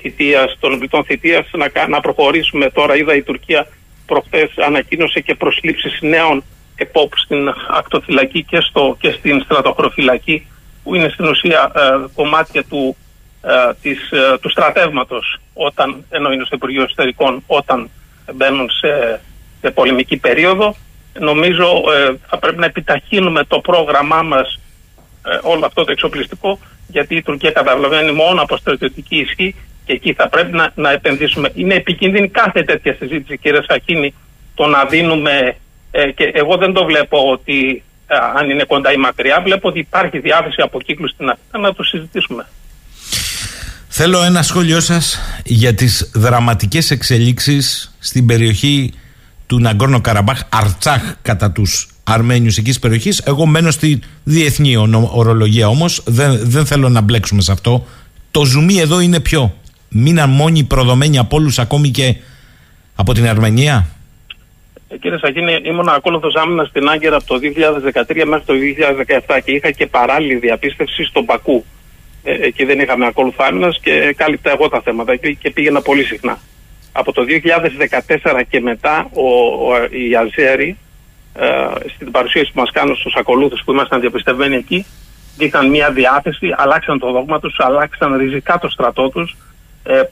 [0.00, 1.50] θητείας, των οπλιτών θητείας.
[1.52, 2.96] Να, να προχωρήσουμε τώρα.
[2.96, 3.66] Είδα η Τουρκία
[4.06, 6.44] προχθές ανακοίνωσε και προσλήψεις νέων
[6.76, 10.46] ΕΠΟΠ στην ακτοφυλακή και, στο, και στην στρατοχροφυλακή
[10.82, 11.80] που είναι στην ουσία ε,
[12.14, 12.96] κομμάτια του,
[13.42, 17.90] ε, της, ε, του στρατεύματος όταν, ενώ είναι στο Υπουργείο Εσωτερικών όταν
[18.32, 19.20] μπαίνουν σε,
[19.60, 20.76] σε πολεμική περίοδο
[21.18, 24.60] νομίζω ε, θα πρέπει να επιταχύνουμε το πρόγραμμά μας
[25.26, 26.58] ε, όλο αυτό το εξοπλιστικό
[26.88, 29.54] γιατί η Τουρκία καταλαβαίνει μόνο από στρατιωτική ισχύ
[29.86, 31.50] και εκεί θα πρέπει να, να επενδύσουμε.
[31.54, 34.14] Είναι επικίνδυνη κάθε τέτοια συζήτηση κύριε Σαχίνη
[34.54, 35.56] το να δίνουμε
[35.90, 37.82] ε, και εγώ δεν το βλέπω ότι
[38.36, 41.82] αν είναι κοντά ή μακριά βλέπω ότι υπάρχει διάθεση από κύκλους στην Αθήνα να το
[41.82, 42.46] συζητήσουμε.
[43.88, 48.92] Θέλω ένα σχόλιο σας για τις δραματικές εξελίξεις στην περιοχή
[49.46, 53.18] του Ναγκόρνο Καραμπάχ, Αρτσάχ κατά τους Αρμένιους εκεί της περιοχής.
[53.18, 54.76] Εγώ μένω στη διεθνή
[55.12, 56.02] ορολογία όμως.
[56.06, 57.86] Δεν, δεν θέλω να μπλέξουμε σε αυτό.
[58.30, 59.54] Το ζουμί εδώ είναι ποιο;
[59.88, 62.16] Μείναν μόνοι προδομένοι από όλους ακόμη και
[62.96, 63.86] από την Αρμενία;
[64.88, 68.54] Ε, κύριε Σαχίνη, ήμουν ακόλουθος άμυνας στην Άγκυρα από το 2013 μέχρι το
[69.28, 71.64] 2017 και είχα και παράλληλη διαπίστευση στον Πακού.
[72.22, 76.38] Ε, εκεί δεν είχαμε ακόλουθο άμυνας και κάλυπτα εγώ τα θέματα και πήγαινα πολύ συχνά
[76.96, 77.22] από το
[78.22, 79.28] 2014 και μετά ο,
[79.70, 80.78] ο, οι Αζέροι
[81.34, 81.46] ε,
[81.94, 84.86] στην παρουσίαση που μας κάνουν στους ακολούθους που ήμασταν διαπιστευμένοι εκεί
[85.38, 89.36] είχαν μια διάθεση, αλλάξαν το δόγμα τους, αλλάξαν ριζικά το στρατό τους
[89.86, 90.02] ε,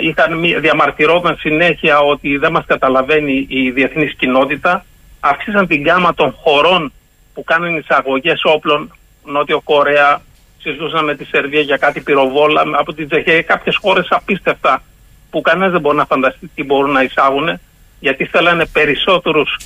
[0.00, 4.84] είχαν μια, διαμαρτυρόταν συνέχεια ότι δεν μας καταλαβαίνει η διεθνής κοινότητα.
[5.20, 6.92] Αυξήσαν την γάμα των χωρών
[7.34, 8.92] που κάνουν εισαγωγές όπλων,
[9.24, 10.20] Νότιο Κορέα,
[10.58, 14.82] συζητούσαν με τη Σερβία για κάτι πυροβόλα, από την Τσεχία, κάποιες χώρες απίστευτα
[15.30, 17.60] που κανένας δεν μπορεί να φανταστεί τι μπορούν να εισάγουν,
[18.00, 19.56] γιατί θέλανε περισσότερους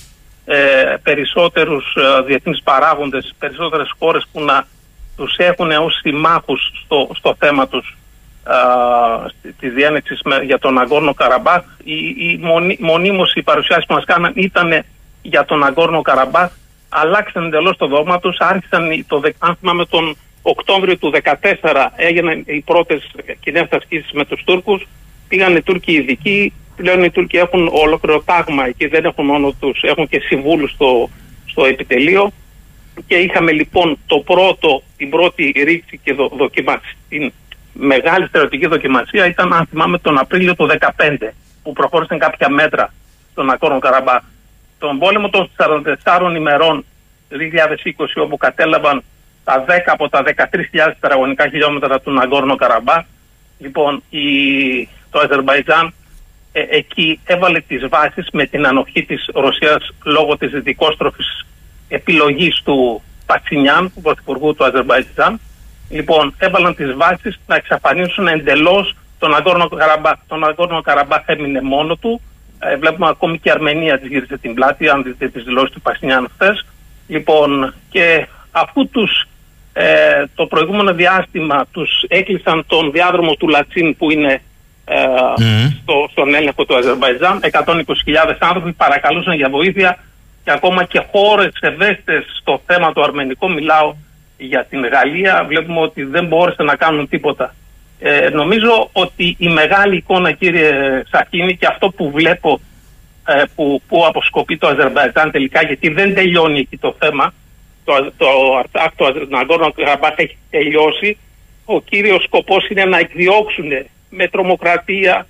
[0.45, 4.67] ε, περισσότερους ε, διεθνείς παράγοντες, περισσότερες χώρες που να
[5.17, 7.97] τους έχουν ως συμμάχους στο, στο θέμα τους
[8.47, 10.15] ε, τη διένεξη
[10.45, 11.63] για τον Αγκόρνο Καραμπάχ.
[11.85, 14.85] Η, η μονή, μονίμως οι παρουσιάσεις που μας κάναν ήταν
[15.23, 16.51] για τον Αγκόρνο Καραμπάχ.
[16.89, 21.13] Αλλάξαν εντελώς το δόγμα τους, άρχισαν το, αν θυμάμαι τον Οκτώβριο του
[21.61, 23.11] 2014 έγιναν οι πρώτες
[23.41, 24.87] κοινέ ασκήσεις με τους Τούρκους,
[25.33, 29.83] πήγαν οι Τούρκοι ειδικοί, πλέον οι Τούρκοι έχουν ολόκληρο τάγμα εκεί, δεν έχουν μόνο τους,
[29.83, 31.11] έχουν και συμβούλους στο,
[31.47, 32.33] στο επιτελείο
[33.07, 37.33] και είχαμε λοιπόν το πρώτο, την πρώτη ρήξη και δο, δοκιμασία, την
[37.73, 41.17] μεγάλη στρατιωτική δοκιμασία ήταν αν θυμάμαι τον Απρίλιο του 2015
[41.63, 42.93] που προχώρησαν κάποια μέτρα
[43.31, 44.19] στον Ακόρνο Καραμπά.
[44.79, 46.85] Τον πόλεμο των 44 ημερών
[47.31, 49.03] 2020 όπου κατέλαβαν
[49.45, 50.35] τα 10 από τα 13.000
[50.73, 53.05] τετραγωνικά χιλιόμετρα του Ναγκόρνο Καραμπά.
[53.59, 54.21] Λοιπόν, η,
[55.13, 55.95] το Αζερβαϊτζάν
[56.53, 61.47] ε, εκεί έβαλε τις βάσεις με την ανοχή της Ρωσίας λόγω της δυτικόστροφης
[61.89, 65.41] επιλογής του Πατσινιάν, του Πρωθυπουργού του Αζερβαϊτζάν.
[65.91, 70.15] Λοιπόν, έβαλαν τις βάσεις να εξαφανίσουν εντελώς τον Αγκόρνο Καραμπάχ.
[70.27, 72.21] Τον Αγκόρνο Καραμπάχ έμεινε μόνο του.
[72.59, 75.81] Ε, βλέπουμε ακόμη και η Αρμενία της γύρισε την πλάτη, αν δείτε τις δηλώσεις του
[75.81, 76.67] Πασινιάν χθες.
[77.07, 79.27] Λοιπόν, και αφού τους
[79.73, 84.43] ε, το προηγούμενο διάστημα τους έκλεισαν τον διάδρομο του Λατσίν που είναι
[84.85, 84.95] ε,
[85.83, 87.41] στο, στον έλεγχο του Αζερβαϊτζάν.
[87.51, 89.99] 120.000 άνθρωποι παρακαλούσαν για βοήθεια
[90.45, 93.95] και ακόμα και χώρες ευαίσθητες στο θέμα το αρμενικό, μιλάω
[94.37, 97.55] για την Γαλλία, βλέπουμε ότι δεν μπόρεσαν να κάνουν τίποτα.
[97.99, 102.61] Ε, νομίζω ότι η μεγάλη εικόνα, κύριε Σαχίνη, και αυτό που βλέπω
[103.27, 107.35] ε, που, που αποσκοπεί το Αζερβαϊτζάν τελικά, γιατί δεν τελειώνει εκεί το θέμα,
[107.85, 108.27] το, το,
[108.97, 111.19] το, το Ναγκόρνο Καραμπάχ έχει τελειώσει,
[111.65, 113.71] ο κύριος σκοπός είναι να εκδιώξουν
[114.15, 115.27] με τρομοκρατία,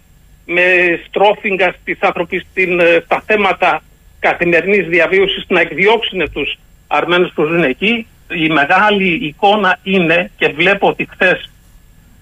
[0.46, 0.62] με
[1.06, 3.82] στρόφιγγα στις ανθρωπι, ε, στα θέματα
[4.20, 8.06] καθημερινής διαβίωσης να εκδιώξουν τους Αρμένους που ζουν εκεί.
[8.30, 11.50] Η μεγάλη εικόνα είναι και βλέπω ότι χθες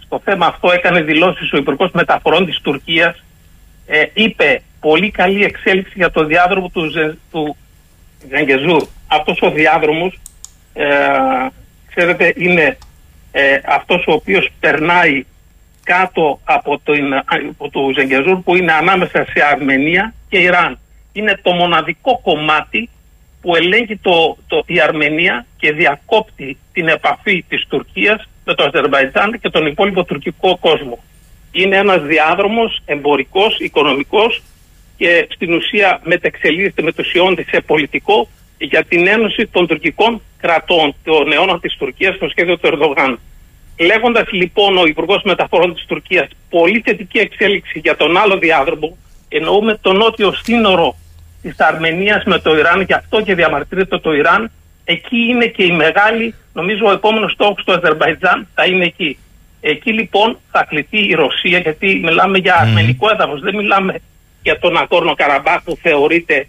[0.04, 3.24] στο θέμα αυτό έκανε δηλώσεις ο Υπουργός Μεταφορών της Τουρκίας
[3.86, 7.56] ε, είπε πολύ καλή εξέλιξη για το διάδρομο του, Ζε, του
[8.28, 8.86] Ζενγκεζούρ.
[9.06, 10.18] Αυτός ο διάδρομος
[10.72, 10.86] ε,
[11.94, 12.78] ξέρετε είναι
[13.32, 15.24] ε, αυτός ο οποίος περνάει
[15.92, 16.92] κάτω από το,
[17.46, 20.78] από το Ζεγκεζούρ που είναι ανάμεσα σε Αρμενία και Ιράν.
[21.12, 22.88] Είναι το μοναδικό κομμάτι
[23.40, 29.38] που ελέγχει το, το, η Αρμενία και διακόπτει την επαφή της Τουρκίας με το Αζερβαϊτζάν
[29.40, 30.98] και τον υπόλοιπο τουρκικό κόσμο.
[31.52, 34.42] Είναι ένας διάδρομος εμπορικός, οικονομικός
[34.96, 37.02] και στην ουσία μετεξελίσσεται με το
[37.50, 42.66] σε πολιτικό για την ένωση των τουρκικών κρατών, των αιώνων της Τουρκίας στο σχέδιο του
[42.66, 43.18] Ερδογάν.
[43.80, 48.96] Λέγοντας λοιπόν ο Υπουργός Μεταφορών της Τουρκίας πολύ θετική εξέλιξη για τον άλλο διάδρομο,
[49.28, 50.96] εννοούμε το νότιο σύνορο
[51.42, 54.50] της Αρμενίας με το Ιράν, και αυτό και διαμαρτύρεται το Ιράν.
[54.84, 59.18] Εκεί είναι και η μεγάλη, νομίζω ο επόμενος στόχος του Αζερβαϊτζάν θα είναι εκεί.
[59.60, 62.66] Εκεί λοιπόν θα κληθεί η Ρωσία, γιατί μιλάμε για mm.
[62.66, 64.00] αρμενικό έδαφος, δεν μιλάμε
[64.42, 66.46] για τον Ακόρνο Καραμπάχ που θεωρείται.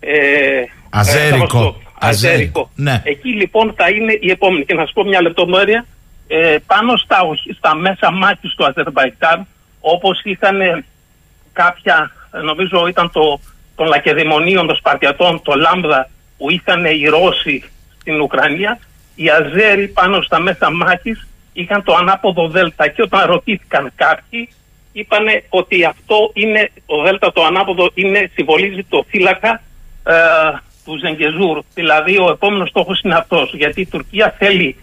[0.00, 1.80] Ε, Αζέρικο.
[2.00, 2.70] Αζέρικο.
[2.74, 3.02] Ναι.
[3.04, 4.64] Εκεί λοιπόν θα είναι η επόμενη.
[4.64, 5.86] Και να σας πω μια λεπτομέρεια
[6.26, 7.20] ε, πάνω στα,
[7.56, 9.46] στα μέσα μάχης του Αζερβαϊτζάν
[9.80, 10.84] όπως είχαν
[11.52, 12.10] κάποια,
[12.44, 13.40] νομίζω ήταν το,
[13.76, 16.08] των Λακεδαιμονίων των Σπαρτιατών, το Λάμδα
[16.38, 17.64] που είχαν οι Ρώσοι
[18.00, 18.78] στην Ουκρανία,
[19.14, 24.48] οι Αζέροι πάνω στα μέσα μάχης είχαν το ανάποδο Δέλτα και όταν ρωτήθηκαν κάποιοι
[24.92, 29.62] είπαν ότι αυτό είναι, το Δέλτα το ανάποδο είναι, συμβολίζει το φύλακα
[30.04, 30.12] ε,
[30.84, 31.62] του Ζενγκεζούρ.
[31.74, 34.76] Δηλαδή ο επόμενος στόχος είναι αυτός γιατί η Τουρκία θέλει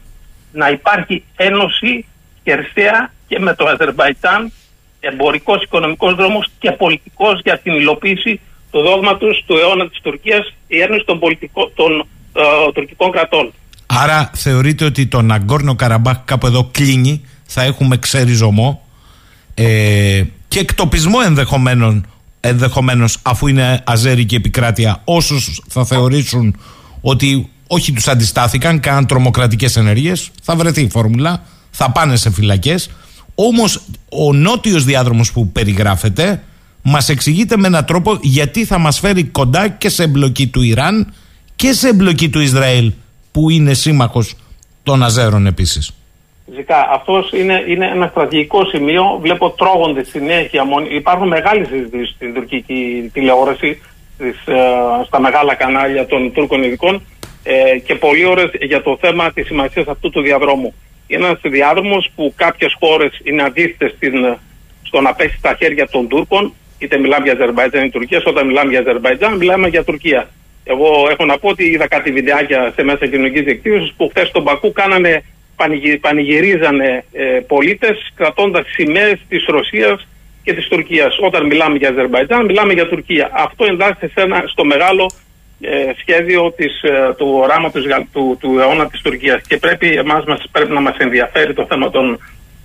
[0.54, 2.06] να υπάρχει ένωση
[2.44, 4.52] χερσαία και με το Αζερβαϊτζάν
[5.00, 8.40] εμπορικός, οικονομικός δρόμος και πολιτικός για την υλοποίηση
[8.72, 13.54] του δόγματος του αιώνα της Τουρκίας η ένωση των, πολιτικό, των ε, τουρκικών κρατών.
[13.86, 18.88] Άρα θεωρείτε ότι το Ναγκόρνο Καραμπάχ κάπου εδώ κλείνει, θα έχουμε ξεριζωμό
[19.54, 22.08] ε, και εκτοπισμό ενδεχομένων
[22.46, 26.60] ενδεχομένως αφού είναι αζέρικη επικράτεια όσους θα θεωρήσουν
[27.02, 32.90] ότι όχι τους αντιστάθηκαν, κάναν τρομοκρατικές ενέργειες, θα βρεθεί η φόρμουλα, θα πάνε σε φυλακές.
[33.36, 36.44] Όμως ο νότιος διάδρομος που περιγράφεται
[36.82, 41.14] μας εξηγείται με έναν τρόπο γιατί θα μας φέρει κοντά και σε εμπλοκή του Ιράν
[41.56, 42.92] και σε εμπλοκή του Ισραήλ
[43.32, 44.36] που είναι σύμμαχος
[44.84, 45.92] των Αζέρων επίσης.
[46.50, 46.90] Φυσικά.
[46.92, 49.04] Αυτός είναι, είναι ένα στρατηγικό σημείο.
[49.22, 50.64] Βλέπω τρώγονται συνέχεια.
[50.96, 53.82] Υπάρχουν μεγάλες συζητήσεις στην τουρκική τηλεόραση,
[54.14, 54.62] στις, ε,
[55.06, 57.02] στα μεγάλα κανάλια των Τούρκων ειδικών
[57.44, 60.74] ε, και πολύ ώρες για το θέμα της σημασίας αυτού του διαδρόμου.
[61.08, 64.38] Είναι ένας διάδρομος που κάποιες χώρες είναι αντίθετες στην,
[64.84, 68.70] στο να πέσει στα χέρια των Τούρκων, είτε μιλάμε για Αζερβαϊτζάν ή Τουρκία, όταν μιλάμε
[68.70, 70.30] για Αζερβαϊτζάν μιλάμε για Τουρκία.
[70.64, 74.44] Εγώ έχω να πω ότι είδα κάτι βιντεάκια σε μέσα κοινωνικής δικτύωσης που χθες στον
[74.44, 75.24] Πακού κάνανε,
[76.02, 80.08] πανηγυρίζανε ε, πολίτες κρατώντας σημαίες της Ρωσίας
[80.44, 81.18] και της Τουρκίας.
[81.22, 83.30] Όταν μιλάμε για Αζερβαϊτζάν, μιλάμε για Τουρκία.
[83.34, 85.33] Αυτό εντάσσεται σε ένα, στο μεγάλο ε,
[86.00, 89.42] σχέδιο της, ε, του οράματος του, του αιώνα της Τουρκίας.
[89.48, 92.20] Και πρέπει, εμάς, μας, πρέπει να μας ενδιαφέρει το θέμα των,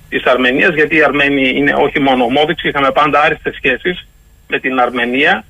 [0.09, 4.09] της Αρμενίας γιατί η Αρμένη είναι όχι μόνο ομόδειξη, είχαμε πάντα άριστες σχέσεις
[4.49, 5.45] με την Αρμενία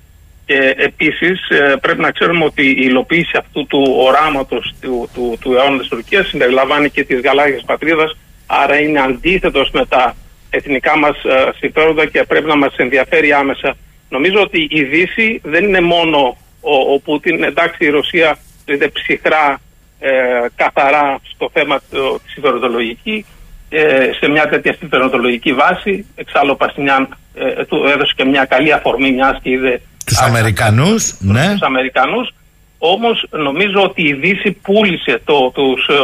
[0.47, 5.53] και επίσης ε, πρέπει να ξέρουμε ότι η υλοποίηση αυτού του οράματος του, του, του
[5.53, 8.17] αιώνα της Τουρκίας συμπεριλαμβάνει και τις γαλάζιες πατρίδας
[8.47, 10.17] άρα είναι αντίθετος με τα
[10.51, 13.77] εθνικά μας ε, συμφέροντα και πρέπει να μας ενδιαφέρει άμεσα.
[14.09, 19.61] Νομίζω ότι η Δύση δεν είναι μόνο ο, ο Πούτιν, εντάξει η Ρωσία είναι ψυχρά
[19.99, 20.11] ε,
[20.55, 23.25] καθαρά στο θέμα της συμφεροντολογική
[23.69, 26.07] ε, σε μια τέτοια συμφεροντολογική βάση.
[26.15, 31.17] Εξάλλου ο Πασινιάν ε, του έδωσε και μια καλή αφορμή μιας και είδε τους Αμερικανούς,
[31.21, 31.49] ναι.
[31.53, 32.31] Τους Αμερικανούς.
[32.79, 35.95] Όμως νομίζω ότι η Δύση πούλησε το, τους, ε,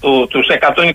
[0.00, 0.92] το, τους 120.000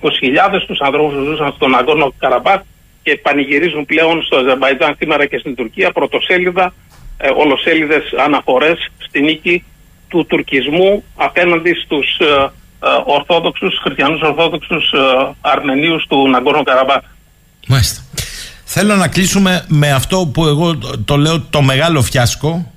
[0.67, 2.61] τους ανθρώπους που ζούσαν στον Αγκόρνο Καραμπάθ
[3.03, 6.73] και πανηγυρίζουν πλέον στο Αζερβαϊτζάν σήμερα και στην Τουρκία πρωτοσέλιδα,
[7.18, 9.64] ε, ολοσέλιδες αναφορές στη νίκη
[10.07, 14.98] του τουρκισμού απέναντι στους ε, ε, ορθόδοξους, χριστιανούς ορθόδοξους ε,
[15.41, 17.03] Αρμενίους του Ναγκόρνο Καραμπάθ.
[17.68, 18.02] Μάλιστα.
[18.64, 22.72] Θέλω να κλείσουμε με αυτό που εγώ το λέω το μεγάλο φιάσκο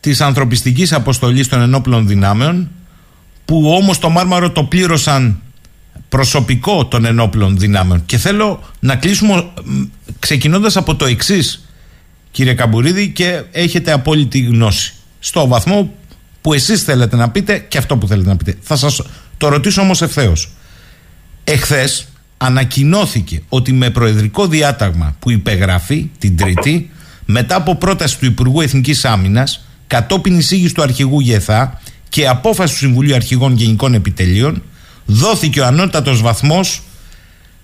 [0.00, 2.70] της ανθρωπιστικής αποστολής των ενόπλων δυνάμεων
[3.44, 5.42] που όμως το Μάρμαρο το πλήρωσαν
[6.08, 9.48] προσωπικό των ενόπλων δυνάμεων και θέλω να κλείσουμε
[10.18, 11.67] ξεκινώντας από το εξής,
[12.30, 14.92] κύριε Καμπουρίδη και έχετε απόλυτη γνώση.
[15.18, 15.94] Στο βαθμό
[16.40, 18.56] που εσείς θέλετε να πείτε και αυτό που θέλετε να πείτε.
[18.60, 19.02] Θα σας
[19.36, 20.50] το ρωτήσω όμως ευθέως.
[21.44, 26.90] Εχθές ανακοινώθηκε ότι με προεδρικό διάταγμα που υπεγράφει την Τρίτη,
[27.24, 32.78] μετά από πρόταση του Υπουργού Εθνικής Άμυνας, κατόπιν εισήγησης του αρχηγού ΓΕΘΑ και απόφαση του
[32.78, 34.62] Συμβουλίου Αρχηγών Γενικών Επιτελείων,
[35.06, 36.82] δόθηκε ο ανώτατος βαθμός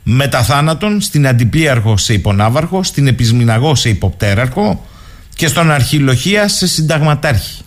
[0.05, 4.87] μεταθάνατον στην Αντιπλήαρχο σε υπονάβαρχο, στην Επισμηναγό σε υποπτέραρχο
[5.35, 7.63] και στον Αρχιλοχία σε συνταγματάρχη.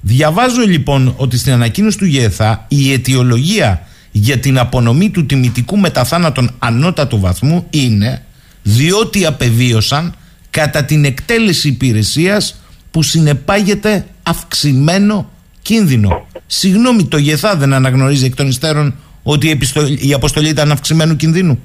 [0.00, 6.50] Διαβάζω λοιπόν ότι στην ανακοίνωση του ΓΕΘΑ η αιτιολογία για την απονομή του τιμητικού μεταθάνατον
[6.58, 8.24] ανώτατου βαθμού είναι
[8.62, 10.14] διότι απεβίωσαν
[10.50, 12.60] κατά την εκτέλεση υπηρεσίας
[12.90, 15.30] που συνεπάγεται αυξημένο
[15.62, 16.26] κίνδυνο.
[16.46, 18.94] Συγγνώμη, το ΓΕΘΑ δεν αναγνωρίζει εκ των υστέρων
[19.28, 19.58] ότι
[20.00, 21.62] η αποστολή ήταν αυξημένου κινδύνου.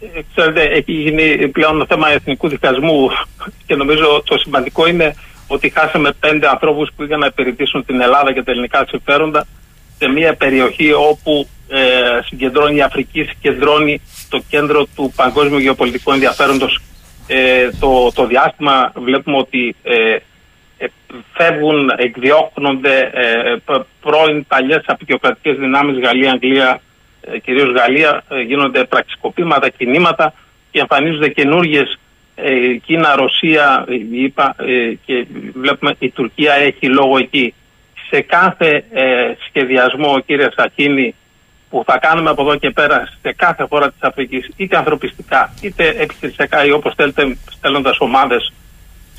[0.00, 3.10] Ε, ξέρετε, έχει γίνει πλέον θέμα εθνικού δικασμού
[3.66, 5.14] και νομίζω το σημαντικό είναι
[5.46, 9.46] ότι χάσαμε πέντε ανθρώπους που είχαν να υπηρετήσουν την Ελλάδα και τα ελληνικά συμφέροντα
[9.98, 11.78] σε μια περιοχή όπου ε,
[12.24, 16.80] συγκεντρώνει η Αφρική, συγκεντρώνει το κέντρο του παγκόσμιου γεωπολιτικού ενδιαφέροντος
[17.26, 20.20] ε, το, το διάστημα βλέπουμε ότι ε, ε
[21.32, 23.56] φεύγουν, εκδιώχνονται ε,
[24.00, 26.80] πρώην παλιές απεικιοκρατικές δυνάμεις Γαλλία, Αγγλία,
[27.20, 30.32] ε, κυρίως Γαλλία γίνονται πραξικοπήματα, κινήματα
[30.70, 31.98] και εμφανίζονται καινούργιες
[32.84, 34.56] Κίνα, Ρωσία, είπα,
[35.04, 37.54] και βλέπουμε η Τουρκία έχει λόγο εκεί.
[38.10, 41.14] Σε κάθε ε, σχεδιασμό, κύριε Σαχίνη,
[41.70, 45.88] που θα κάνουμε από εδώ και πέρα σε κάθε χώρα της Αφρικής, είτε ανθρωπιστικά, είτε
[45.88, 48.52] επιχειρησιακά ή όπως θέλετε στέλνοντας ομάδες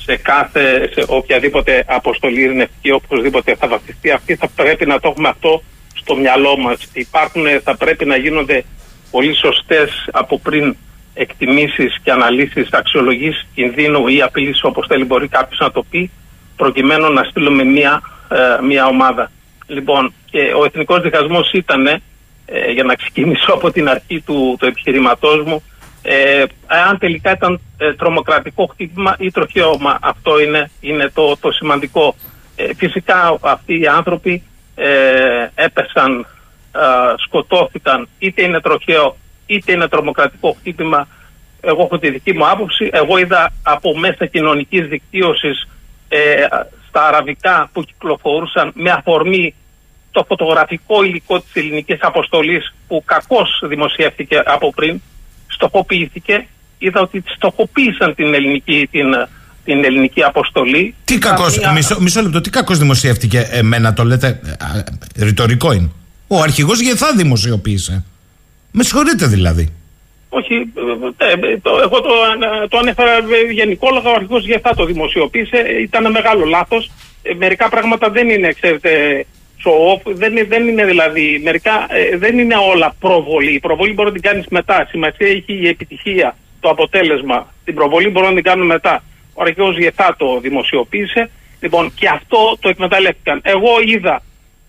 [0.07, 5.29] σε κάθε, σε οποιαδήποτε αποστολή ειρηνευτική, οπωσδήποτε θα βαθιστεί αυτή, θα πρέπει να το έχουμε
[5.29, 5.61] αυτό
[5.93, 6.89] στο μυαλό μας.
[6.93, 8.63] Υπάρχουν, θα πρέπει να γίνονται
[9.11, 10.75] πολύ σωστές από πριν
[11.13, 16.11] εκτιμήσεις και αναλύσεις αξιολογής κινδύνου ή απειλής όπως θέλει μπορεί κάποιος να το πει
[16.55, 19.31] προκειμένου να στείλουμε μία ε, μια ομάδα.
[19.67, 22.01] Λοιπόν, και ο εθνικός διχασμός ήταν, ε,
[22.71, 25.63] για να ξεκινήσω από την αρχή του, του επιχειρηματός μου,
[26.09, 29.97] ε, αν τελικά ήταν ε, τρομοκρατικό χτύπημα ή τροχαίωμα.
[30.01, 32.15] Αυτό είναι, είναι το, το σημαντικό.
[32.55, 34.43] Ε, φυσικά αυτοί οι άνθρωποι
[35.55, 36.27] έπεσαν,
[37.25, 41.07] σκοτώθηκαν, είτε είναι τροχαίο είτε είναι τρομοκρατικό χτύπημα.
[41.61, 42.89] Εγώ έχω τη δική μου άποψη.
[42.93, 45.67] Εγώ είδα από μέσα κοινωνικής δικτύωσης
[46.87, 49.55] στα αραβικά που κυκλοφορούσαν με αφορμή
[50.11, 55.01] το φωτογραφικό υλικό της ελληνικής αποστολής που κακώς δημοσιεύτηκε από πριν,
[55.57, 56.47] στοχοποιήθηκε,
[56.77, 59.05] είδα ότι στοχοποίησαν την ελληνική, την,
[59.65, 60.95] την ελληνική αποστολή.
[61.05, 64.39] Τι κακώς, μισό, μισό λεπτό, τι κακώς δημοσιεύτηκε εμένα το λέτε,
[65.15, 65.89] ε, ρητορικό είναι.
[66.27, 68.03] Ο αρχηγός Γεθά δημοσιοποίησε.
[68.71, 69.73] Με συγχωρείτε δηλαδή.
[70.29, 70.53] Όχι,
[71.17, 72.09] ε, ε, το, εγώ το,
[72.69, 73.11] το ανέφερα
[73.51, 76.91] γενικόλογα, ο αρχηγός Γεθά το δημοσιοποίησε, ήταν μεγάλο λάθος.
[77.21, 78.89] ε, μερικά πράγματα δεν είναι, ξέρετε,
[79.63, 83.53] show off, δεν, είναι- δεν είναι δηλαδή, μερικά ε, δεν είναι όλα προβολή.
[83.53, 84.85] Η προβολή μπορεί να την κάνεις μετά.
[84.89, 87.53] Σημασία έχει η επιτυχία, το αποτέλεσμα.
[87.65, 89.03] Την προβολή μπορούμε να την κάνουμε μετά.
[89.33, 91.29] Ο αρχαίος Γεθά το δημοσιοποίησε.
[91.59, 93.39] Λοιπόν, και αυτό το εκμεταλλεύτηκαν.
[93.43, 94.23] Εγώ είδα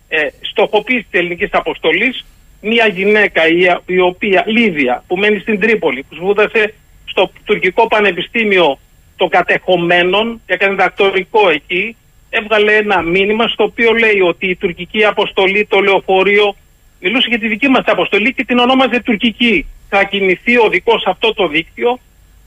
[0.09, 2.25] ε, στοχοποίηση της ελληνικής αποστολής
[2.61, 6.75] μια γυναίκα η, η οποία, Λίβια, που μένει στην Τρίπολη, που σπούδασε
[7.05, 8.79] στο τουρκικό πανεπιστήμιο
[9.17, 11.97] των κατεχομένων και έκανε δακτορικό εκεί,
[12.31, 16.57] έβγαλε ένα μήνυμα στο οποίο λέει ότι η τουρκική αποστολή, το λεωφορείο,
[17.01, 19.67] μιλούσε για τη δική μας αποστολή και την ονόμαζε τουρκική.
[19.89, 21.99] Θα κινηθεί ο δικός αυτό το δίκτυο,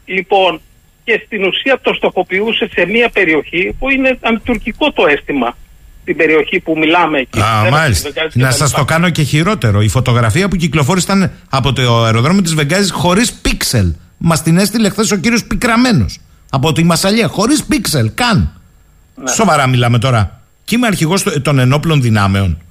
[0.06, 0.62] λοιπόν,
[1.04, 5.58] και στην ουσία το στοχοποιούσε σε μια περιοχή που είναι αντιτουρκικό το αίσθημα
[6.06, 7.40] την περιοχή που μιλάμε εκεί.
[7.42, 8.08] Α, Δεν μάλιστα.
[8.08, 8.80] έχει Βεγγάζι και Να τα σας λοιπά.
[8.80, 9.82] το κάνω και χειρότερο.
[9.82, 13.94] Η φωτογραφία που κυκλοφόρησε ήταν από το αεροδρόμιο της Βεγγάζης χωρίς πίξελ.
[14.18, 16.20] Μας την έστειλε χθες ο κύριος Πικραμένος.
[16.50, 17.28] Από τη Μασαλία.
[17.28, 18.12] Χωρίς πίξελ.
[18.16, 18.61] Καν.
[19.16, 19.30] Ναι.
[19.30, 20.42] Σοβαρά μιλάμε τώρα.
[20.64, 22.62] Και είμαι αρχηγός των ενόπλων δυνάμεων.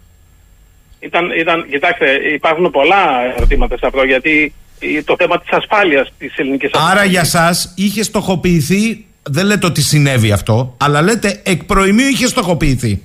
[1.01, 6.37] Ήταν, ήταν, κοιτάξτε, υπάρχουν πολλά ερωτήματα σε αυτό γιατί ε, το θέμα της ασφάλειας της
[6.37, 9.05] ελληνικής Άρα για εσά είχε στοχοποιηθεί.
[9.23, 13.03] Δεν λέτε ότι συνέβη αυτό, αλλά λέτε εκ προημίου είχε στοχοποιηθεί.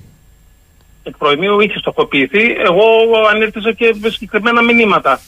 [1.02, 2.44] εκ προημίου είχε στοχοποιηθεί.
[2.64, 2.84] Εγώ
[3.32, 5.20] ανήρτησα και με συγκεκριμένα μηνύματα.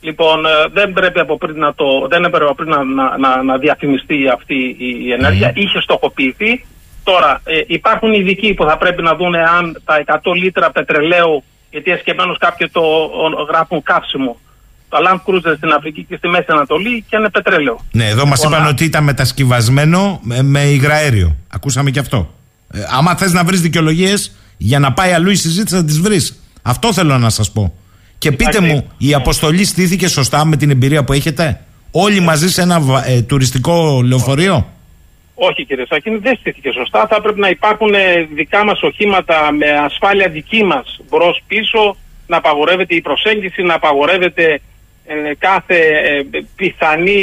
[0.00, 3.42] Λοιπόν, ε, δεν πρέπει από πριν να, το, δεν έπρεπε από πριν να, να, να,
[3.42, 5.52] να διαφημιστεί αυτή η, η ενέργεια.
[5.54, 6.64] Είχε στοχοποιηθεί.
[7.04, 11.90] Τώρα, ε, υπάρχουν ειδικοί που θα πρέπει να δουν αν τα 100 λίτρα πετρελαίου, γιατί
[11.90, 14.36] εσκεμμένως κάποιοι το ο- γράφουν καύσιμο,
[14.88, 17.84] το Land Cruiser στην Αφρική και στη Μέση Ανατολή και είναι πετρέλαιο.
[17.92, 21.36] Ναι, εδώ μας Λοιπόν, είπαν α- ότι ήταν μετασκευασμένο με, με υγραέριο.
[21.48, 22.34] Ακούσαμε και αυτό.
[22.74, 26.38] Ε, άμα θες να βρεις δικαιολογίες για να πάει αλλού η συζήτηση, θα τις βρεις.
[26.62, 27.74] Αυτό θέλω να σας πω.
[28.18, 29.14] Και πείτε Εντάξει, μου, η ναι.
[29.14, 31.60] αποστολή στήθηκε σωστά με την εμπειρία που έχετε;
[31.90, 34.66] Όλοι μαζί σε ένα βα- ε, τουριστικό λεωφορείο;
[35.34, 37.06] Όχι κύριε Σάκη, δεν στήθηκε σωστά.
[37.06, 41.96] Θα πρέπει να υπάρχουν ε, δικά μας οχήματα με ασφάλεια δική μας μπρος πίσω,
[42.26, 44.60] να απαγορεύεται η προσέγγιση, να απαγορεύεται
[45.06, 47.22] ε, κάθε ε, πιθανή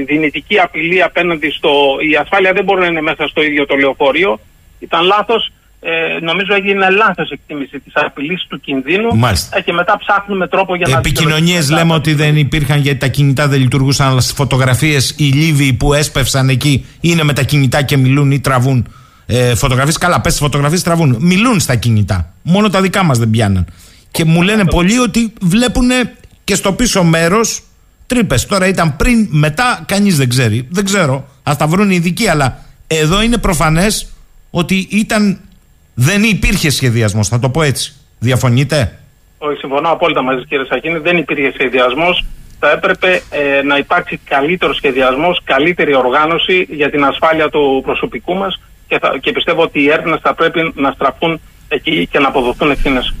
[0.00, 1.96] ε, δυνητική απειλή απέναντι στο...
[2.10, 4.40] Η ασφάλεια δεν μπορεί να είναι μέσα στο ίδιο το λεωφορείο.
[4.78, 5.52] Ήταν λάθος.
[5.84, 9.56] Ε, νομίζω έγινε λάθος εκτίμηση της απειλής του κινδύνου Μάλιστα.
[9.56, 10.98] Ε, και μετά ψάχνουμε τρόπο για να...
[10.98, 15.14] Επικοινωνίες δικαιολογήσουμε λέμε τα- ότι δεν υπήρχαν γιατί τα κινητά δεν λειτουργούσαν, αλλά στις φωτογραφίες
[15.18, 18.86] οι Λίβοι που έσπευσαν εκεί είναι με τα κινητά και μιλούν ή τραβούν
[19.26, 19.98] ε, φωτογραφίες.
[19.98, 21.16] Καλά, πες φωτογραφίες τραβούν.
[21.20, 22.32] Μιλούν στα κινητά.
[22.42, 23.66] Μόνο τα δικά μας δεν πιάναν.
[24.10, 25.88] Και μου λένε πολλοί ότι βλέπουν
[26.44, 27.62] και στο πίσω μέρος
[28.06, 28.46] τρύπες.
[28.46, 30.66] Τώρα ήταν πριν, μετά, κανείς δεν ξέρει.
[30.70, 31.28] Δεν ξέρω.
[31.42, 34.06] Α τα βρουν οι ειδικοί, αλλά εδώ είναι προφανές
[34.50, 35.38] ότι ήταν.
[35.94, 37.92] Δεν υπήρχε σχεδιασμός, θα το πω έτσι.
[38.18, 38.98] Διαφωνείτε;
[39.38, 40.98] Όχι, συμφωνώ απόλυτα μαζί σας, κύριε Σαχίνη.
[40.98, 42.24] Δεν υπήρχε σχεδιασμός.
[42.58, 48.60] Θα έπρεπε ε, να υπάρξει καλύτερος σχεδιασμός, καλύτερη οργάνωση για την ασφάλεια του προσωπικού μας
[48.88, 52.70] και, θα- και πιστεύω ότι οι έρευνες θα πρέπει να στραφούν εκεί και να αποδοθούν
[52.70, 53.14] ευθύνες.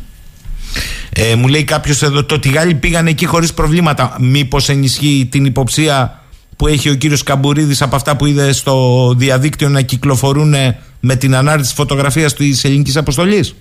[1.16, 4.16] Ε, μου λέει κάποιος εδώ το ότι οι Γάλλοι πήγαν εκεί χωρίς προβλήματα.
[4.20, 6.21] Μήπως ενισχύει την υποψία
[6.62, 10.54] που έχει ο κύριος Καμπουρίδης από αυτά που είδε στο διαδίκτυο να κυκλοφορούν
[11.00, 13.56] με την ανάρτηση φωτογραφίας της ελληνικής αποστολής;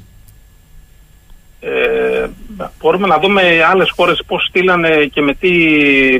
[1.60, 2.26] Ε,
[2.80, 3.42] μπορούμε να δούμε
[3.72, 5.52] άλλες χώρες πώς στείλανε και με τι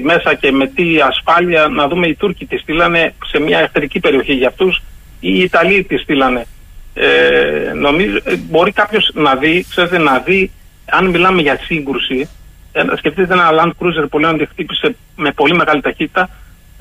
[0.04, 1.68] μέσα και με τι ασφάλεια.
[1.68, 4.82] Να δούμε οι Τούρκοι τι στείλανε σε μια εχθρική περιοχή για αυτούς
[5.20, 6.46] ή οι Ιταλοί τι στείλανε.
[6.94, 10.52] Ε, νομίζω, ε, μπορεί κάποιος να δει, ξέρετε, να δει,
[10.86, 12.30] αν μιλάμε για σύγκρουση,
[12.72, 16.30] ε, να σκεφτείτε ένα Land Cruiser που λένε ότι χτύπησε με πολύ μεγάλη ταχύτητα.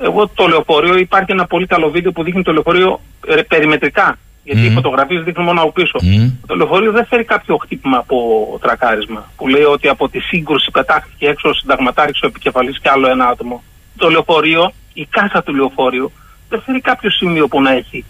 [0.03, 4.17] Εγώ το λεωφορείο, υπάρχει ένα πολύ καλό βίντεο που δείχνει το λεωφορείο ε, περιμετρικά.
[4.43, 5.99] Γιατί οι φωτογραφίες δείχνουν μόνο από πίσω.
[6.47, 8.17] Το λεωφορείο δεν φέρει κάποιο χτύπημα από
[8.61, 9.31] τρακάρισμα.
[9.35, 13.27] Που λέει ότι από τη σύγκρουση πετάχτηκε έξω ο συνταγματάρχης ο επικεφαλής και άλλο ένα
[13.27, 13.63] άτομο.
[13.97, 16.11] Το λεωφορείο, η κάσα του λεωφορείου,
[16.49, 18.05] δεν φέρει κάποιο σημείο που να έχει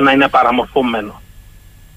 [0.00, 1.20] να είναι παραμορφωμένο.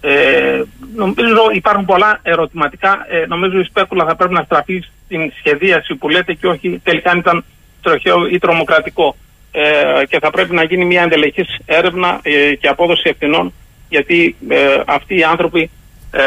[0.01, 0.61] Ε,
[0.95, 3.05] νομίζω υπάρχουν πολλά ερωτηματικά.
[3.09, 7.11] Ε, νομίζω η σπέκουλα θα πρέπει να στραφεί στην σχεδίαση που λέτε και όχι τελικά
[7.11, 7.43] αν ήταν
[7.83, 9.15] τροχαίο ή τρομοκρατικό.
[9.51, 13.53] Ε, και θα πρέπει να γίνει μια εντελεχής έρευνα ε, και απόδοση ευθυνών
[13.89, 15.69] γιατί ε, αυτοί οι άνθρωποι
[16.11, 16.21] ε,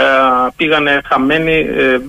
[0.56, 2.00] πήγανε χαμένοι, ε,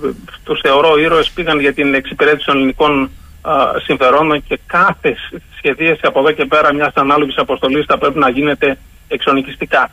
[0.44, 3.10] τους θεωρώ ήρωες, πήγαν για την εξυπηρέτηση των ελληνικών
[3.46, 5.16] ε, συμφερόντων και κάθε
[5.56, 9.90] σχεδίαση από εδώ και πέρα μιας ανάλογης αποστολής θα πρέπει να γίνεται εξονικιστικά.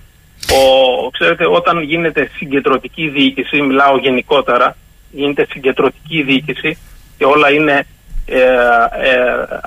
[0.52, 4.76] Ο, ξέρετε, όταν γίνεται συγκεντρωτική διοίκηση, μιλάω γενικότερα,
[5.12, 6.78] γίνεται συγκεντρωτική διοίκηση
[7.18, 7.86] και όλα είναι,
[8.26, 8.48] ε, ε,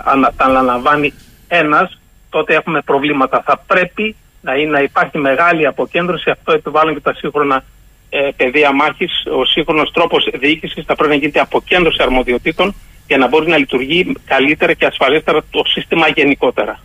[0.05, 1.13] ανα, τα αναλαμβάνει
[1.49, 1.99] ένας,
[2.31, 3.43] τότε έχουμε προβλήματα.
[3.47, 7.65] Θα πρέπει να, είναι, να υπάρχει μεγάλη αποκέντρωση, αυτό επιβάλλουν και τα σύγχρονα
[8.11, 12.75] ε, πεδία μάχης, ο σύγχρονος τρόπος διοίκησης θα πρέπει να γίνεται αποκέντρωση αρμοδιοτήτων
[13.07, 16.81] για να μπορεί να λειτουργεί καλύτερα και ασφαλέστερα το σύστημα γενικότερα.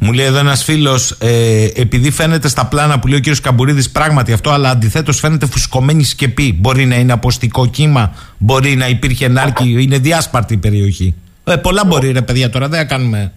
[0.00, 3.90] Μου λέει εδώ ένας φίλος, ε, επειδή φαίνεται στα πλάνα που λέει ο κύριος Καμπουρίδης
[3.90, 6.56] πράγματι αυτό, αλλά αντιθέτως φαίνεται φουσκωμένη σκεπή.
[6.60, 11.14] Μπορεί να είναι αποστικό κύμα, μπορεί να υπήρχε νάρκη, είναι διάσπαρτη η περιοχή.
[11.44, 13.32] Ε, πολλά μπορεί ρε παιδιά τώρα, δεν κάνουμε.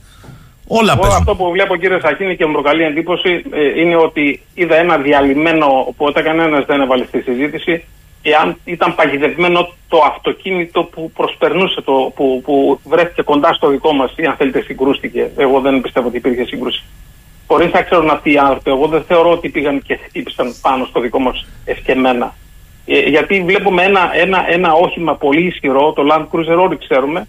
[0.68, 1.18] Όλα Εγώ παίζουν.
[1.20, 5.68] αυτό που βλέπω κύριε Σαχίνη και μου προκαλεί εντύπωση ε, είναι ότι είδα ένα διαλυμένο
[5.98, 7.84] που όταν κανένας δεν έβαλε στη συζήτηση
[8.22, 14.14] εάν ήταν παγιδευμένο το αυτοκίνητο που προσπερνούσε, το, που, που βρέθηκε κοντά στο δικό μας
[14.16, 15.32] ή αν θέλετε συγκρούστηκε.
[15.38, 16.84] Εγώ δεν πιστεύω ότι υπήρχε σύγκρουση.
[17.48, 21.00] Χωρίς να ξέρουν αυτοί οι άνθρωποι, εγώ δεν θεωρώ ότι πήγαν και χτύπησαν πάνω στο
[21.00, 22.34] δικό μας εσκεμμένα.
[22.86, 27.28] Ε, γιατί βλέπουμε ένα, ένα, ένα όχημα πολύ ισχυρό, το Land Cruiser, όλοι ξέρουμε,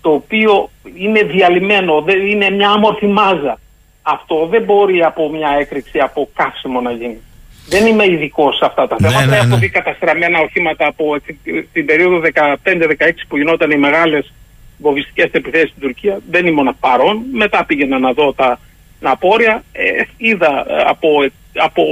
[0.00, 3.58] το οποίο είναι διαλυμένο, δεν- είναι μια άμορφη μάζα.
[4.02, 7.20] Αυτό δεν μπορεί από μια έκρηξη, από καύσιμο να γίνει.
[7.66, 9.26] Δεν είμαι ειδικός σε αυτά τα Ναι, θέματα.
[9.26, 9.56] ναι, Έχω ναι.
[9.56, 14.32] δει καταστραμμένα οχήματα από τη- την περίοδο 15-16 που γινόταν οι μεγάλες
[14.78, 16.18] βοβιστικέ επιθέσεις στην Τουρκία.
[16.30, 17.22] Δεν ήμουν παρόν.
[17.32, 18.60] Μετά πήγαινα να δω τα
[19.02, 19.62] απόρρια.
[19.72, 19.82] Ε,
[20.16, 21.08] είδα ε, από,
[21.54, 21.82] από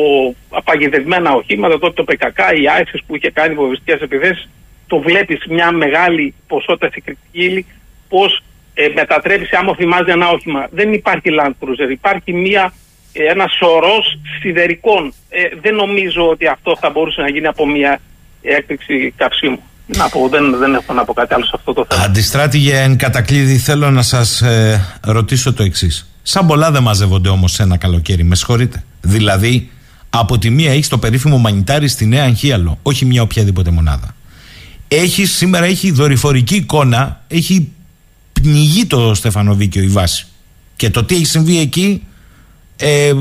[0.51, 4.49] απαγιδευμένα οχήματα, τότε το ΠΚΚ, η ISIS που είχε κάνει βοβιστικέ επιθέσεις.
[4.87, 7.67] Το βλέπεις μια μεγάλη ποσότητα συγκριτική ύλη
[8.09, 8.43] πώς
[8.75, 10.69] ε, μετατρέπεις σε άμορφη μάζα ένα όχημα.
[10.71, 11.91] Δεν υπάρχει Land Cruiser.
[11.91, 12.73] Υπάρχει μια, ε,
[13.12, 15.12] ένα σωρός σιδερικών.
[15.28, 18.01] Ε, δεν νομίζω ότι αυτό θα μπορούσε να γίνει από μια
[18.43, 19.59] έκρηξη καυσίμου.
[19.87, 22.03] Να πω, δεν, δεν έχω να πω κάτι άλλο σε αυτό το θέμα.
[22.03, 26.11] Αντιστράτηγε εν κατακλείδη, θέλω να σας ε, ρωτήσω το εξής.
[26.23, 28.85] Σαν πολλά δεν μαζεύονται όμως ένα καλοκαίρι, με συγχωρείτε.
[29.01, 29.70] Δηλαδή,
[30.11, 34.15] από τη μία έχεις το περίφημο μανιτάρι στη Νέα Αγχίαλο, όχι μια οποιαδήποτε μονάδα.
[34.89, 37.73] Έχεις, σήμερα έχει δορυφορική εικόνα, έχει
[38.32, 40.27] πνιγεί το Στεφανοβίκιο η βάση.
[40.77, 42.03] Και το τι έχει συμβεί εκεί,
[42.81, 43.12] ε,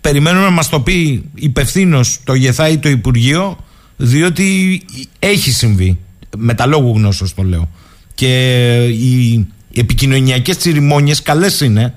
[0.00, 3.58] περιμένουμε να μας το πει υπευθύνο το ΓΕΘΑ ή το Υπουργείο,
[3.96, 4.82] διότι
[5.18, 5.98] έχει συμβεί.
[6.36, 7.68] Με τα λόγου γνώσεως το λέω.
[8.14, 11.94] Και οι επικοινωνιακές τσιριμόνιες καλές είναι,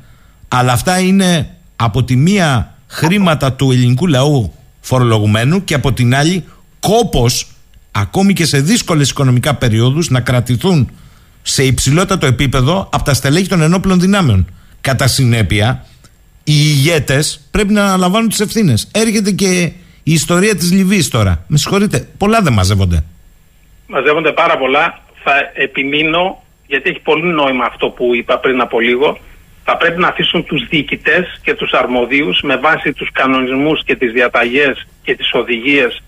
[0.47, 6.43] αλλά αυτά είναι από τη μία χρήματα του ελληνικού λαού φορολογουμένου και από την άλλη
[6.79, 7.47] κόπος
[7.91, 10.89] ακόμη και σε δύσκολες οικονομικά περιόδους να κρατηθούν
[11.41, 14.47] σε υψηλότατο επίπεδο από τα στελέχη των ενόπλων δυνάμεων.
[14.81, 15.85] Κατά συνέπεια,
[16.43, 18.89] οι ηγέτες πρέπει να αναλαμβάνουν τις ευθύνες.
[18.93, 19.71] Έρχεται και
[20.03, 21.43] η ιστορία της Λιβύης τώρα.
[21.47, 23.03] Με συγχωρείτε, πολλά δεν μαζεύονται.
[23.87, 25.01] Μαζεύονται πάρα πολλά.
[25.23, 29.19] Θα επιμείνω, γιατί έχει πολύ νόημα αυτό που είπα πριν από λίγο.
[29.63, 34.11] Θα πρέπει να αφήσουν τους διοικητές και τους αρμοδίους με βάση τους κανονισμούς και τις
[34.11, 36.03] διαταγές και τις οδηγίες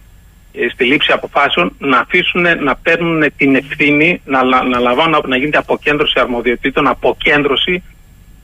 [0.54, 5.38] ε, στη λήψη αποφάσεων να αφήσουν να παίρνουν την ευθύνη, να, λα- να λαμβάνουν, να
[5.38, 7.84] γίνεται αποκέντρωση αρμοδιοτήτων, αποκέντρωση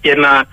[0.02, 0.44] και να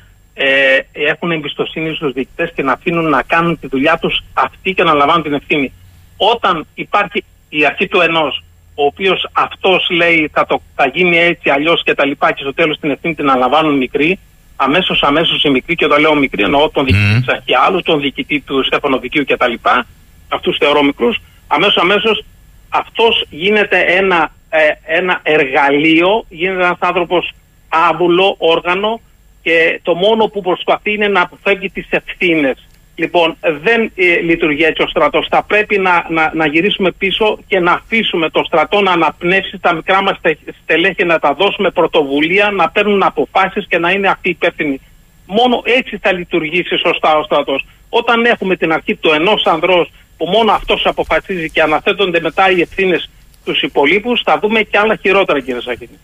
[0.41, 4.83] ε, έχουν εμπιστοσύνη στους διοικητές και να αφήνουν να κάνουν τη δουλειά τους αυτοί και
[4.83, 5.73] να λαμβάνουν την ευθύνη.
[6.17, 8.43] Όταν υπάρχει η αρχή του ενός,
[8.75, 12.55] ο οποίος αυτός λέει θα, το, θα γίνει έτσι αλλιώς και τα λοιπά και στο
[12.55, 14.19] τέλος την ευθύνη την αναλαμβάνουν μικροί,
[14.57, 17.19] αμέσως αμέσως οι μικροί και όταν λέω μικροί εννοώ τον διοικητή Μμμ.
[17.19, 19.87] της Αρχιάλου, τον διοικητή του Στεφανοβικίου και τα λοιπά,
[20.29, 22.25] αυτούς θεωρώ μικρούς, αμέσως αμέσως
[22.69, 27.33] αυτός γίνεται ένα, ε, ένα εργαλείο, γίνεται ένας άνθρωπος
[27.69, 29.01] άβουλο όργανο
[29.43, 32.69] και το μόνο που προσπαθεί είναι να αποφεύγει τις ευθύνες.
[32.95, 35.27] Λοιπόν, δεν ε, λειτουργεί έτσι ο στρατός.
[35.31, 39.75] Θα πρέπει να, να, να γυρίσουμε πίσω και να αφήσουμε το στρατό να αναπνεύσει τα
[39.75, 44.29] μικρά μας τε- στελέχη, να τα δώσουμε πρωτοβουλία, να παίρνουν αποφάσεις και να είναι αυτοί
[44.29, 44.81] υπεύθυνοι.
[45.27, 47.67] Μόνο έτσι θα λειτουργήσει σωστά ο στρατός.
[47.89, 52.61] Όταν έχουμε την αρχή του ενός ανδρός που μόνο αυτός αποφασίζει και αναθέτονται μετά οι
[52.61, 53.11] ευθύνες
[53.41, 55.99] στους υπολείπους, θα δούμε και άλλα χειρότερα κύριε Σαχίνη.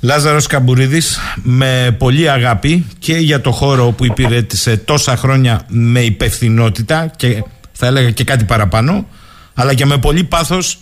[0.00, 7.10] Λάζαρος Καμπουρίδης με πολύ αγάπη και για το χώρο που υπηρέτησε τόσα χρόνια με υπευθυνότητα
[7.16, 9.06] και θα έλεγα και κάτι παραπάνω
[9.54, 10.78] αλλά και με πολύ πάθος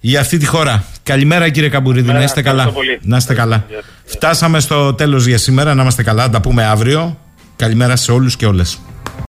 [0.00, 0.84] για αυτή τη χώρα.
[1.02, 2.62] Καλημέρα κύριε Καμπουρίδη, να είστε καλά.
[2.62, 2.98] ευχαριστώ πολύ.
[3.02, 3.66] Να είστε καλά.
[4.04, 7.18] Φτάσαμε στο τέλος για σήμερα, να είμαστε καλά, να τα πούμε αύριο.
[7.56, 8.78] Καλημέρα σε όλους και όλες.